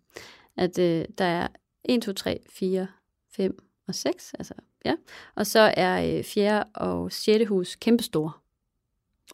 At 0.56 0.78
øh, 0.78 1.04
der 1.18 1.24
er 1.24 1.48
1, 1.84 2.02
2, 2.02 2.12
3, 2.12 2.40
4, 2.50 2.86
5 3.32 3.58
og 3.88 3.94
6. 3.94 4.34
Altså, 4.38 4.54
ja. 4.84 4.94
Og 5.34 5.46
så 5.46 5.72
er 5.76 6.16
øh, 6.18 6.24
fjerde 6.24 6.64
og 6.74 7.12
sjette 7.12 7.46
hus 7.46 7.74
kæmpestore. 7.76 8.32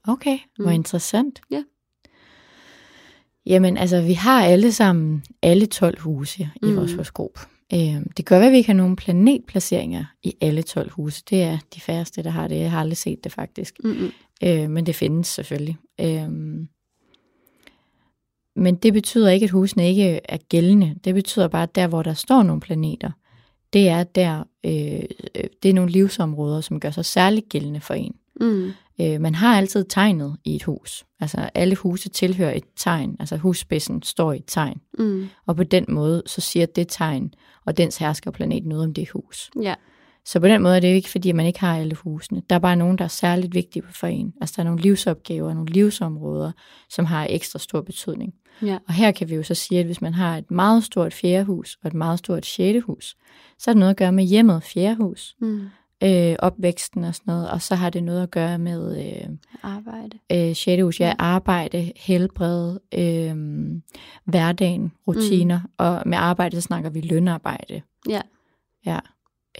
Okay, 0.08 0.38
hvor 0.56 0.64
Mm. 0.66 0.72
interessant. 0.72 1.40
Ja. 1.50 1.64
Jamen, 3.46 3.76
altså, 3.76 4.02
vi 4.02 4.12
har 4.12 4.44
alle 4.44 4.72
sammen 4.72 5.24
alle 5.42 5.66
12 5.66 6.00
huse 6.00 6.42
i 6.42 6.66
Mm. 6.66 6.76
vores 6.76 6.92
horoskop. 6.92 7.38
Øh, 7.72 8.02
det 8.16 8.30
være, 8.30 8.46
at 8.46 8.52
vi 8.52 8.56
ikke 8.56 8.68
har 8.68 8.74
nogen 8.74 8.96
planetplaceringer 8.96 10.04
i 10.22 10.36
alle 10.40 10.62
12 10.62 10.90
huse. 10.90 11.22
Det 11.30 11.42
er 11.42 11.58
de 11.74 11.80
færreste, 11.80 12.22
der 12.22 12.30
har 12.30 12.48
det. 12.48 12.56
Jeg 12.56 12.70
har 12.70 12.80
aldrig 12.80 12.96
set 12.96 13.24
det 13.24 13.32
faktisk. 13.32 13.74
Mm-mm. 13.84 14.12
Øh, 14.44 14.70
men 14.70 14.86
det 14.86 14.94
findes 14.94 15.26
selvfølgelig. 15.26 15.76
Øh, 16.00 16.30
men 18.56 18.76
det 18.76 18.92
betyder 18.92 19.30
ikke, 19.30 19.44
at 19.44 19.50
husene 19.50 19.88
ikke 19.88 20.20
er 20.24 20.38
gældende. 20.48 20.94
Det 21.04 21.14
betyder 21.14 21.48
bare, 21.48 21.62
at 21.62 21.74
der, 21.74 21.86
hvor 21.86 22.02
der 22.02 22.14
står 22.14 22.42
nogle 22.42 22.60
planeter, 22.60 23.10
det 23.72 23.88
er 23.88 24.04
der, 24.04 24.44
øh, 24.64 25.02
øh, 25.34 25.44
det 25.62 25.68
er 25.68 25.74
nogle 25.74 25.90
livsområder, 25.90 26.60
som 26.60 26.80
gør 26.80 26.90
sig 26.90 27.04
særligt 27.04 27.48
gældende 27.48 27.80
for 27.80 27.94
en. 27.94 28.14
Mm. 28.40 28.70
Øh, 29.00 29.20
man 29.20 29.34
har 29.34 29.56
altid 29.56 29.84
tegnet 29.88 30.36
i 30.44 30.56
et 30.56 30.62
hus. 30.62 31.04
Altså 31.20 31.50
alle 31.54 31.76
huse 31.76 32.08
tilhører 32.08 32.54
et 32.54 32.64
tegn. 32.76 33.16
Altså 33.20 33.36
husspidsen 33.36 34.02
står 34.02 34.32
i 34.32 34.36
et 34.36 34.44
tegn. 34.46 34.80
Mm. 34.98 35.28
Og 35.46 35.56
på 35.56 35.64
den 35.64 35.84
måde, 35.88 36.22
så 36.26 36.40
siger 36.40 36.66
det 36.66 36.86
tegn 36.88 37.34
og 37.66 37.76
dens 37.76 37.96
herskerplanet 37.96 38.66
noget 38.66 38.84
om 38.84 38.94
det 38.94 39.08
hus. 39.08 39.50
Ja. 39.62 39.74
Så 40.24 40.40
på 40.40 40.48
den 40.48 40.62
måde 40.62 40.76
er 40.76 40.80
det 40.80 40.90
jo 40.90 40.94
ikke, 40.94 41.10
fordi 41.10 41.32
man 41.32 41.46
ikke 41.46 41.60
har 41.60 41.78
alle 41.78 41.94
husene. 41.94 42.42
Der 42.50 42.56
er 42.56 42.60
bare 42.60 42.76
nogen, 42.76 42.98
der 42.98 43.04
er 43.04 43.08
særligt 43.08 43.54
vigtige 43.54 43.82
for 43.90 44.06
en. 44.06 44.32
Altså 44.40 44.54
der 44.56 44.62
er 44.62 44.64
nogle 44.64 44.80
livsopgaver, 44.80 45.54
nogle 45.54 45.70
livsområder, 45.72 46.52
som 46.90 47.04
har 47.04 47.26
ekstra 47.30 47.58
stor 47.58 47.80
betydning. 47.80 48.34
Ja. 48.62 48.78
Og 48.88 48.94
her 48.94 49.12
kan 49.12 49.28
vi 49.28 49.34
jo 49.34 49.42
så 49.42 49.54
sige, 49.54 49.80
at 49.80 49.86
hvis 49.86 50.00
man 50.00 50.14
har 50.14 50.36
et 50.38 50.50
meget 50.50 50.84
stort 50.84 51.14
fjerde 51.14 51.44
hus 51.44 51.78
og 51.82 51.88
et 51.88 51.94
meget 51.94 52.18
stort 52.18 52.46
sjette 52.46 52.80
hus, 52.80 53.16
så 53.58 53.70
har 53.70 53.72
det 53.72 53.80
noget 53.80 53.90
at 53.90 53.96
gøre 53.96 54.12
med 54.12 54.24
hjemmet 54.24 54.62
fjerde 54.62 54.96
hus, 54.96 55.34
Mm. 55.40 55.60
Øh, 56.02 56.36
opvæksten 56.38 57.04
og 57.04 57.14
sådan 57.14 57.32
noget. 57.32 57.50
Og 57.50 57.62
så 57.62 57.74
har 57.74 57.90
det 57.90 58.04
noget 58.04 58.22
at 58.22 58.30
gøre 58.30 58.58
med 58.58 59.06
øh, 59.06 59.28
Arbejde. 59.62 60.18
øh, 60.32 60.54
sjette 60.54 60.84
hus, 60.84 61.00
ja, 61.00 61.14
arbejde, 61.18 61.92
helbred, 61.96 62.78
øh, 62.94 63.36
hverdagen, 64.24 64.92
rutiner. 65.06 65.60
Mm. 65.64 65.70
Og 65.78 66.02
med 66.06 66.18
arbejde, 66.18 66.56
så 66.56 66.60
snakker 66.60 66.90
vi 66.90 67.00
lønarbejde. 67.00 67.82
Ja. 68.08 68.20
Ja. 68.86 68.98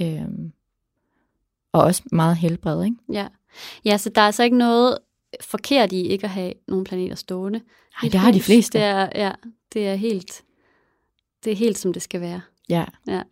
Øh, 0.00 0.28
og 1.72 1.82
også 1.82 2.02
meget 2.12 2.36
helbred, 2.36 2.84
ikke? 2.84 2.96
Ja. 3.12 3.28
ja, 3.84 3.96
så 3.96 4.10
der 4.10 4.20
er 4.20 4.26
altså 4.26 4.42
ikke 4.42 4.58
noget 4.58 4.98
forkert 5.40 5.92
i 5.92 6.02
ikke 6.02 6.24
at 6.24 6.30
have 6.30 6.52
nogle 6.68 6.84
planeter 6.84 7.14
stående. 7.16 7.60
Nej, 8.02 8.10
det 8.10 8.20
har 8.20 8.32
de 8.32 8.40
fleste. 8.40 8.78
Det 8.78 8.86
er, 8.86 9.08
ja, 9.14 9.32
det 9.72 9.88
er 9.88 9.94
helt, 9.94 10.42
det 11.44 11.52
er 11.52 11.56
helt 11.56 11.78
som 11.78 11.92
det 11.92 12.02
skal 12.02 12.20
være. 12.20 12.40
Ja. 12.68 12.84
Ja. 13.08 13.22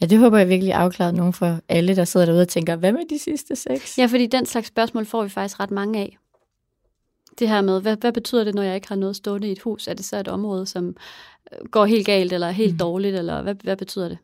Ja, 0.00 0.06
det 0.06 0.18
håber 0.18 0.38
jeg 0.38 0.48
virkelig 0.48 0.72
afklaret 0.74 1.14
nogen 1.14 1.32
for 1.32 1.60
alle, 1.68 1.96
der 1.96 2.04
sidder 2.04 2.26
derude 2.26 2.42
og 2.42 2.48
tænker, 2.48 2.76
hvad 2.76 2.92
med 2.92 3.00
de 3.10 3.18
sidste 3.18 3.56
seks? 3.56 3.98
Ja, 3.98 4.06
fordi 4.06 4.26
den 4.26 4.46
slags 4.46 4.68
spørgsmål 4.68 5.06
får 5.06 5.22
vi 5.22 5.28
faktisk 5.28 5.60
ret 5.60 5.70
mange 5.70 5.98
af. 6.00 6.18
Det 7.38 7.48
her 7.48 7.60
med, 7.60 7.80
hvad, 7.80 7.96
hvad 7.96 8.12
betyder 8.12 8.44
det, 8.44 8.54
når 8.54 8.62
jeg 8.62 8.74
ikke 8.74 8.88
har 8.88 8.96
noget 8.96 9.16
stående 9.16 9.48
i 9.48 9.52
et 9.52 9.58
hus? 9.60 9.88
Er 9.88 9.94
det 9.94 10.04
så 10.04 10.16
et 10.20 10.28
område, 10.28 10.66
som 10.66 10.96
øh, 11.52 11.66
går 11.70 11.84
helt 11.86 12.06
galt, 12.06 12.32
eller 12.32 12.46
er 12.46 12.50
helt 12.52 12.72
Mm. 12.72 12.78
dårligt, 12.78 13.16
eller 13.16 13.42
hvad, 13.42 13.54
hvad 13.62 13.76
betyder 13.76 14.08
det? 14.08 14.18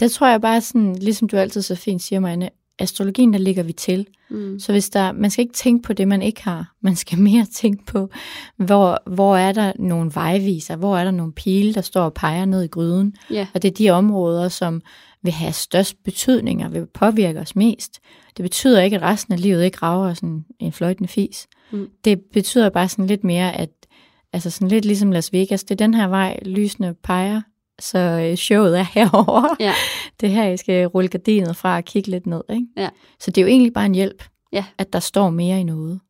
Der 0.00 0.08
tror 0.08 0.26
jeg 0.26 0.40
bare 0.40 0.60
sådan, 0.60 0.94
ligesom 0.96 1.28
du 1.28 1.36
altid 1.36 1.62
så 1.62 1.74
fint 1.74 2.02
siger, 2.02 2.20
Marianne, 2.20 2.50
astrologien, 2.78 3.32
der 3.32 3.38
ligger 3.38 3.62
vi 3.62 3.72
til. 3.72 4.06
Mm. 4.30 4.58
Så 4.58 4.72
hvis 4.72 4.90
der, 4.90 5.12
man 5.12 5.30
skal 5.30 5.42
ikke 5.42 5.54
tænke 5.54 5.82
på 5.82 5.92
det, 5.92 6.08
man 6.08 6.22
ikke 6.22 6.42
har. 6.42 6.72
Man 6.80 6.96
skal 6.96 7.18
mere 7.28 7.46
tænke 7.54 7.84
på, 7.84 8.10
hvor, 8.56 9.10
hvor 9.14 9.36
er 9.36 9.52
der 9.52 9.72
nogle 9.78 10.10
vejviser, 10.14 10.76
hvor 10.76 10.98
er 10.98 11.04
der 11.04 11.10
nogle 11.10 11.32
pile, 11.32 11.74
der 11.74 11.80
står 11.80 12.04
og 12.04 12.14
peger 12.14 12.44
ned 12.44 12.62
i 12.62 12.66
gryden. 12.66 13.14
Ja, 13.30 13.46
Og 13.54 13.62
det 13.62 13.68
er 13.68 13.74
de 13.74 13.90
områder, 13.90 14.48
som 14.48 14.82
vil 15.22 15.32
have 15.32 15.52
størst 15.52 16.04
betydning 16.04 16.64
og 16.64 16.72
vil 16.72 16.86
påvirke 16.94 17.40
os 17.40 17.56
mest. 17.56 18.00
Det 18.36 18.42
betyder 18.42 18.82
ikke, 18.82 18.96
at 18.96 19.02
resten 19.02 19.34
af 19.34 19.42
livet 19.42 19.64
ikke 19.64 19.78
rager 19.82 20.14
sådan 20.14 20.44
en 20.58 20.72
fløjtende 20.72 21.08
fis. 21.08 21.46
Mm. 21.70 21.88
Det 22.04 22.20
betyder 22.32 22.68
bare 22.68 22.88
sådan 22.88 23.06
lidt 23.06 23.24
mere, 23.24 23.56
at 23.56 23.70
altså 24.32 24.50
sådan 24.50 24.68
lidt 24.68 24.84
ligesom 24.84 25.12
Las 25.12 25.32
Vegas, 25.32 25.64
det 25.64 25.70
er 25.70 25.86
den 25.86 25.94
her 25.94 26.06
vej, 26.06 26.38
lysene 26.42 26.94
peger, 26.94 27.40
så 27.82 27.98
øh, 27.98 28.36
showet 28.36 28.78
er 28.78 28.82
herover. 28.94 29.56
Ja. 29.60 29.74
Det 30.20 30.28
er 30.28 30.32
her, 30.32 30.48
I 30.48 30.56
skal 30.56 30.86
rulle 30.86 31.08
gardinet 31.08 31.56
fra 31.56 31.76
og 31.76 31.84
kigge 31.84 32.10
lidt 32.10 32.26
ned. 32.26 32.42
Ikke? 32.50 32.66
Ja. 32.76 32.88
Så 33.20 33.30
det 33.30 33.40
er 33.40 33.42
jo 33.42 33.48
egentlig 33.48 33.72
bare 33.72 33.86
en 33.86 33.94
hjælp, 33.94 34.24
Ja. 34.52 34.64
at 34.78 34.92
der 34.92 35.00
står 35.00 35.30
mere 35.30 35.60
i 35.60 35.64
noget. 35.64 36.00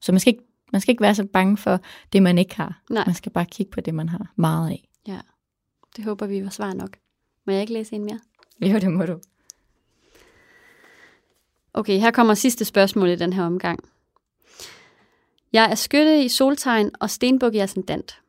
Så 0.00 0.12
man 0.12 0.20
skal, 0.20 0.32
ikke, 0.32 0.44
man 0.72 0.80
skal 0.80 0.92
ikke 0.92 1.02
være 1.02 1.14
så 1.14 1.24
bange 1.32 1.56
for 1.56 1.80
det, 2.12 2.22
man 2.22 2.38
ikke 2.38 2.56
har. 2.56 2.82
Nej. 2.90 3.02
Man 3.06 3.14
skal 3.14 3.32
bare 3.32 3.46
kigge 3.46 3.70
på 3.72 3.80
det, 3.80 3.94
man 3.94 4.08
har 4.08 4.32
meget 4.36 4.70
af. 4.70 4.88
det 5.96 6.04
håber 6.04 6.26
vi 6.26 6.44
var 6.44 6.50
svar 6.50 6.74
nok. 6.74 6.96
Må 7.46 7.52
jeg 7.52 7.60
ikke 7.60 7.72
læse 7.72 7.94
en 7.94 8.04
mere? 8.04 8.20
Jo, 8.60 8.78
det 8.78 8.90
må 8.90 9.06
du. 9.06 9.18
Okay, 11.74 11.98
her 12.00 12.10
kommer 12.10 12.34
sidste 12.34 12.64
spørgsmål 12.64 13.08
i 13.08 13.16
den 13.16 13.32
her 13.32 13.44
omgang. 13.44 13.78
Jeg 15.52 15.70
er 15.70 15.74
skytte 15.74 16.24
i 16.24 16.28
soltegn 16.28 16.90
og 17.00 17.10
stenbuk 17.10 17.54
i 17.54 17.58
ascendant. 17.58 18.20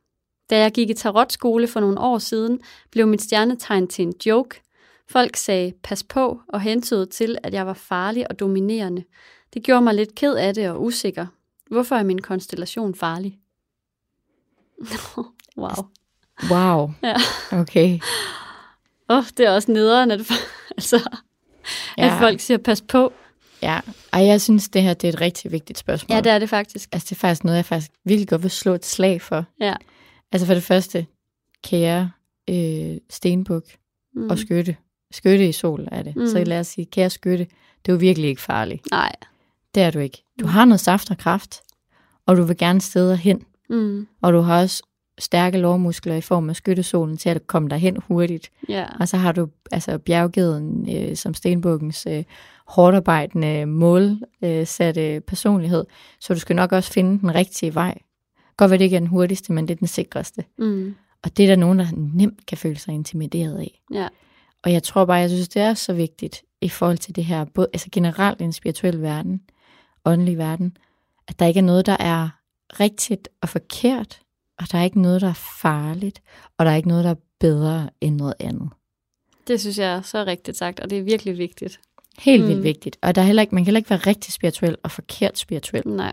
Da 0.50 0.58
jeg 0.58 0.72
gik 0.72 0.90
i 0.90 0.94
tarotskole 0.94 1.68
for 1.68 1.80
nogle 1.80 2.00
år 2.00 2.18
siden, 2.18 2.60
blev 2.90 3.06
mit 3.06 3.22
stjernetegn 3.22 3.88
til 3.88 4.02
en 4.02 4.14
joke. 4.26 4.62
Folk 5.08 5.36
sagde, 5.36 5.72
pas 5.82 6.02
på, 6.02 6.40
og 6.48 6.60
hentede 6.60 7.06
til, 7.06 7.38
at 7.42 7.54
jeg 7.54 7.66
var 7.66 7.74
farlig 7.74 8.30
og 8.30 8.40
dominerende. 8.40 9.04
Det 9.54 9.62
gjorde 9.62 9.82
mig 9.82 9.94
lidt 9.94 10.14
ked 10.14 10.34
af 10.34 10.54
det 10.54 10.70
og 10.70 10.82
usikker. 10.82 11.26
Hvorfor 11.70 11.96
er 11.96 12.02
min 12.02 12.22
konstellation 12.22 12.94
farlig? 12.94 13.38
wow. 15.56 15.84
Wow. 16.50 16.90
Ja. 17.02 17.16
Okay. 17.52 17.98
Åh, 19.10 19.18
oh, 19.18 19.24
det 19.36 19.46
er 19.46 19.50
også 19.50 19.72
nederen, 19.72 20.10
at, 20.10 20.20
altså, 20.70 21.10
ja. 21.98 22.06
at 22.06 22.18
folk 22.18 22.40
siger, 22.40 22.58
pas 22.58 22.80
på. 22.80 23.12
Ja, 23.62 23.80
og 24.12 24.26
jeg 24.26 24.40
synes, 24.40 24.68
det 24.68 24.82
her 24.82 24.94
det 24.94 25.08
er 25.08 25.12
et 25.12 25.20
rigtig 25.20 25.52
vigtigt 25.52 25.78
spørgsmål. 25.78 26.14
Ja, 26.14 26.20
det 26.20 26.32
er 26.32 26.38
det 26.38 26.48
faktisk. 26.48 26.88
Altså, 26.92 27.06
det 27.10 27.16
er 27.16 27.20
faktisk 27.20 27.44
noget, 27.44 27.56
jeg 27.56 27.64
faktisk 27.64 27.92
virkelig 28.04 28.28
godt 28.28 28.42
vil 28.42 28.50
slå 28.50 28.74
et 28.74 28.84
slag 28.84 29.22
for. 29.22 29.44
Ja. 29.60 29.74
Altså 30.34 30.46
for 30.46 30.54
det 30.54 30.62
første, 30.62 31.06
kære 31.64 32.10
øh, 32.50 32.96
stenbuk 33.10 33.64
Mm. 34.16 34.30
og 34.30 34.38
skytte. 34.38 34.76
Skytte 35.10 35.48
i 35.48 35.52
sol 35.52 35.88
er 35.92 36.02
det. 36.02 36.16
Mm. 36.16 36.26
Så 36.26 36.44
lad 36.44 36.60
os 36.60 36.66
sige, 36.66 36.84
kære 36.86 37.10
skytte, 37.10 37.44
det 37.86 37.88
er 37.88 37.92
jo 37.92 37.98
virkelig 37.98 38.28
ikke 38.28 38.42
farligt. 38.42 38.82
Nej. 38.90 39.12
Det 39.74 39.82
er 39.82 39.90
du 39.90 39.98
ikke. 39.98 40.24
Du 40.40 40.46
har 40.46 40.64
noget 40.64 40.80
saft 40.80 41.10
og 41.10 41.18
kraft, 41.18 41.60
og 42.26 42.36
du 42.36 42.42
vil 42.42 42.56
gerne 42.56 42.80
steder 42.80 43.14
hen. 43.14 43.42
Mm. 43.70 44.06
Og 44.22 44.32
du 44.32 44.40
har 44.40 44.60
også 44.62 44.82
stærke 45.18 45.58
lårmuskler 45.58 46.14
i 46.14 46.20
form 46.20 46.50
af 46.50 46.56
skyttesolen 46.56 47.16
til 47.16 47.28
at 47.28 47.46
komme 47.46 47.68
derhen 47.68 47.96
hurtigt. 48.08 48.50
Ja. 48.68 48.86
Og 49.00 49.08
så 49.08 49.16
har 49.16 49.32
du 49.32 49.48
altså 49.72 49.98
bjerggeden 49.98 50.96
øh, 50.96 51.16
som 51.16 51.34
stenbukkens 51.34 52.06
øh, 52.10 52.24
hårdarbejdende 52.66 53.66
målsatte 53.66 55.14
øh, 55.14 55.20
personlighed. 55.20 55.84
Så 56.20 56.34
du 56.34 56.40
skal 56.40 56.56
nok 56.56 56.72
også 56.72 56.92
finde 56.92 57.18
den 57.20 57.34
rigtige 57.34 57.74
vej. 57.74 57.98
Godt 58.56 58.70
være 58.70 58.78
det 58.78 58.84
ikke 58.84 58.96
er 58.96 59.00
den 59.00 59.08
hurtigste, 59.08 59.52
men 59.52 59.68
det 59.68 59.74
er 59.74 59.78
den 59.78 59.88
sikreste. 59.88 60.44
Mm. 60.58 60.94
Og 61.22 61.36
det 61.36 61.42
er 61.42 61.46
der 61.48 61.56
nogen, 61.56 61.78
der 61.78 61.86
nemt 61.96 62.46
kan 62.46 62.58
føle 62.58 62.78
sig 62.78 62.94
intimideret 62.94 63.58
af. 63.58 63.80
Ja. 63.94 64.08
Og 64.62 64.72
jeg 64.72 64.82
tror 64.82 65.04
bare, 65.04 65.16
jeg 65.16 65.30
synes, 65.30 65.48
det 65.48 65.62
er 65.62 65.74
så 65.74 65.92
vigtigt 65.92 66.42
i 66.60 66.68
forhold 66.68 66.98
til 66.98 67.16
det 67.16 67.24
her, 67.24 67.44
både 67.44 67.68
altså 67.72 67.88
generelt 67.92 68.40
i 68.40 68.44
en 68.44 68.52
spirituel 68.52 69.02
verden, 69.02 69.40
åndelig 70.04 70.38
verden, 70.38 70.76
at 71.28 71.38
der 71.38 71.46
ikke 71.46 71.58
er 71.58 71.64
noget, 71.64 71.86
der 71.86 71.96
er 72.00 72.28
rigtigt 72.80 73.28
og 73.40 73.48
forkert, 73.48 74.20
og 74.58 74.72
der 74.72 74.78
er 74.78 74.84
ikke 74.84 75.00
noget, 75.00 75.20
der 75.20 75.28
er 75.28 75.58
farligt, 75.62 76.22
og 76.58 76.64
der 76.66 76.72
er 76.72 76.76
ikke 76.76 76.88
noget, 76.88 77.04
der 77.04 77.10
er 77.10 77.14
bedre 77.40 77.90
end 78.00 78.16
noget 78.16 78.34
andet. 78.40 78.68
Det 79.48 79.60
synes 79.60 79.78
jeg 79.78 79.94
er 79.94 80.02
så 80.02 80.24
rigtigt 80.24 80.56
sagt, 80.56 80.80
og 80.80 80.90
det 80.90 80.98
er 80.98 81.02
virkelig 81.02 81.38
vigtigt. 81.38 81.80
Helt 82.18 82.42
vildt 82.42 82.56
Mm. 82.58 82.62
vigtigt. 82.64 82.96
Og 83.02 83.14
der 83.14 83.22
er 83.22 83.26
heller 83.26 83.42
ikke, 83.42 83.54
man 83.54 83.62
kan 83.62 83.66
heller 83.66 83.78
ikke 83.78 83.90
være 83.90 83.98
rigtig 83.98 84.32
spirituel 84.32 84.76
og 84.82 84.90
forkert 84.90 85.38
spirituel. 85.38 85.82
Nej. 85.88 86.12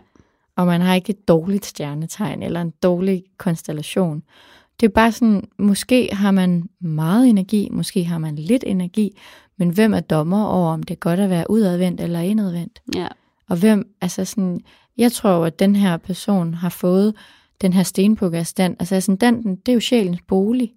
Og 0.56 0.66
man 0.66 0.80
har 0.80 0.94
ikke 0.94 1.10
et 1.10 1.28
dårligt 1.28 1.66
stjernetegn 1.66 2.42
eller 2.42 2.60
en 2.60 2.72
dårlig 2.82 3.24
konstellation. 3.38 4.22
Det 4.80 4.86
er 4.86 4.92
bare 4.92 5.12
sådan, 5.12 5.48
måske 5.58 6.08
har 6.12 6.30
man 6.30 6.68
meget 6.80 7.28
energi, 7.28 7.68
måske 7.70 8.04
har 8.04 8.18
man 8.18 8.36
lidt 8.36 8.64
energi, 8.66 9.18
men 9.56 9.70
hvem 9.70 9.94
er 9.94 10.00
dommer 10.00 10.44
over, 10.44 10.72
om 10.72 10.82
det 10.82 10.94
er 10.94 10.98
godt 10.98 11.20
at 11.20 11.30
være 11.30 11.50
udadvendt 11.50 12.00
eller 12.00 12.20
indadvendt? 12.20 12.82
Ja. 12.94 13.08
Og 13.48 13.56
hvem, 13.56 13.94
altså 14.00 14.24
sådan, 14.24 14.60
jeg 14.96 15.12
tror 15.12 15.46
at 15.46 15.58
den 15.58 15.76
her 15.76 15.96
person 15.96 16.54
har 16.54 16.68
fået 16.68 17.14
den 17.60 17.72
her 17.72 17.82
stenbuk 17.82 18.34
af 18.34 18.46
stand. 18.46 18.76
Altså 18.78 18.94
ascendanten, 18.94 19.56
det 19.56 19.68
er 19.68 19.74
jo 19.74 19.80
sjælens 19.80 20.20
bolig. 20.28 20.72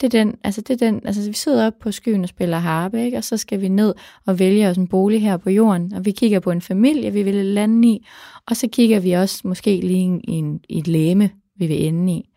Det 0.00 0.14
er 0.14 0.24
den, 0.24 0.36
altså 0.44 0.60
det 0.60 0.82
er 0.82 0.90
den, 0.90 1.06
altså 1.06 1.28
vi 1.28 1.32
sidder 1.32 1.66
op 1.66 1.78
på 1.80 1.92
skyen 1.92 2.22
og 2.22 2.28
spiller 2.28 2.58
harpe, 2.58 3.04
ikke? 3.04 3.16
og 3.16 3.24
så 3.24 3.36
skal 3.36 3.60
vi 3.60 3.68
ned 3.68 3.94
og 4.26 4.38
vælge 4.38 4.68
os 4.68 4.76
en 4.76 4.88
bolig 4.88 5.22
her 5.22 5.36
på 5.36 5.50
jorden, 5.50 5.94
og 5.94 6.04
vi 6.04 6.10
kigger 6.10 6.40
på 6.40 6.50
en 6.50 6.60
familie, 6.60 7.12
vi 7.12 7.22
vil 7.22 7.34
lande 7.34 7.88
i, 7.88 8.06
og 8.46 8.56
så 8.56 8.68
kigger 8.68 9.00
vi 9.00 9.12
også 9.12 9.48
måske 9.48 9.80
lige 9.80 10.20
i, 10.24 10.32
en, 10.32 10.60
i 10.68 10.78
et 10.78 10.88
læme, 10.88 11.30
vi 11.56 11.66
vil 11.66 11.86
ende 11.86 12.12
i. 12.12 12.28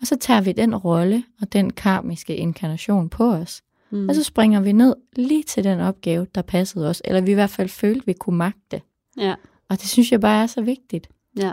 Og 0.00 0.06
så 0.06 0.16
tager 0.16 0.40
vi 0.40 0.52
den 0.52 0.76
rolle 0.76 1.24
og 1.40 1.52
den 1.52 1.72
karmiske 1.72 2.36
inkarnation 2.36 3.08
på 3.08 3.32
os, 3.32 3.62
mm. 3.90 4.08
og 4.08 4.14
så 4.14 4.22
springer 4.22 4.60
vi 4.60 4.72
ned 4.72 4.94
lige 5.16 5.42
til 5.42 5.64
den 5.64 5.80
opgave, 5.80 6.26
der 6.34 6.42
passede 6.42 6.88
os, 6.88 7.02
eller 7.04 7.20
vi 7.20 7.30
i 7.30 7.34
hvert 7.34 7.50
fald 7.50 7.68
følte, 7.68 8.06
vi 8.06 8.12
kunne 8.12 8.36
magte. 8.36 8.80
Ja. 9.18 9.34
Og 9.68 9.80
det 9.80 9.88
synes 9.88 10.12
jeg 10.12 10.20
bare 10.20 10.42
er 10.42 10.46
så 10.46 10.62
vigtigt. 10.62 11.08
Ja. 11.38 11.52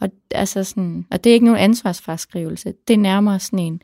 Og, 0.00 0.08
altså 0.30 0.64
sådan, 0.64 1.06
og 1.10 1.24
det 1.24 1.30
er 1.30 1.34
ikke 1.34 1.46
nogen 1.46 1.60
ansvarsfraskrivelse. 1.60 2.74
Det 2.88 2.94
er 2.94 2.98
nærmere 2.98 3.40
sådan 3.40 3.58
en, 3.58 3.82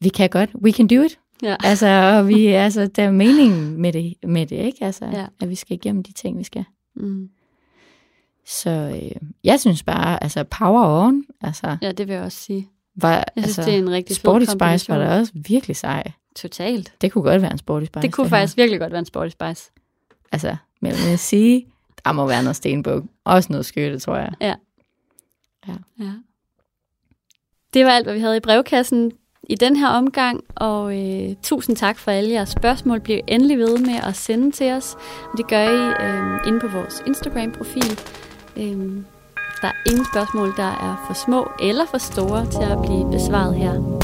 vi 0.00 0.08
kan 0.08 0.30
godt, 0.30 0.50
we 0.54 0.72
can 0.72 0.86
do 0.86 1.02
it. 1.02 1.18
Ja. 1.42 1.56
Altså, 1.64 1.86
og 1.86 2.28
vi, 2.28 2.46
altså, 2.46 2.86
der 2.86 3.02
er 3.02 3.10
meningen 3.10 3.80
med 3.82 3.92
det, 3.92 4.14
med 4.22 4.46
det 4.46 4.56
ikke? 4.56 4.84
Altså, 4.84 5.04
Ja. 5.04 5.26
at 5.40 5.50
vi 5.50 5.54
skal 5.54 5.74
igennem 5.76 6.02
de 6.02 6.12
ting, 6.12 6.38
vi 6.38 6.44
skal. 6.44 6.64
Mm. 6.96 7.28
Så 8.46 8.70
øh, 8.70 9.28
jeg 9.44 9.60
synes 9.60 9.82
bare, 9.82 10.22
altså, 10.22 10.44
power 10.44 11.06
on, 11.06 11.24
altså, 11.40 11.76
ja, 11.82 11.92
det 11.92 12.08
vil 12.08 12.14
jeg 12.14 12.22
også 12.22 12.38
sige. 12.38 12.68
var, 12.94 13.10
Jeg 13.14 13.24
synes, 13.36 13.46
altså, 13.58 13.70
det 13.70 13.74
er 13.78 13.82
en 13.82 13.90
rigtig 13.90 14.16
Sporty 14.16 14.44
Spice 14.44 14.88
var 14.88 14.98
da 14.98 15.18
også 15.18 15.32
virkelig 15.34 15.76
sej. 15.76 16.12
Totalt. 16.36 16.92
Det 17.00 17.12
kunne 17.12 17.24
godt 17.24 17.42
være 17.42 17.52
en 17.52 17.58
Sporty 17.58 17.86
Spice. 17.86 18.02
Det 18.02 18.12
kunne 18.12 18.24
her. 18.24 18.28
faktisk 18.30 18.56
virkelig 18.56 18.80
godt 18.80 18.92
være 18.92 18.98
en 18.98 19.04
Sporty 19.06 19.30
Spice. 19.32 19.70
Altså, 20.32 20.56
men 20.80 20.92
jeg 20.92 21.10
vil 21.10 21.18
sige, 21.18 21.66
der 22.04 22.12
må 22.12 22.26
være 22.26 22.42
noget 22.42 22.56
stenbuk. 22.56 23.04
Også 23.24 23.52
noget 23.52 23.66
skytte, 23.66 23.98
tror 23.98 24.16
jeg. 24.16 24.32
Ja. 24.40 24.54
Det 27.74 27.84
var 27.84 27.90
alt, 27.90 28.06
hvad 28.06 28.14
vi 28.14 28.20
havde 28.20 28.36
i 28.36 28.40
brevkassen 28.40 29.12
i 29.46 29.54
den 29.54 29.76
her 29.76 29.88
omgang, 29.88 30.44
og 30.54 30.98
øh, 30.98 31.34
tusind 31.42 31.76
tak 31.76 31.98
for 31.98 32.10
alle 32.10 32.30
jeres 32.30 32.48
spørgsmål. 32.48 33.00
Bliv 33.00 33.20
endelig 33.28 33.58
ved 33.58 33.78
med 33.78 34.00
at 34.08 34.16
sende 34.16 34.50
til 34.50 34.72
os, 34.72 34.96
og 35.32 35.38
det 35.38 35.48
gør 35.48 35.62
I 35.62 36.06
øh, 36.06 36.48
inde 36.48 36.60
på 36.60 36.68
vores 36.68 37.02
Instagram-profil. 37.06 38.00
Øh, 38.56 39.02
der 39.62 39.68
er 39.68 39.90
ingen 39.90 40.06
spørgsmål, 40.12 40.52
der 40.56 40.62
er 40.62 41.04
for 41.06 41.14
små 41.14 41.50
eller 41.62 41.86
for 41.86 41.98
store 41.98 42.46
til 42.46 42.72
at 42.72 42.78
blive 42.82 43.10
besvaret 43.12 43.54
her. 43.56 43.95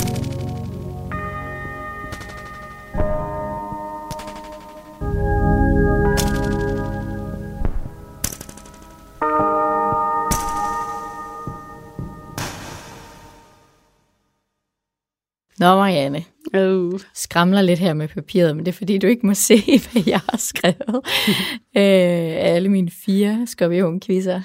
Nå, 15.62 15.76
Marianne, 15.76 16.24
Oh. 16.54 17.00
skramler 17.14 17.62
lidt 17.62 17.78
her 17.78 17.94
med 17.94 18.08
papiret, 18.08 18.56
men 18.56 18.66
det 18.66 18.72
er 18.72 18.76
fordi, 18.76 18.98
du 18.98 19.06
ikke 19.06 19.26
må 19.26 19.34
se, 19.34 19.54
hvad 19.92 20.02
jeg 20.06 20.20
har 20.30 20.36
skrevet. 20.36 21.00
øh, 21.76 22.44
alle 22.54 22.68
mine 22.68 22.90
fire 22.90 23.46
skorpion-quizzer. 23.46 24.40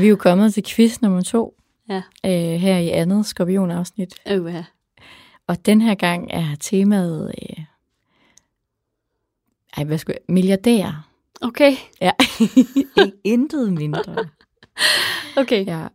Vi 0.00 0.06
er 0.06 0.10
jo 0.10 0.16
kommet 0.16 0.54
til 0.54 0.62
quiz 0.66 1.00
nummer 1.00 1.22
to, 1.22 1.54
Ja. 1.88 2.02
øh, 2.26 2.60
her 2.60 2.78
i 2.78 2.88
andet 2.88 3.26
skorpion-afsnit. 3.26 4.14
Oh, 4.30 4.52
ja. 4.52 4.64
Og 5.46 5.66
den 5.66 5.80
her 5.80 5.94
gang 5.94 6.30
er 6.30 6.54
temaet... 6.60 7.34
Øh, 7.42 7.64
ej, 9.76 9.84
hvad 9.84 9.98
skulle 9.98 10.14
jeg? 10.28 10.34
Milliardærer. 10.34 11.08
Okay, 11.40 11.72
Ja, 12.00 12.12
intet 13.24 13.72
mindre. 13.72 14.16
okay. 15.36 15.66
Ja, 15.66 15.86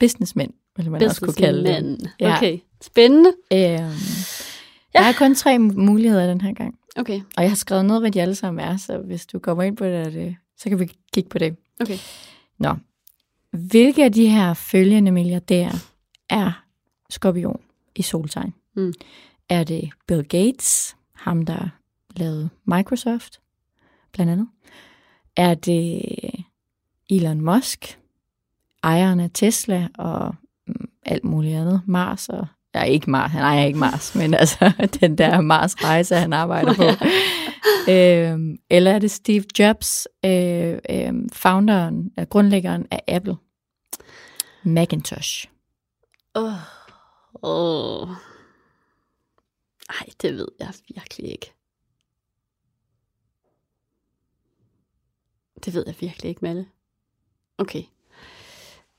businessmænd, 0.00 0.52
vil 0.76 0.90
man 0.90 1.02
også 1.02 1.20
kunne 1.20 1.34
kalde 1.34 1.64
det. 1.68 2.10
Ja. 2.20 2.36
Okay, 2.36 2.58
spændende. 2.80 3.28
Øhm, 3.52 3.90
Der 4.92 5.02
er 5.02 5.12
kun 5.18 5.34
tre 5.34 5.58
muligheder 5.58 6.26
den 6.26 6.40
her 6.40 6.52
gang. 6.54 6.78
Okay, 6.96 7.20
Og 7.36 7.42
jeg 7.42 7.50
har 7.50 7.56
skrevet 7.56 7.84
ned, 7.84 8.00
hvad 8.00 8.10
de 8.10 8.22
alle 8.22 8.34
sammen 8.34 8.64
er, 8.64 8.76
så 8.76 8.98
hvis 8.98 9.26
du 9.26 9.38
kommer 9.38 9.62
ind 9.62 9.76
på 9.76 9.84
det, 9.84 10.12
det 10.12 10.36
så 10.56 10.68
kan 10.68 10.80
vi 10.80 10.92
kigge 11.12 11.28
på 11.30 11.38
det. 11.38 11.56
okay. 11.80 11.98
Nå. 12.58 12.74
Hvilke 13.50 14.04
af 14.04 14.12
de 14.12 14.28
her 14.28 14.54
følgende 14.54 15.10
milliardærer 15.12 15.74
er 16.30 16.64
skorpion 17.10 17.60
i 17.96 18.02
soltegn? 18.02 18.54
Mm. 18.74 18.92
Er 19.48 19.64
det 19.64 19.90
Bill 20.08 20.24
Gates, 20.24 20.96
ham 21.14 21.44
der 21.44 21.68
lavede 22.16 22.48
Microsoft, 22.64 23.40
blandt 24.12 24.32
andet? 24.32 24.48
Er 25.36 25.54
det 25.54 26.02
Elon 27.10 27.40
Musk, 27.40 27.98
ejeren 28.82 29.20
af 29.20 29.30
Tesla 29.34 29.88
og 29.98 30.34
mm, 30.66 30.88
alt 31.06 31.24
muligt 31.24 31.56
andet, 31.56 31.82
Mars 31.86 32.28
og 32.28 32.46
Ja, 32.76 32.82
ikke 32.82 33.10
Mars, 33.10 33.34
ejer 33.34 33.64
ikke 33.64 33.78
Mars, 33.78 34.14
men 34.14 34.34
altså 34.34 34.72
den 35.00 35.18
der 35.18 35.40
Mars-rejse, 35.40 36.14
han 36.14 36.32
arbejder 36.32 36.74
på. 36.74 36.82
øhm, 37.92 38.58
eller 38.70 38.90
er 38.90 38.98
det 38.98 39.10
Steve 39.10 39.44
Jobs, 39.58 40.08
øh, 40.24 40.78
øh, 40.90 41.12
founderen, 41.32 42.10
grundlæggeren 42.30 42.86
af 42.90 43.02
Apple? 43.08 43.36
Macintosh. 44.62 45.48
Åh. 46.34 46.52
Oh. 47.42 48.08
Ej, 49.88 50.06
det 50.22 50.34
ved 50.34 50.48
jeg 50.58 50.72
virkelig 50.94 51.30
ikke. 51.30 51.52
Det 55.64 55.74
ved 55.74 55.84
jeg 55.86 55.94
virkelig 56.00 56.28
ikke, 56.28 56.40
Malle. 56.42 56.66
Okay. 57.58 57.82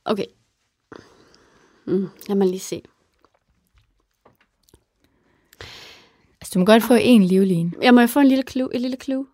Okay. 0.06 0.26
Mm, 1.86 2.10
lad 2.28 2.36
mig 2.36 2.48
lige 2.48 2.60
se. 2.60 2.82
Altså, 6.48 6.54
du 6.54 6.60
må 6.60 6.66
godt 6.66 6.84
få 6.84 6.94
en 6.94 7.24
livline. 7.24 7.72
Jeg 7.82 7.94
må 7.94 8.02
jo 8.02 8.08
få 8.08 8.20
en 8.20 8.28
lille 8.28 8.44
clue. 8.50 8.76
Et 8.76 8.82
lille 8.82 8.98
clue. 9.04 9.26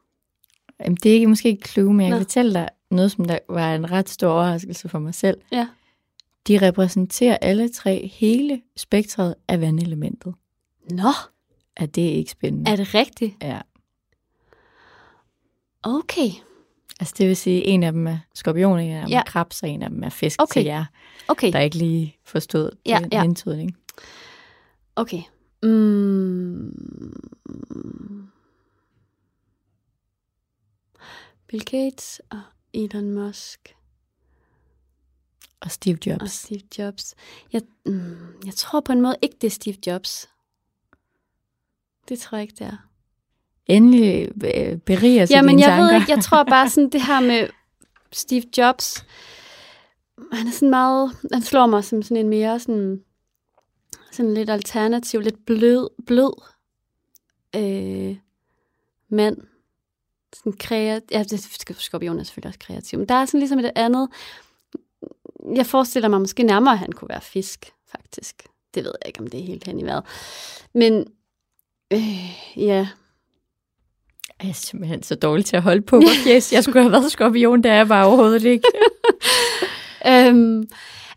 Jamen, 0.80 0.96
det 1.04 1.10
er 1.10 1.14
ikke, 1.14 1.28
måske 1.28 1.50
ikke 1.50 1.70
clue, 1.70 1.94
men 1.94 2.02
jeg 2.02 2.10
Nå. 2.10 2.16
kan 2.18 2.26
fortælle 2.26 2.54
dig 2.54 2.70
noget, 2.92 3.12
som 3.12 3.26
der 3.26 3.40
var 3.50 3.76
en 3.76 3.92
ret 3.92 4.10
stor 4.10 4.28
overraskelse 4.30 4.90
for 4.90 5.00
mig 5.00 5.14
selv. 5.16 5.38
Ja. 5.52 5.68
De 6.48 6.68
repræsenterer 6.68 7.38
alle 7.42 7.70
tre 7.70 8.08
hele 8.14 8.62
spektret 8.78 9.36
af 9.48 9.62
vandelementet. 9.62 10.34
Nå, 10.92 11.10
Er 11.78 11.86
det 11.86 12.02
ikke 12.02 12.32
spændende? 12.32 12.72
er 12.72 12.76
det 12.76 12.94
rigtigt? 12.96 13.34
Ja. 13.42 13.60
Okay. 15.84 16.30
Altså, 17.00 17.16
det 17.18 17.28
vil 17.28 17.36
sige, 17.38 17.68
en 17.68 17.84
af 17.84 17.92
dem 17.92 18.08
er 18.08 18.18
skorpion, 18.36 18.80
en 18.80 18.92
af 18.92 19.02
dem 19.02 19.10
Ja. 19.10 19.20
er 19.20 19.24
krebs, 19.24 19.64
og 19.64 19.70
en 19.70 19.82
af 19.84 19.90
dem 19.90 20.04
er 20.04 20.10
fisk 20.10 20.42
Okay. 20.42 20.54
til 20.54 20.64
jer, 20.66 20.86
Okay. 21.28 21.52
der 21.52 21.60
ikke 21.60 21.78
lige 21.78 22.18
forstod 22.26 22.70
Ja, 22.86 23.00
den 23.04 23.10
ja. 23.12 23.22
hentydning. 23.22 23.78
Okay. 24.96 25.22
Mm. 25.64 26.74
Bill 31.48 31.66
Gates 31.66 32.22
og 32.30 32.42
Elon 32.74 33.12
Musk 33.12 33.76
Og 35.60 35.72
Steve 35.72 35.98
og 36.02 36.08
Jobs. 36.08 36.32
Steve 36.32 36.62
Jobs. 36.80 37.16
Jeg, 37.54 37.62
mm, 37.86 38.16
jeg 38.46 38.54
tror 38.56 38.80
på 38.80 38.92
en 38.92 39.02
måde 39.02 39.16
ikke, 39.22 39.36
det 39.42 39.48
er 39.48 39.52
Steve 39.52 39.76
Jobs. 39.88 40.30
Det 42.10 42.20
tror 42.20 42.38
jeg 42.38 42.42
ikke, 42.44 42.56
det 42.60 42.68
er. 42.68 42.88
Endelig 43.66 44.32
øh, 44.44 44.78
beriger 44.78 45.26
sig 45.26 45.36
Jamen, 45.36 45.60
jeg 45.60 45.68
tanker. 45.68 45.86
ved 45.86 45.96
ikke, 46.02 46.12
jeg 46.12 46.24
tror 46.24 46.44
bare 46.44 46.70
sådan 46.70 46.90
det 46.90 47.02
her 47.02 47.20
med 47.20 47.48
Steve 48.12 48.44
Jobs. 48.58 49.06
Han 50.32 50.48
er 50.48 50.52
sådan 50.52 50.70
meget, 50.70 51.12
han 51.34 51.42
slår 51.42 51.66
mig 51.66 51.84
som 51.84 52.02
sådan 52.02 52.18
en 52.18 52.30
mere 52.30 52.60
sådan, 52.60 53.04
sådan 54.14 54.34
lidt 54.34 54.50
alternativ, 54.50 55.20
lidt 55.20 55.46
blød, 55.46 55.90
blød 56.06 56.42
øh, 57.56 58.18
mand. 59.10 59.38
Sådan 60.36 60.54
kreativ, 60.54 61.08
ja, 61.12 61.24
det 61.24 61.76
skorpion 61.80 62.20
er 62.20 62.24
selvfølgelig 62.24 62.50
også 62.50 62.60
kreativ, 62.60 63.00
men 63.00 63.10
der 63.10 63.16
er 63.16 63.26
sådan 63.26 63.40
ligesom 63.40 63.60
et 63.60 63.72
andet, 63.76 64.10
jeg 65.56 65.66
forestiller 65.66 66.10
mig 66.10 66.20
måske 66.20 66.44
nærmere, 66.44 66.74
at 66.74 66.80
han 66.80 66.92
kunne 66.92 67.10
være 67.10 67.22
fisk, 67.22 67.74
faktisk. 67.88 68.44
Det 68.74 68.84
ved 68.84 68.94
jeg 69.02 69.08
ikke, 69.08 69.20
om 69.20 69.28
det 69.28 69.40
er 69.40 69.44
helt 69.44 69.64
hen 69.66 69.80
i 69.80 69.84
vejret. 69.84 70.04
Men, 70.74 71.08
øh, 71.94 72.58
ja, 72.58 72.88
Jeg 74.44 74.50
er 74.50 74.54
simpelthen 74.54 75.04
så 75.04 75.16
dårlig 75.16 75.46
til 75.46 75.56
at 75.56 75.62
holde 75.64 75.82
på. 75.82 76.02
Yes, 76.28 76.54
jeg 76.54 76.64
skulle 76.64 76.82
have 76.82 76.92
været 76.92 77.12
skorpion, 77.12 77.64
det 77.64 77.72
er 77.72 77.76
jeg 77.76 77.88
bare 77.88 78.06
overhovedet 78.06 78.44
ikke. 78.44 78.68
Øhm, 80.08 80.64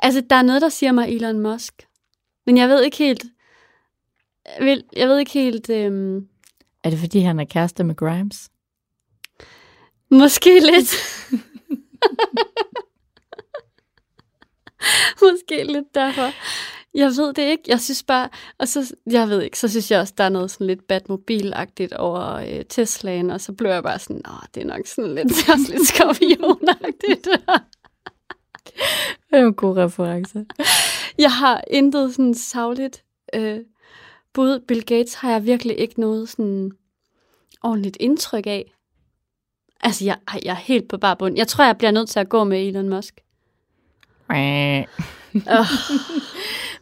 altså, 0.01 0.23
der 0.31 0.37
er 0.37 0.43
noget, 0.43 0.63
der 0.63 0.69
siger 0.69 0.93
mig 0.93 1.09
Elon 1.09 1.41
Musk. 1.41 1.86
Men 2.47 2.57
jeg 2.57 2.69
ved 2.69 2.83
ikke 2.83 2.97
helt... 2.97 3.25
Jeg 4.97 5.09
ved, 5.09 5.19
ikke 5.19 5.33
helt... 5.33 5.71
Øhm, 5.71 6.29
er 6.85 6.91
det 6.91 6.99
fordi, 6.99 7.21
han 7.21 7.41
er 7.41 7.45
kæreste 7.45 7.85
med 7.85 7.97
Grimes? 7.97 8.51
måske 10.11 10.61
lidt... 10.61 10.97
måske 15.23 15.65
lidt 15.65 15.95
derfor. 15.95 16.33
Jeg 16.95 17.09
ved 17.09 17.33
det 17.33 17.43
ikke. 17.43 17.63
Jeg 17.67 17.81
synes 17.81 18.03
bare, 18.03 18.29
og 18.59 18.69
så, 18.69 18.95
jeg 19.11 19.29
ved 19.29 19.43
ikke, 19.43 19.59
så 19.59 19.69
synes 19.69 19.91
jeg 19.91 20.01
også, 20.01 20.15
der 20.19 20.25
er 20.25 20.29
noget 20.29 20.51
sådan 20.51 20.67
lidt 20.67 20.81
Batmobil-agtigt 20.93 21.97
over 21.97 22.35
øh, 22.35 22.65
Teslaen, 22.69 23.31
og 23.31 23.41
så 23.41 23.53
blev 23.53 23.71
jeg 23.71 23.83
bare 23.83 23.99
sådan, 23.99 24.23
åh, 24.29 24.47
det 24.55 24.63
er 24.63 24.67
nok 24.67 24.87
sådan 24.87 25.15
lidt, 25.15 25.33
også 25.49 25.73
lidt 25.73 25.89
skorpionagtigt. 25.89 27.29
Det 29.31 29.39
er 29.39 29.47
en 29.47 29.55
god 29.55 29.77
reference. 29.77 30.45
jeg 31.19 31.33
har 31.33 31.65
intet 31.71 32.15
sådan 32.15 32.35
savligt 32.35 33.05
øh, 33.35 33.59
bud. 34.33 34.61
Bill 34.61 34.85
Gates 34.85 35.15
har 35.15 35.31
jeg 35.31 35.45
virkelig 35.45 35.79
ikke 35.79 36.01
noget 36.01 36.29
sådan 36.29 36.73
ordentligt 37.63 37.97
indtryk 38.01 38.47
af. 38.47 38.73
Altså, 39.81 40.05
jeg, 40.05 40.17
jeg 40.45 40.51
er 40.51 40.55
helt 40.55 40.89
på 40.89 40.97
bare 40.97 41.17
bund. 41.17 41.37
Jeg 41.37 41.49
tror, 41.49 41.65
jeg 41.65 41.79
bliver 41.79 41.91
nødt 41.91 42.09
til 42.09 42.21
at 42.21 42.29
gå 42.29 42.45
med 42.45 42.67
Elon 42.67 42.89
Musk. 42.89 43.21
Oh. 45.47 45.67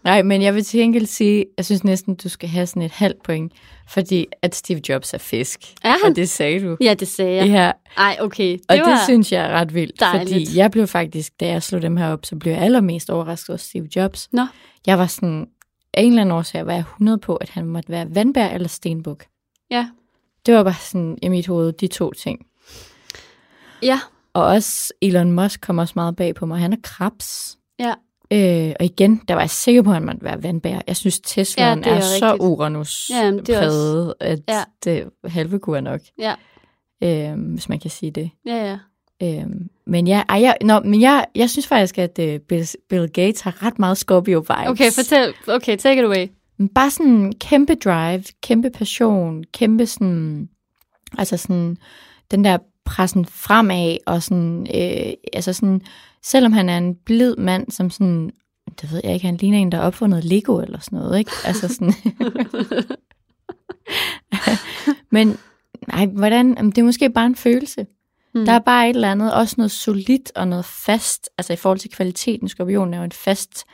Nej, 0.04 0.22
men 0.22 0.42
jeg 0.42 0.54
vil 0.54 0.64
til 0.64 0.80
gengæld 0.80 1.06
sige, 1.06 1.46
jeg 1.56 1.64
synes 1.64 1.84
næsten, 1.84 2.14
du 2.14 2.28
skal 2.28 2.48
have 2.48 2.66
sådan 2.66 2.82
et 2.82 2.90
halvt 2.90 3.22
point, 3.22 3.52
fordi 3.88 4.26
at 4.42 4.54
Steve 4.54 4.80
Jobs 4.88 5.14
er 5.14 5.18
fisk. 5.18 5.60
Er 5.82 5.90
han? 5.90 6.10
Og 6.10 6.16
det 6.16 6.28
sagde 6.30 6.66
du. 6.68 6.76
Ja, 6.80 6.94
det 6.94 7.08
sagde 7.08 7.36
jeg. 7.36 7.46
Ja, 7.46 7.72
Ej, 7.96 8.16
okay. 8.20 8.52
Det 8.52 8.60
og 8.68 8.78
var... 8.78 8.90
det 8.90 8.98
synes 9.04 9.32
jeg 9.32 9.44
er 9.44 9.48
ret 9.48 9.74
vildt, 9.74 10.00
dejligt. 10.00 10.28
fordi 10.30 10.58
jeg 10.58 10.70
blev 10.70 10.86
faktisk, 10.86 11.40
da 11.40 11.46
jeg 11.46 11.62
slog 11.62 11.82
dem 11.82 11.96
her 11.96 12.08
op, 12.08 12.26
så 12.26 12.36
blev 12.36 12.52
jeg 12.52 12.62
allermest 12.62 13.10
overrasket 13.10 13.50
over 13.50 13.56
Steve 13.56 13.88
Jobs. 13.96 14.28
Nå. 14.32 14.46
Jeg 14.86 14.98
var 14.98 15.06
sådan, 15.06 15.46
af 15.94 16.02
en 16.02 16.08
eller 16.08 16.22
anden 16.22 16.32
årsag 16.36 16.66
var 16.66 16.72
jeg 16.72 16.80
100 16.80 17.18
på, 17.18 17.36
at 17.36 17.50
han 17.50 17.66
måtte 17.66 17.88
være 17.88 18.14
vandbær 18.14 18.48
eller 18.48 18.68
stenbuk. 18.68 19.24
Ja. 19.70 19.88
Det 20.46 20.54
var 20.54 20.62
bare 20.62 20.74
sådan 20.80 21.18
i 21.22 21.28
mit 21.28 21.46
hoved, 21.46 21.72
de 21.72 21.86
to 21.86 22.12
ting. 22.12 22.46
Ja. 23.82 24.00
Og 24.32 24.44
også 24.44 24.92
Elon 25.02 25.32
Musk 25.32 25.60
kom 25.60 25.78
også 25.78 25.92
meget 25.96 26.16
bag 26.16 26.34
på 26.34 26.46
mig. 26.46 26.60
Han 26.60 26.72
er 26.72 26.76
krabs. 26.82 27.58
Ja. 27.78 27.94
Øh, 28.34 28.72
og 28.80 28.84
igen, 28.84 29.20
der 29.28 29.34
var 29.34 29.40
jeg 29.40 29.50
sikker 29.50 29.82
på, 29.82 29.90
at 29.90 29.94
han 29.96 30.04
måtte 30.04 30.24
være 30.24 30.42
vandbær. 30.42 30.78
Jeg 30.86 30.96
synes, 30.96 31.20
Teslaen 31.20 31.78
Ja, 31.78 31.84
det 31.84 31.92
er 31.92 31.96
er, 31.96 32.00
så 32.00 32.26
rigtigt. 32.32 32.42
Uranus 32.48 33.10
Ja, 33.10 33.32
at 34.20 34.40
Ja. 34.48 34.62
det 34.84 35.04
halve 35.24 35.58
kunne 35.58 35.80
nok, 35.80 36.00
Ja. 36.18 36.34
øh, 37.02 37.40
hvis 37.52 37.68
man 37.68 37.80
kan 37.80 37.90
sige 37.90 38.10
det. 38.10 38.30
Ja, 38.46 38.56
ja. 38.70 38.78
Øh, 39.22 39.46
men 39.86 40.06
ja, 40.06 40.22
ej, 40.28 40.40
jeg, 40.40 40.56
nå, 40.62 40.80
men 40.80 41.00
jeg, 41.00 41.26
jeg 41.34 41.50
synes 41.50 41.66
faktisk, 41.66 41.98
at 41.98 42.18
uh, 42.18 42.36
Bill, 42.48 42.66
Bill 42.88 43.08
Gates 43.08 43.40
har 43.40 43.62
ret 43.66 43.78
meget 43.78 43.96
Scorpio-vibes. 43.98 44.68
Okay, 44.70 44.90
fortæl. 44.94 45.34
Okay, 45.48 45.76
take 45.76 45.98
it 45.98 46.04
away. 46.04 46.26
Bare 46.74 46.90
sådan 46.90 47.32
kæmpe 47.40 47.74
drive, 47.74 48.22
kæmpe 48.42 48.70
passion, 48.70 49.44
kæmpe 49.52 49.86
sådan, 49.86 50.48
altså 51.18 51.36
sådan, 51.36 51.76
den 52.30 52.44
der 52.44 52.58
pressen 52.84 53.26
fremad, 53.26 53.96
og 54.06 54.22
sådan, 54.22 54.66
øh, 54.74 55.12
altså 55.32 55.52
sådan, 55.52 55.82
selvom 56.22 56.52
han 56.52 56.68
er 56.68 56.78
en 56.78 56.94
blid 56.94 57.36
mand, 57.36 57.70
som 57.70 57.90
sådan, 57.90 58.30
det 58.80 58.92
ved 58.92 59.00
jeg 59.04 59.14
ikke, 59.14 59.26
han 59.26 59.36
ligner 59.36 59.58
en, 59.58 59.72
der 59.72 59.78
har 59.78 59.84
opfundet 59.84 60.24
Lego 60.24 60.60
eller 60.60 60.78
sådan 60.78 60.98
noget, 60.98 61.18
ikke? 61.18 61.30
Altså 61.44 61.68
sådan, 61.68 61.94
men 65.16 65.38
nej, 65.88 66.06
hvordan, 66.06 66.56
det 66.56 66.78
er 66.78 66.82
måske 66.82 67.10
bare 67.10 67.26
en 67.26 67.36
følelse. 67.36 67.86
Mm. 68.34 68.44
Der 68.44 68.52
er 68.52 68.58
bare 68.58 68.90
et 68.90 68.94
eller 68.94 69.10
andet, 69.10 69.34
også 69.34 69.54
noget 69.58 69.70
solidt 69.70 70.32
og 70.34 70.48
noget 70.48 70.64
fast, 70.64 71.30
altså 71.38 71.52
i 71.52 71.56
forhold 71.56 71.78
til 71.78 71.90
kvaliteten, 71.90 72.48
skorpionen 72.48 72.94
er 72.94 72.98
jo 72.98 73.04
en 73.04 73.12
fast, 73.12 73.64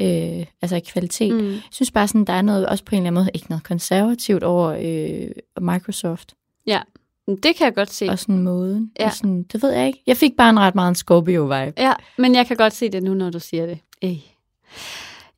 øh, 0.00 0.46
altså 0.62 0.80
kvalitet. 0.86 1.34
Mm. 1.34 1.52
Jeg 1.52 1.60
synes 1.70 1.90
bare 1.90 2.08
sådan, 2.08 2.24
der 2.24 2.32
er 2.32 2.42
noget, 2.42 2.66
også 2.66 2.84
på 2.84 2.94
en 2.94 2.96
eller 2.96 3.10
anden 3.10 3.20
måde, 3.20 3.30
ikke 3.34 3.46
noget 3.48 3.64
konservativt 3.64 4.42
over 4.42 4.68
øh, 4.68 5.30
Microsoft. 5.60 6.34
Det 7.26 7.56
kan 7.56 7.64
jeg 7.64 7.74
godt 7.74 7.92
se. 7.92 8.08
Og 8.08 8.18
sådan 8.18 8.38
måden. 8.42 8.92
Ja. 9.00 9.06
Og 9.06 9.12
sådan, 9.12 9.42
det 9.42 9.62
ved 9.62 9.70
jeg 9.70 9.86
ikke. 9.86 10.02
Jeg 10.06 10.16
fik 10.16 10.32
bare 10.36 10.50
en 10.50 10.60
ret 10.60 10.74
meget 10.74 10.88
en 10.88 10.94
Scorpio-vibe. 10.94 11.82
Ja, 11.82 11.92
men 12.18 12.34
jeg 12.34 12.46
kan 12.46 12.56
godt 12.56 12.72
se 12.72 12.88
det 12.88 13.02
nu, 13.02 13.14
når 13.14 13.30
du 13.30 13.40
siger 13.40 13.66
det. 13.66 13.78
Ej. 14.02 14.18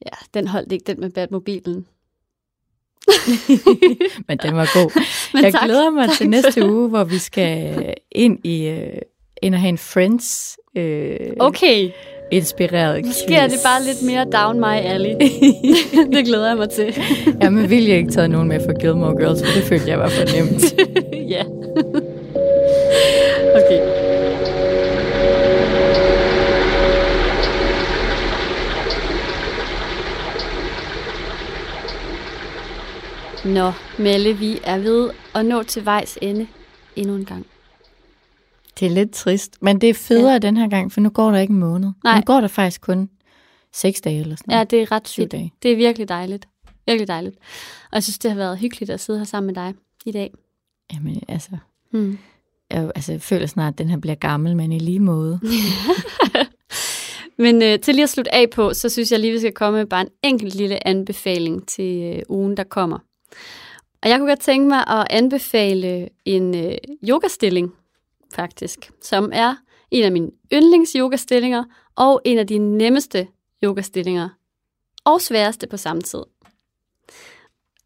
Ja, 0.07 0.17
den 0.35 0.49
holdt 0.49 0.73
ikke, 0.73 0.85
den 0.87 1.01
med 1.01 1.11
Batmobilen. 1.11 1.87
Men 4.29 4.39
den 4.39 4.57
var 4.57 4.83
god. 4.83 5.01
Men 5.35 5.45
jeg 5.45 5.53
tak. 5.53 5.65
glæder 5.65 5.91
mig 5.91 6.09
Tak 6.09 6.17
til 6.17 6.29
næste 6.29 6.71
uge, 6.71 6.89
hvor 6.89 7.05
vi 7.05 7.19
skal 7.19 7.95
ind 8.13 8.47
i 8.47 8.67
øh, 8.67 8.99
ind 9.43 9.55
og 9.55 9.61
have 9.61 9.69
en 9.69 9.79
Friends 9.79 10.59
øh, 10.77 11.31
Okay, 11.41 11.91
inspireret 12.37 13.05
nu 13.05 13.13
sker 13.13 13.47
det 13.47 13.59
bare 13.65 13.85
lidt 13.85 14.03
mere 14.03 14.25
down 14.25 14.61
my 14.61 14.77
alley. 14.93 15.15
det 16.15 16.25
glæder 16.25 16.49
jeg 16.49 16.57
mig 16.57 16.71
til. 16.71 16.85
Jeg 17.27 17.35
har 17.43 17.51
med 17.51 17.67
vilje 17.67 17.97
ikke 17.97 18.13
taget 18.13 18.31
nogen 18.31 18.49
med 18.49 18.61
for 18.65 18.81
Gilmore 18.81 19.17
Girls, 19.17 19.43
for 19.45 19.53
det 19.55 19.63
følte 19.63 19.89
jeg 19.89 19.99
var 19.99 20.09
for 20.09 20.37
nemt. 20.37 20.75
ja. 21.35 21.43
okay. 23.59 24.05
Nå, 33.45 33.73
Melle, 33.99 34.33
vi 34.33 34.59
er 34.65 34.79
ved 34.79 35.11
at 35.35 35.47
nå 35.47 35.63
til 35.63 35.85
vejs 35.85 36.19
ende 36.23 36.47
endnu 36.97 37.15
en 37.15 37.25
gang. 37.25 37.47
Det 38.81 38.87
er 38.87 38.91
lidt 38.91 39.13
trist, 39.13 39.57
men 39.63 39.81
det 39.81 39.91
er 39.91 39.95
federe 39.95 40.33
ja. 40.33 40.39
den 40.39 40.57
her 40.57 40.69
gang, 40.69 40.93
for 40.93 41.01
nu 41.01 41.09
går 41.09 41.31
der 41.31 41.39
ikke 41.39 41.53
en 41.53 41.59
måned. 41.59 41.93
Nej. 42.05 42.17
Nu 42.17 42.23
går 42.23 42.41
der 42.41 42.49
faktisk 42.49 42.81
kun 42.81 43.11
seks 43.73 44.01
dage 44.01 44.21
eller 44.21 44.37
sådan 44.37 44.51
Ja, 44.51 44.57
noget. 44.57 44.71
det 44.71 44.83
er 44.83 44.93
ret 44.93 45.09
fedt. 45.09 45.33
dage. 45.33 45.53
Det 45.63 45.73
er 45.73 45.77
virkelig 45.77 46.09
dejligt. 46.09 46.49
Virkelig 46.87 47.09
dejligt. 47.09 47.37
Og 47.91 47.95
jeg 47.95 48.03
synes, 48.03 48.19
det 48.19 48.31
har 48.31 48.39
været 48.39 48.59
hyggeligt 48.59 48.91
at 48.91 49.01
sidde 49.01 49.19
her 49.19 49.25
sammen 49.27 49.47
med 49.47 49.55
dig 49.55 49.75
i 50.07 50.13
dag. 50.13 50.31
Jamen, 50.95 51.23
altså, 51.29 51.51
Hmm. 51.91 52.19
jeg, 52.71 52.91
altså, 52.95 53.13
jeg 53.13 53.23
føler 53.23 53.47
snart, 53.47 53.73
at 53.73 53.79
den 53.79 53.89
her 53.89 53.97
bliver 53.99 54.15
gammel, 54.15 54.57
men 54.57 54.73
i 54.73 54.79
lige 54.79 55.01
måde. 55.01 55.41
Men 57.39 57.63
øh, 57.63 57.79
til 57.81 57.95
lige 57.95 58.03
at 58.03 58.11
slutte 58.11 58.35
af 58.35 58.51
på, 58.51 58.75
så 58.75 58.89
synes 58.89 59.13
jeg 59.13 59.21
lige, 59.21 59.33
vi 59.33 59.39
skal 59.39 59.53
komme 59.53 59.79
med 59.79 59.87
bare 59.87 60.01
en 60.01 60.09
enkelt 60.23 60.55
lille 60.55 60.87
anbefaling 60.89 61.69
til 61.69 62.03
øh, 62.03 62.23
ugen, 62.29 62.57
der 62.57 62.65
kommer. 62.65 62.99
Og 64.03 64.09
jeg 64.09 64.19
kunne 64.19 64.29
godt 64.29 64.41
tænke 64.41 64.69
mig 64.69 64.85
at 64.89 65.07
anbefale 65.11 66.09
en 66.25 66.57
øh, 66.57 66.75
yogastilling, 67.09 67.73
faktisk, 68.35 68.91
som 69.03 69.31
er 69.33 69.55
en 69.91 70.05
af 70.05 70.13
mine 70.13 70.31
yndlings-yogastillinger, 70.53 71.65
og 71.97 72.21
en 72.25 72.39
af 72.39 72.47
de 72.47 72.59
nemmeste 72.59 73.29
yogastillinger, 73.65 74.29
og 75.05 75.21
sværeste 75.21 75.67
på 75.67 75.77
samme 75.77 76.03
tid. 76.03 76.23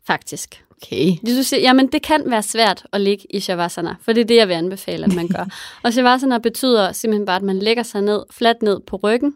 Faktisk. 0.06 0.64
Okay. 0.82 1.12
Du 1.26 1.42
siger, 1.42 1.60
jamen 1.60 1.86
det 1.86 2.02
kan 2.02 2.30
være 2.30 2.42
svært 2.42 2.86
at 2.92 3.00
ligge 3.00 3.26
i 3.30 3.40
shavasana, 3.40 3.96
for 4.00 4.12
det 4.12 4.20
er 4.20 4.24
det, 4.24 4.36
jeg 4.36 4.48
vil 4.48 4.54
anbefale, 4.54 5.04
at 5.04 5.14
man 5.14 5.28
gør. 5.36 5.44
og 5.82 5.92
shavasana 5.92 6.38
betyder 6.38 6.92
simpelthen 6.92 7.26
bare, 7.26 7.36
at 7.36 7.42
man 7.42 7.58
lægger 7.58 7.82
sig 7.82 8.02
ned, 8.02 8.22
fladt 8.30 8.62
ned 8.62 8.80
på 8.80 8.96
ryggen, 8.96 9.34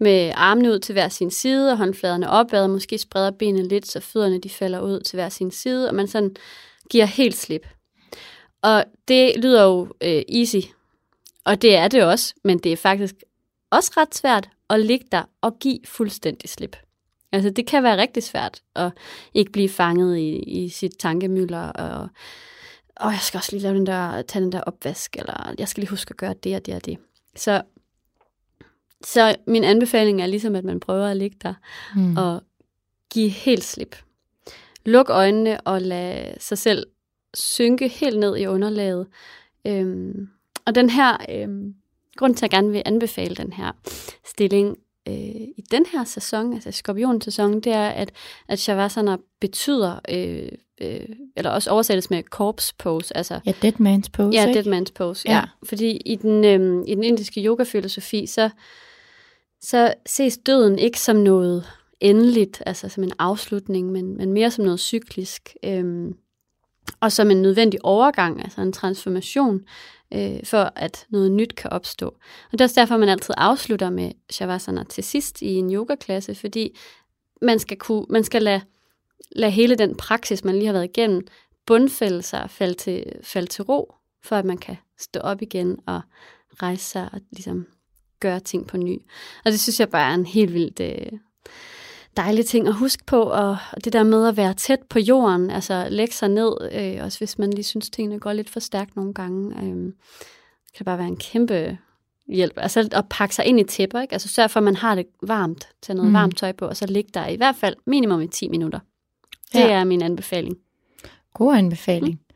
med 0.00 0.32
armene 0.34 0.72
ud 0.72 0.78
til 0.78 0.92
hver 0.92 1.08
sin 1.08 1.30
side, 1.30 1.72
og 1.72 1.78
håndfladerne 1.78 2.30
opad, 2.30 2.62
og 2.62 2.70
måske 2.70 2.98
spreder 2.98 3.30
benene 3.30 3.68
lidt, 3.68 3.86
så 3.86 4.00
fødderne 4.00 4.40
de 4.40 4.50
falder 4.50 4.80
ud 4.80 5.00
til 5.00 5.16
hver 5.16 5.28
sin 5.28 5.50
side, 5.50 5.88
og 5.88 5.94
man 5.94 6.08
sådan 6.08 6.36
giver 6.90 7.04
helt 7.04 7.36
slip. 7.36 7.66
Og 8.62 8.84
det 9.08 9.32
lyder 9.36 9.64
jo 9.64 9.88
øh, 10.00 10.22
easy, 10.28 10.66
og 11.44 11.62
det 11.62 11.76
er 11.76 11.88
det 11.88 12.04
også, 12.04 12.34
men 12.44 12.58
det 12.58 12.72
er 12.72 12.76
faktisk 12.76 13.14
også 13.70 13.92
ret 13.96 14.14
svært 14.14 14.48
at 14.70 14.80
ligge 14.80 15.06
der 15.12 15.22
og 15.40 15.58
give 15.58 15.78
fuldstændig 15.84 16.50
slip. 16.50 16.76
Altså 17.32 17.50
det 17.50 17.66
kan 17.66 17.82
være 17.82 17.96
rigtig 18.00 18.22
svært 18.22 18.62
at 18.74 18.92
ikke 19.34 19.52
blive 19.52 19.68
fanget 19.68 20.18
i, 20.18 20.38
i 20.38 20.68
sit 20.68 20.92
tankemøller, 20.98 21.68
og, 21.68 22.08
og 22.96 23.12
jeg 23.12 23.20
skal 23.20 23.38
også 23.38 23.52
lige 23.52 23.62
lave 23.62 23.74
den 23.74 23.86
der, 23.86 24.22
tage 24.22 24.42
den 24.42 24.52
der 24.52 24.60
opvask, 24.60 25.16
eller 25.16 25.54
jeg 25.58 25.68
skal 25.68 25.80
lige 25.80 25.90
huske 25.90 26.10
at 26.10 26.16
gøre 26.16 26.34
det 26.34 26.56
og 26.56 26.66
det 26.66 26.74
og 26.74 26.84
det. 26.84 26.98
Så, 27.36 27.62
så 29.04 29.36
min 29.46 29.64
anbefaling 29.64 30.22
er 30.22 30.26
ligesom, 30.26 30.54
at 30.56 30.64
man 30.64 30.80
prøver 30.80 31.06
at 31.06 31.16
ligge 31.16 31.36
der 31.42 31.54
Hmm. 31.94 32.16
og 32.16 32.42
give 33.10 33.28
helt 33.30 33.64
slip. 33.64 33.96
Luk 34.84 35.10
øjnene 35.10 35.60
og 35.60 35.82
lad 35.82 36.34
sig 36.40 36.58
selv 36.58 36.86
synke 37.34 37.88
helt 37.88 38.18
ned 38.18 38.36
i 38.36 38.46
underlaget. 38.46 39.06
Øhm, 39.66 40.28
og 40.66 40.74
den 40.74 40.90
her, 40.90 41.16
øhm, 41.28 41.74
grund 42.16 42.34
til, 42.34 42.44
at 42.44 42.52
jeg 42.52 42.58
gerne 42.58 42.72
vil 42.72 42.82
anbefale 42.86 43.34
den 43.34 43.52
her 43.52 43.72
stilling 44.26 44.76
øh, 45.08 45.14
i 45.56 45.64
den 45.70 45.86
her 45.92 46.04
sæson, 46.04 46.52
altså 46.52 46.72
skorpionsæsonen, 46.72 47.60
det 47.60 47.72
er, 47.72 47.88
at, 47.88 48.12
at 48.48 48.58
Shavasana 48.58 49.16
betyder, 49.40 49.98
øh, 50.08 50.48
øh, 50.80 51.08
eller 51.36 51.50
også 51.50 51.70
oversættes 51.70 52.10
med 52.10 52.22
corpse 52.22 52.74
pose, 52.78 53.16
altså 53.16 53.40
Ja, 53.46 53.52
dead 53.62 53.72
man's 53.72 54.10
pose, 54.12 54.38
Ja, 54.38 54.48
ikke? 54.48 54.62
dead 54.62 54.80
man's 54.80 54.92
pose. 54.94 55.28
Ja. 55.28 55.36
Ja. 55.36 55.42
Fordi 55.64 55.96
i 55.96 56.16
den, 56.16 56.44
øhm, 56.44 56.84
i 56.86 56.94
den 56.94 57.04
indiske 57.04 57.44
yogafilosofi, 57.44 58.26
så, 58.26 58.50
så 59.60 59.94
ses 60.06 60.38
døden 60.38 60.78
ikke 60.78 61.00
som 61.00 61.16
noget 61.16 61.66
endeligt, 62.00 62.62
altså 62.66 62.88
som 62.88 63.02
en 63.02 63.12
afslutning, 63.18 63.92
men, 63.92 64.16
men 64.16 64.32
mere 64.32 64.50
som 64.50 64.64
noget 64.64 64.80
cyklisk. 64.80 65.56
Øhm, 65.64 66.14
og 67.00 67.12
som 67.12 67.30
en 67.30 67.42
nødvendig 67.42 67.84
overgang, 67.84 68.42
altså 68.42 68.60
en 68.60 68.72
transformation, 68.72 69.60
øh, 70.14 70.40
for 70.44 70.72
at 70.76 71.06
noget 71.08 71.32
nyt 71.32 71.54
kan 71.54 71.70
opstå. 71.70 72.06
Og 72.06 72.52
det 72.52 72.60
er 72.60 72.64
også 72.64 72.80
derfor, 72.80 72.96
man 72.96 73.08
altid 73.08 73.34
afslutter 73.36 73.90
med 73.90 74.12
shavasana 74.30 74.84
til 74.84 75.04
sidst 75.04 75.42
i 75.42 75.54
en 75.54 75.74
yogaklasse, 75.74 76.34
fordi 76.34 76.78
man 77.42 77.58
skal, 77.58 77.76
kunne, 77.76 78.06
man 78.10 78.24
skal 78.24 78.42
lade, 78.42 78.60
lade 79.32 79.50
hele 79.50 79.74
den 79.74 79.96
praksis, 79.96 80.44
man 80.44 80.54
lige 80.54 80.66
har 80.66 80.72
været 80.72 80.84
igennem, 80.84 81.26
bundfælde 81.66 82.22
sig 82.22 82.42
og 82.42 82.50
falde 82.50 82.74
til, 82.74 83.04
falde 83.22 83.46
til 83.46 83.64
ro, 83.64 83.94
for 84.24 84.36
at 84.36 84.44
man 84.44 84.58
kan 84.58 84.76
stå 84.98 85.20
op 85.20 85.42
igen 85.42 85.78
og 85.86 86.00
rejse 86.62 86.84
sig 86.84 87.08
og 87.12 87.20
ligesom 87.32 87.66
gøre 88.20 88.40
ting 88.40 88.66
på 88.66 88.76
ny. 88.76 88.98
Og 89.44 89.52
det 89.52 89.60
synes 89.60 89.80
jeg 89.80 89.88
bare 89.88 90.10
er 90.10 90.14
en 90.14 90.26
helt 90.26 90.54
vildt 90.54 90.80
øh, 90.80 91.18
dejlige 92.16 92.44
ting 92.44 92.68
at 92.68 92.74
huske 92.74 93.04
på, 93.06 93.22
og 93.22 93.56
det 93.84 93.92
der 93.92 94.02
med 94.02 94.28
at 94.28 94.36
være 94.36 94.54
tæt 94.54 94.80
på 94.88 94.98
jorden, 94.98 95.50
altså 95.50 95.86
lægge 95.90 96.14
sig 96.14 96.28
ned, 96.28 96.52
øh, 96.72 97.04
også 97.04 97.18
hvis 97.18 97.38
man 97.38 97.50
lige 97.50 97.64
synes, 97.64 97.90
tingene 97.90 98.20
går 98.20 98.32
lidt 98.32 98.50
for 98.50 98.60
stærkt 98.60 98.96
nogle 98.96 99.14
gange, 99.14 99.56
øh, 99.56 99.92
kan 100.74 100.78
det 100.78 100.84
bare 100.84 100.98
være 100.98 101.08
en 101.08 101.16
kæmpe 101.16 101.78
hjælp. 102.28 102.52
Altså 102.56 102.88
at 102.92 103.04
pakke 103.10 103.34
sig 103.34 103.44
ind 103.44 103.60
i 103.60 103.64
tæpper, 103.64 104.00
ikke? 104.00 104.12
Altså 104.12 104.28
sørg 104.28 104.50
for, 104.50 104.60
at 104.60 104.64
man 104.64 104.76
har 104.76 104.94
det 104.94 105.06
varmt, 105.22 105.68
tage 105.82 105.96
noget 105.96 106.10
mm. 106.10 106.14
varmt 106.14 106.36
tøj 106.36 106.52
på, 106.52 106.66
og 106.66 106.76
så 106.76 106.86
ligge 106.86 107.10
der 107.14 107.26
i 107.26 107.36
hvert 107.36 107.56
fald 107.56 107.74
minimum 107.86 108.20
i 108.20 108.26
10 108.26 108.48
minutter. 108.48 108.78
Det 109.52 109.60
ja. 109.60 109.70
er 109.70 109.84
min 109.84 110.02
anbefaling. 110.02 110.56
God 111.34 111.56
anbefaling. 111.56 112.14
Mm. 112.14 112.34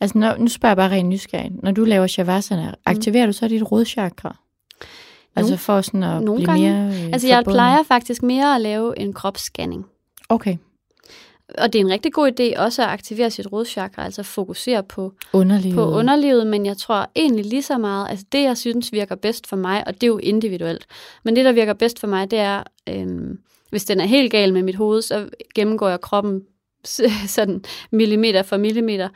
Altså, 0.00 0.18
når, 0.18 0.36
nu 0.36 0.48
spørger 0.48 0.70
jeg 0.70 0.76
bare 0.76 0.90
rent 0.90 1.08
nysgerrig. 1.08 1.50
Når 1.62 1.70
du 1.70 1.84
laver 1.84 2.06
shavasana, 2.06 2.70
mm. 2.70 2.76
aktiverer 2.86 3.26
du 3.26 3.32
så 3.32 3.48
dit 3.48 3.72
rodchakra? 3.72 4.36
Altså 5.36 5.56
for 5.56 5.80
sådan 5.80 6.02
at 6.02 6.22
Nogle 6.22 6.38
blive 6.38 6.46
gange. 6.46 6.70
mere 6.72 7.04
øh, 7.06 7.12
Altså, 7.12 7.28
jeg 7.28 7.36
forbundet. 7.38 7.56
plejer 7.56 7.82
faktisk 7.82 8.22
mere 8.22 8.54
at 8.54 8.60
lave 8.60 8.98
en 8.98 9.12
kropsscanning. 9.12 9.86
Okay. 10.28 10.56
Og 11.58 11.72
det 11.72 11.78
er 11.80 11.84
en 11.84 11.90
rigtig 11.90 12.12
god 12.12 12.30
idé 12.40 12.58
også 12.60 12.82
at 12.82 12.88
aktivere 12.88 13.30
sit 13.30 13.52
rodchakra, 13.52 14.04
altså 14.04 14.22
fokusere 14.22 14.82
på 14.82 15.12
underlivet. 15.32 15.74
på 15.74 15.84
underlivet, 15.90 16.46
men 16.46 16.66
jeg 16.66 16.76
tror 16.76 17.10
egentlig 17.16 17.44
lige 17.46 17.62
så 17.62 17.78
meget, 17.78 18.10
altså 18.10 18.24
det 18.32 18.42
jeg 18.42 18.56
synes 18.58 18.92
virker 18.92 19.14
bedst 19.14 19.46
for 19.46 19.56
mig, 19.56 19.86
og 19.86 19.94
det 19.94 20.02
er 20.02 20.06
jo 20.06 20.18
individuelt, 20.18 20.86
men 21.24 21.36
det 21.36 21.44
der 21.44 21.52
virker 21.52 21.72
bedst 21.72 21.98
for 21.98 22.06
mig, 22.06 22.30
det 22.30 22.38
er, 22.38 22.62
øhm, 22.88 23.38
hvis 23.70 23.84
den 23.84 24.00
er 24.00 24.04
helt 24.06 24.32
gal 24.32 24.52
med 24.52 24.62
mit 24.62 24.74
hoved, 24.76 25.02
så 25.02 25.28
gennemgår 25.54 25.88
jeg 25.88 26.00
kroppen 26.00 26.42
sådan 27.26 27.64
millimeter 27.90 28.42
for 28.42 28.56
millimeter. 28.56 29.08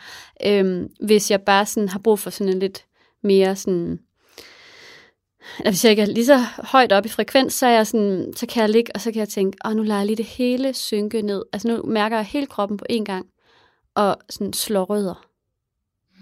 Øhm, 0.47 0.89
hvis 1.01 1.31
jeg 1.31 1.41
bare 1.43 1.67
sådan 1.67 1.89
har 1.89 1.99
brug 1.99 2.19
for 2.19 2.31
sådan 2.31 2.53
en 2.53 2.59
lidt 2.59 2.85
mere 3.23 3.57
sådan 3.57 3.99
eller 5.59 5.70
hvis 5.70 5.84
jeg 5.84 5.90
ikke 5.90 6.03
er 6.03 6.07
lige 6.07 6.26
så 6.26 6.38
højt 6.59 6.92
op 6.92 7.07
i 7.07 7.09
frekvens, 7.09 7.55
så, 7.55 7.66
er 7.66 7.70
jeg 7.70 7.86
sådan, 7.86 8.32
så 8.36 8.47
kan 8.47 8.61
jeg 8.61 8.70
ligge, 8.70 8.92
og 8.94 9.01
så 9.01 9.12
kan 9.12 9.18
jeg 9.18 9.28
tænke, 9.28 9.59
åh, 9.64 9.76
nu 9.76 9.82
lader 9.82 10.01
jeg 10.01 10.07
lige 10.07 10.16
det 10.16 10.24
hele 10.24 10.74
synke 10.74 11.22
ned. 11.22 11.42
Altså 11.53 11.68
nu 11.68 11.82
mærker 11.82 12.16
jeg 12.16 12.26
hele 12.26 12.47
kroppen 12.47 12.76
på 12.78 12.84
én 12.92 13.05
gang, 13.05 13.26
og 13.94 14.16
sådan 14.30 14.53
slår 14.53 14.84
rødder. 14.84 15.28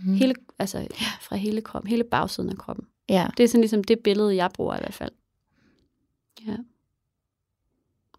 Mm. 0.06 0.14
Hele, 0.14 0.34
altså 0.58 0.86
fra 1.20 1.36
hele 1.36 1.60
kroppen, 1.60 1.90
hele 1.90 2.04
bagsiden 2.04 2.50
af 2.50 2.58
kroppen. 2.58 2.86
Ja. 3.08 3.26
Det 3.36 3.44
er 3.44 3.48
sådan 3.48 3.60
ligesom 3.60 3.84
det 3.84 3.98
billede, 3.98 4.36
jeg 4.36 4.50
bruger 4.54 4.76
i 4.76 4.80
hvert 4.80 4.94
fald. 4.94 5.12
Ja. 6.46 6.56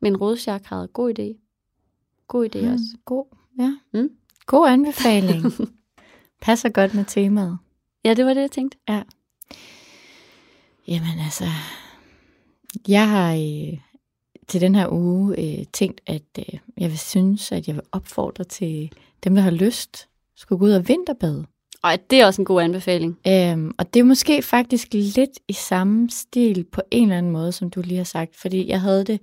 Men 0.01 0.17
rådchakra 0.17 0.83
er 0.83 0.87
god 0.87 1.19
idé. 1.19 1.41
God 2.27 2.55
idé 2.55 2.61
mm. 2.61 2.73
også. 2.73 2.85
God, 3.05 3.25
ja. 3.59 3.77
Mm? 3.93 4.09
God 4.45 4.69
anbefaling. 4.69 5.43
Passer 6.41 6.69
godt 6.69 6.93
med 6.93 7.05
temaet. 7.05 7.57
Ja, 8.05 8.13
det 8.13 8.25
var 8.25 8.33
det, 8.33 8.41
jeg 8.41 8.51
tænkte. 8.51 8.77
Ja. 8.89 9.03
Jamen 10.87 11.19
altså, 11.23 11.45
jeg 12.87 13.09
har 13.09 13.33
øh, 13.33 13.79
til 14.47 14.61
den 14.61 14.75
her 14.75 14.87
uge 14.91 15.39
øh, 15.39 15.65
tænkt, 15.73 16.01
at 16.07 16.21
øh, 16.39 16.59
jeg 16.77 16.89
vil 16.89 16.99
synes, 16.99 17.51
at 17.51 17.67
jeg 17.67 17.75
vil 17.75 17.83
opfordre 17.91 18.43
til 18.43 18.91
dem, 19.23 19.35
der 19.35 19.41
har 19.41 19.51
lyst, 19.51 20.07
skulle 20.35 20.59
gå 20.59 20.65
ud 20.65 20.71
og 20.71 20.87
vinterbade. 20.87 21.45
Og 21.83 21.91
det 22.09 22.21
er 22.21 22.25
også 22.25 22.41
en 22.41 22.45
god 22.45 22.61
anbefaling. 22.61 23.19
Øhm, 23.27 23.71
og 23.77 23.93
det 23.93 23.99
er 23.99 24.03
måske 24.03 24.41
faktisk 24.41 24.87
lidt 24.93 25.39
i 25.47 25.53
samme 25.53 26.09
stil 26.09 26.65
på 26.71 26.81
en 26.91 27.03
eller 27.03 27.17
anden 27.17 27.31
måde, 27.31 27.51
som 27.51 27.69
du 27.69 27.81
lige 27.81 27.97
har 27.97 28.03
sagt. 28.03 28.35
Fordi 28.35 28.67
jeg 28.67 28.81
havde 28.81 29.03
det 29.03 29.19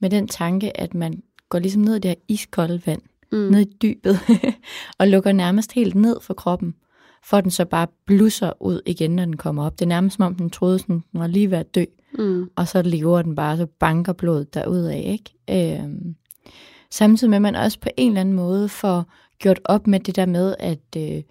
med 0.00 0.10
den 0.10 0.28
tanke, 0.28 0.80
at 0.80 0.94
man 0.94 1.22
går 1.48 1.58
ligesom 1.58 1.82
ned 1.82 1.96
i 1.96 1.98
det 1.98 2.08
her 2.08 2.14
iskolde 2.28 2.82
vand, 2.86 3.02
mm. 3.32 3.38
ned 3.38 3.60
i 3.60 3.76
dybet, 3.82 4.18
og 4.98 5.08
lukker 5.08 5.32
nærmest 5.32 5.72
helt 5.72 5.94
ned 5.94 6.20
for 6.20 6.34
kroppen 6.34 6.74
for 7.26 7.40
den 7.40 7.50
så 7.50 7.64
bare 7.64 7.86
blusser 8.06 8.62
ud 8.62 8.80
igen, 8.86 9.10
når 9.10 9.24
den 9.24 9.36
kommer 9.36 9.66
op. 9.66 9.78
Det 9.78 9.84
er 9.84 9.88
nærmest 9.88 10.16
som 10.16 10.24
om, 10.24 10.34
den 10.34 10.50
troede, 10.50 10.78
sådan, 10.78 11.04
den 11.12 11.20
var 11.20 11.26
lige 11.26 11.50
ved 11.50 11.58
at 11.58 11.74
dø. 11.74 11.84
Mm. 12.18 12.50
Og 12.56 12.68
så 12.68 12.82
lever 12.82 13.22
den 13.22 13.34
bare, 13.34 13.56
så 13.56 13.66
banker 13.66 14.12
blodet 14.12 14.54
derudad, 14.54 14.94
ikke? 14.94 15.80
Øhm, 15.80 16.16
samtidig 16.90 17.30
med, 17.30 17.36
at 17.36 17.42
man 17.42 17.56
også 17.56 17.80
på 17.80 17.88
en 17.96 18.10
eller 18.10 18.20
anden 18.20 18.34
måde 18.34 18.68
får 18.68 19.12
gjort 19.38 19.60
op 19.64 19.86
med 19.86 20.00
det 20.00 20.16
der 20.16 20.26
med, 20.26 20.54
at, 20.58 20.96
øh, 20.96 21.22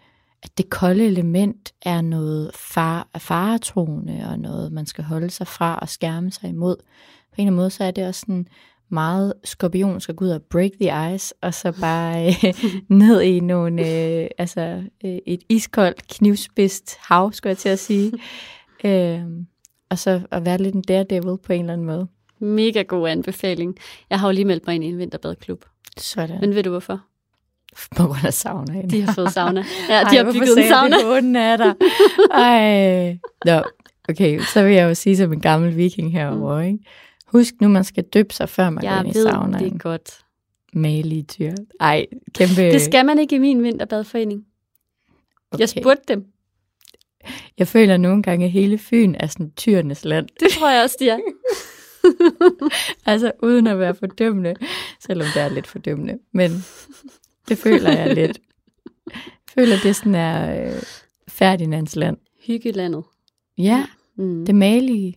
at 0.43 0.57
det 0.57 0.69
kolde 0.69 1.05
element 1.05 1.73
er 1.81 2.01
noget 2.01 2.51
far, 2.55 3.07
faretroende, 3.17 4.27
og 4.29 4.39
noget, 4.39 4.71
man 4.71 4.85
skal 4.85 5.03
holde 5.03 5.29
sig 5.29 5.47
fra 5.47 5.79
og 5.81 5.89
skærme 5.89 6.31
sig 6.31 6.49
imod. 6.49 6.75
På 6.75 7.41
en 7.41 7.47
eller 7.47 7.47
anden 7.47 7.55
måde, 7.55 7.69
så 7.69 7.83
er 7.83 7.91
det 7.91 8.07
også 8.07 8.19
sådan 8.19 8.47
meget 8.89 9.33
skorpion 9.43 10.01
skal 10.01 10.15
gå 10.15 10.25
ud 10.25 10.29
og 10.29 10.41
break 10.41 10.71
the 10.81 11.15
ice, 11.15 11.33
og 11.41 11.53
så 11.53 11.71
bare 11.81 12.27
øh, 12.27 12.53
ned 13.01 13.21
i 13.21 13.39
nogle, 13.39 13.81
øh, 13.81 14.27
altså 14.37 14.83
øh, 15.05 15.17
et 15.25 15.41
iskoldt, 15.49 16.07
knivspidst 16.07 16.97
hav, 16.99 17.33
skulle 17.33 17.51
jeg 17.51 17.57
til 17.57 17.69
at 17.69 17.79
sige. 17.79 18.11
øh, 18.85 19.21
og 19.89 19.99
så 19.99 20.21
at 20.31 20.45
være 20.45 20.57
lidt 20.57 20.75
en 20.75 20.81
daredevil 20.81 21.37
på 21.43 21.53
en 21.53 21.59
eller 21.59 21.73
anden 21.73 21.87
måde. 21.87 22.07
Mega 22.39 22.81
god 22.81 23.09
anbefaling. 23.09 23.77
Jeg 24.09 24.19
har 24.19 24.27
jo 24.27 24.31
lige 24.31 24.45
meldt 24.45 24.67
mig 24.67 24.75
ind 24.75 24.83
i 24.83 24.87
en 24.87 24.97
vinterbadklub. 24.97 25.65
Sådan. 25.97 26.37
Men 26.41 26.55
ved 26.55 26.63
du 26.63 26.69
hvorfor? 26.69 27.01
På 27.97 28.03
grund 28.03 28.25
af 28.25 28.33
sauna. 28.33 28.81
De 28.81 29.01
har 29.01 29.13
fået 29.13 29.33
sauna. 29.33 29.63
Ja, 29.89 29.99
de 30.11 30.17
Ej, 30.17 30.23
har 30.23 30.31
bygget 30.31 30.57
en 30.57 30.67
sauna. 30.67 30.95
Ej, 30.95 31.53
er 31.53 31.57
der. 31.57 31.73
Ej. 32.31 33.17
Nå, 33.45 33.63
okay, 34.09 34.39
så 34.39 34.63
vil 34.63 34.73
jeg 34.73 34.89
jo 34.89 34.93
sige 34.93 35.17
som 35.17 35.33
en 35.33 35.39
gammel 35.39 35.77
viking 35.77 36.11
herovre, 36.11 36.61
mm. 36.61 36.67
ikke? 36.67 36.79
Husk 37.25 37.53
nu, 37.61 37.67
man 37.67 37.83
skal 37.83 38.03
døbe 38.03 38.33
sig, 38.33 38.49
før 38.49 38.69
man 38.69 38.83
jeg 38.83 38.91
går 38.91 38.99
ind 38.99 39.15
i 39.15 39.21
saunaen. 39.21 39.53
Jeg 39.53 39.61
ved 39.61 39.71
det 39.71 39.81
godt. 39.81 40.19
Malige 40.73 41.23
dyr. 41.23 41.53
Ej, 41.79 42.05
kæmpe... 42.33 42.61
Det 42.61 42.81
skal 42.81 43.05
man 43.05 43.19
ikke 43.19 43.35
i 43.35 43.39
min 43.39 43.63
vinterbadforening. 43.63 44.45
Okay. 45.51 45.59
Jeg 45.59 45.69
spurgte 45.69 46.03
dem. 46.07 46.25
Jeg 47.57 47.67
føler 47.67 47.97
nogle 47.97 48.23
gange, 48.23 48.45
at 48.45 48.51
hele 48.51 48.77
Fyn 48.77 49.15
er 49.19 49.27
sådan 49.27 49.51
tyrenes 49.51 50.05
land. 50.05 50.27
Det 50.39 50.51
tror 50.51 50.69
jeg 50.69 50.83
også, 50.83 50.97
de 50.99 51.09
er. 51.09 51.19
altså 53.11 53.31
uden 53.43 53.67
at 53.67 53.79
være 53.79 53.95
fordømmende, 53.95 54.55
selvom 54.99 55.27
det 55.33 55.41
er 55.41 55.49
lidt 55.49 55.67
fordømmende. 55.67 56.19
Men 56.31 56.51
det 57.49 57.57
føler 57.57 57.91
jeg 57.91 58.15
lidt. 58.15 58.39
Jeg 59.11 59.19
føler, 59.53 59.75
det 59.83 59.95
sådan 59.95 60.15
er 60.15 60.65
øh, 60.65 60.81
Ferdinands 61.27 61.95
land. 61.95 62.17
Hyggelandet. 62.47 63.03
Ja, 63.57 63.85
mm. 64.17 64.45
det 64.45 64.55
malige. 64.55 65.15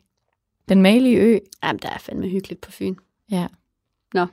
Den 0.69 0.83
malige 0.83 1.17
ø. 1.17 1.39
Jamen, 1.65 1.81
der 1.83 1.89
er 1.89 1.99
fandme 1.99 2.29
hyggeligt 2.29 2.61
på 2.61 2.71
Fyn. 2.71 2.95
Ja. 3.31 3.47
Nå. 4.15 4.27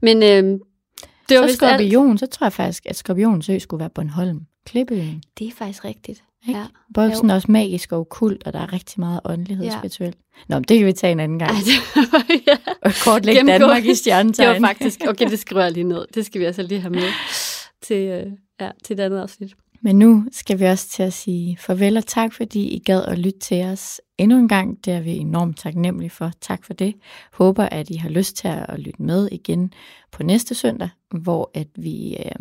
Men 0.00 0.22
øh, 0.22 0.60
det 1.28 1.40
var 1.40 1.46
så 1.46 1.54
skorpion, 1.54 2.10
alt... 2.10 2.20
så 2.20 2.26
tror 2.26 2.44
jeg 2.44 2.52
faktisk, 2.52 2.86
at 2.86 2.96
Skorpions 2.96 3.48
ø 3.48 3.58
skulle 3.58 3.80
være 3.80 3.90
Bornholm. 3.90 4.46
Klippeøen. 4.66 5.22
Det 5.38 5.46
er 5.46 5.52
faktisk 5.52 5.84
rigtigt. 5.84 6.24
Ikke? 6.48 6.60
Ja. 6.60 6.66
Både 6.94 7.08
jo. 7.08 7.14
sådan 7.14 7.30
også 7.30 7.50
magisk 7.50 7.92
og 7.92 8.00
okult, 8.00 8.46
og 8.46 8.52
der 8.52 8.58
er 8.58 8.72
rigtig 8.72 9.00
meget 9.00 9.20
åndelighed 9.24 9.64
ja. 9.64 9.78
spirituelt. 9.78 10.18
Nå, 10.48 10.56
men 10.56 10.62
det 10.62 10.78
kan 10.78 10.86
vi 10.86 10.92
tage 10.92 11.12
en 11.12 11.20
anden 11.20 11.38
gang. 11.38 11.50
Ej, 11.50 11.58
det 11.58 12.12
var, 12.12 12.26
ja. 12.52 12.56
Og 12.82 12.92
kortlægge 13.04 13.46
Danmark 13.46 13.84
i 13.84 13.94
stjernetegn. 13.94 14.48
Det 14.54 14.62
var 14.62 14.68
faktisk, 14.68 15.00
okay, 15.08 15.30
det 15.30 15.38
skriver 15.38 15.62
jeg 15.62 15.72
lige 15.72 15.84
ned. 15.84 16.06
Det 16.14 16.26
skal 16.26 16.40
vi 16.40 16.44
altså 16.44 16.62
lige 16.62 16.80
have 16.80 16.90
med 16.90 17.08
til, 17.86 17.96
øh, 17.96 18.26
ja, 18.60 18.70
til 18.84 18.96
det 18.96 19.02
andet 19.02 19.18
afsnit. 19.20 19.54
Men 19.84 19.98
nu 19.98 20.24
skal 20.32 20.58
vi 20.58 20.64
også 20.64 20.88
til 20.88 21.02
at 21.02 21.12
sige 21.12 21.56
farvel 21.56 21.96
og 21.96 22.06
tak, 22.06 22.32
fordi 22.32 22.68
I 22.68 22.78
gad 22.78 23.04
at 23.04 23.18
lytte 23.18 23.38
til 23.38 23.64
os 23.64 24.00
endnu 24.18 24.38
en 24.38 24.48
gang. 24.48 24.84
Det 24.84 24.92
er 24.92 25.00
vi 25.00 25.16
enormt 25.16 25.58
taknemmelige 25.58 26.10
for. 26.10 26.30
Tak 26.40 26.64
for 26.64 26.72
det. 26.72 26.94
Håber, 27.32 27.64
at 27.64 27.90
I 27.90 27.96
har 27.96 28.08
lyst 28.08 28.36
til 28.36 28.48
at 28.48 28.78
lytte 28.78 29.02
med 29.02 29.28
igen 29.32 29.72
på 30.12 30.22
næste 30.22 30.54
søndag, 30.54 30.88
hvor 31.10 31.50
at 31.54 31.68
vi 31.76 32.16
øh, 32.16 32.32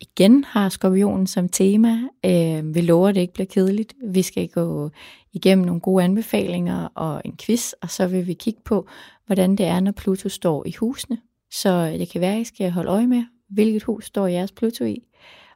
igen 0.00 0.44
har 0.44 0.68
skorpionen 0.68 1.26
som 1.26 1.48
tema. 1.48 1.98
Øh, 2.26 2.74
vi 2.74 2.80
lover, 2.80 3.08
at 3.08 3.14
det 3.14 3.20
ikke 3.20 3.32
bliver 3.34 3.46
kedeligt. 3.46 3.94
Vi 4.08 4.22
skal 4.22 4.48
gå 4.48 4.90
igennem 5.32 5.64
nogle 5.66 5.80
gode 5.80 6.04
anbefalinger 6.04 6.88
og 6.94 7.22
en 7.24 7.36
quiz, 7.36 7.72
og 7.72 7.90
så 7.90 8.06
vil 8.06 8.26
vi 8.26 8.34
kigge 8.34 8.60
på, 8.64 8.88
hvordan 9.26 9.56
det 9.56 9.66
er, 9.66 9.80
når 9.80 9.92
Pluto 9.92 10.28
står 10.28 10.66
i 10.66 10.72
husene. 10.72 11.18
Så 11.52 11.86
det 11.98 12.08
kan 12.08 12.20
være, 12.20 12.34
at 12.34 12.40
I 12.40 12.44
skal 12.44 12.70
holde 12.70 12.90
øje 12.90 13.06
med, 13.06 13.24
hvilket 13.48 13.82
hus 13.82 14.04
står 14.04 14.26
jeres 14.26 14.52
Pluto 14.52 14.84
i, 14.84 15.02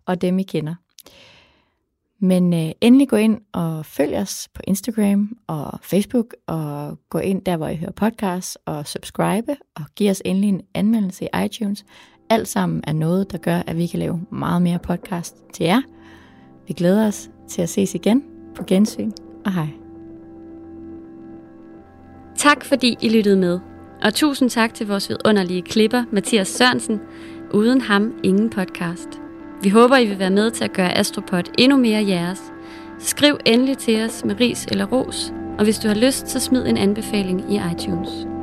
og 0.06 0.20
dem 0.20 0.38
I 0.38 0.42
kender. 0.42 0.74
Men 2.24 2.54
øh, 2.54 2.70
endelig 2.80 3.08
gå 3.08 3.16
ind 3.16 3.40
og 3.52 3.86
følg 3.86 4.14
os 4.14 4.48
på 4.54 4.62
Instagram 4.66 5.36
og 5.46 5.78
Facebook, 5.82 6.34
og 6.46 6.98
gå 7.10 7.18
ind 7.18 7.42
der, 7.42 7.56
hvor 7.56 7.68
I 7.68 7.76
hører 7.76 7.90
podcasts, 7.90 8.58
og 8.66 8.86
subscribe, 8.86 9.56
og 9.74 9.82
giv 9.96 10.10
os 10.10 10.22
endelig 10.24 10.48
en 10.48 10.60
anmeldelse 10.74 11.24
i 11.24 11.44
iTunes. 11.44 11.84
Alt 12.30 12.48
sammen 12.48 12.84
er 12.86 12.92
noget, 12.92 13.32
der 13.32 13.38
gør, 13.38 13.62
at 13.66 13.76
vi 13.76 13.86
kan 13.86 13.98
lave 13.98 14.20
meget 14.30 14.62
mere 14.62 14.78
podcast 14.78 15.36
til 15.54 15.64
jer. 15.64 15.82
Vi 16.66 16.72
glæder 16.72 17.06
os 17.06 17.30
til 17.48 17.62
at 17.62 17.68
ses 17.68 17.94
igen 17.94 18.22
på 18.54 18.64
gensyn, 18.66 19.10
og 19.44 19.54
hej. 19.54 19.68
Tak 22.36 22.64
fordi 22.64 22.96
I 23.00 23.08
lyttede 23.08 23.36
med, 23.36 23.60
og 24.02 24.14
tusind 24.14 24.50
tak 24.50 24.74
til 24.74 24.86
vores 24.86 25.08
vidunderlige 25.08 25.62
klipper, 25.62 26.04
Mathias 26.12 26.48
Sørensen. 26.48 27.00
Uden 27.54 27.80
ham, 27.80 28.12
ingen 28.22 28.50
podcast. 28.50 29.23
Vi 29.64 29.68
håber, 29.68 29.96
I 29.96 30.06
vil 30.06 30.18
være 30.18 30.30
med 30.30 30.50
til 30.50 30.64
at 30.64 30.72
gøre 30.72 30.98
Astropod 30.98 31.42
endnu 31.58 31.76
mere 31.76 32.06
jeres. 32.08 32.42
Skriv 32.98 33.38
endelig 33.44 33.78
til 33.78 34.04
os 34.04 34.24
med 34.24 34.40
ris 34.40 34.66
eller 34.66 34.84
ros, 34.84 35.32
og 35.58 35.64
hvis 35.64 35.78
du 35.78 35.88
har 35.88 35.94
lyst, 35.94 36.28
så 36.28 36.40
smid 36.40 36.66
en 36.66 36.76
anbefaling 36.76 37.52
i 37.54 37.60
iTunes. 37.72 38.33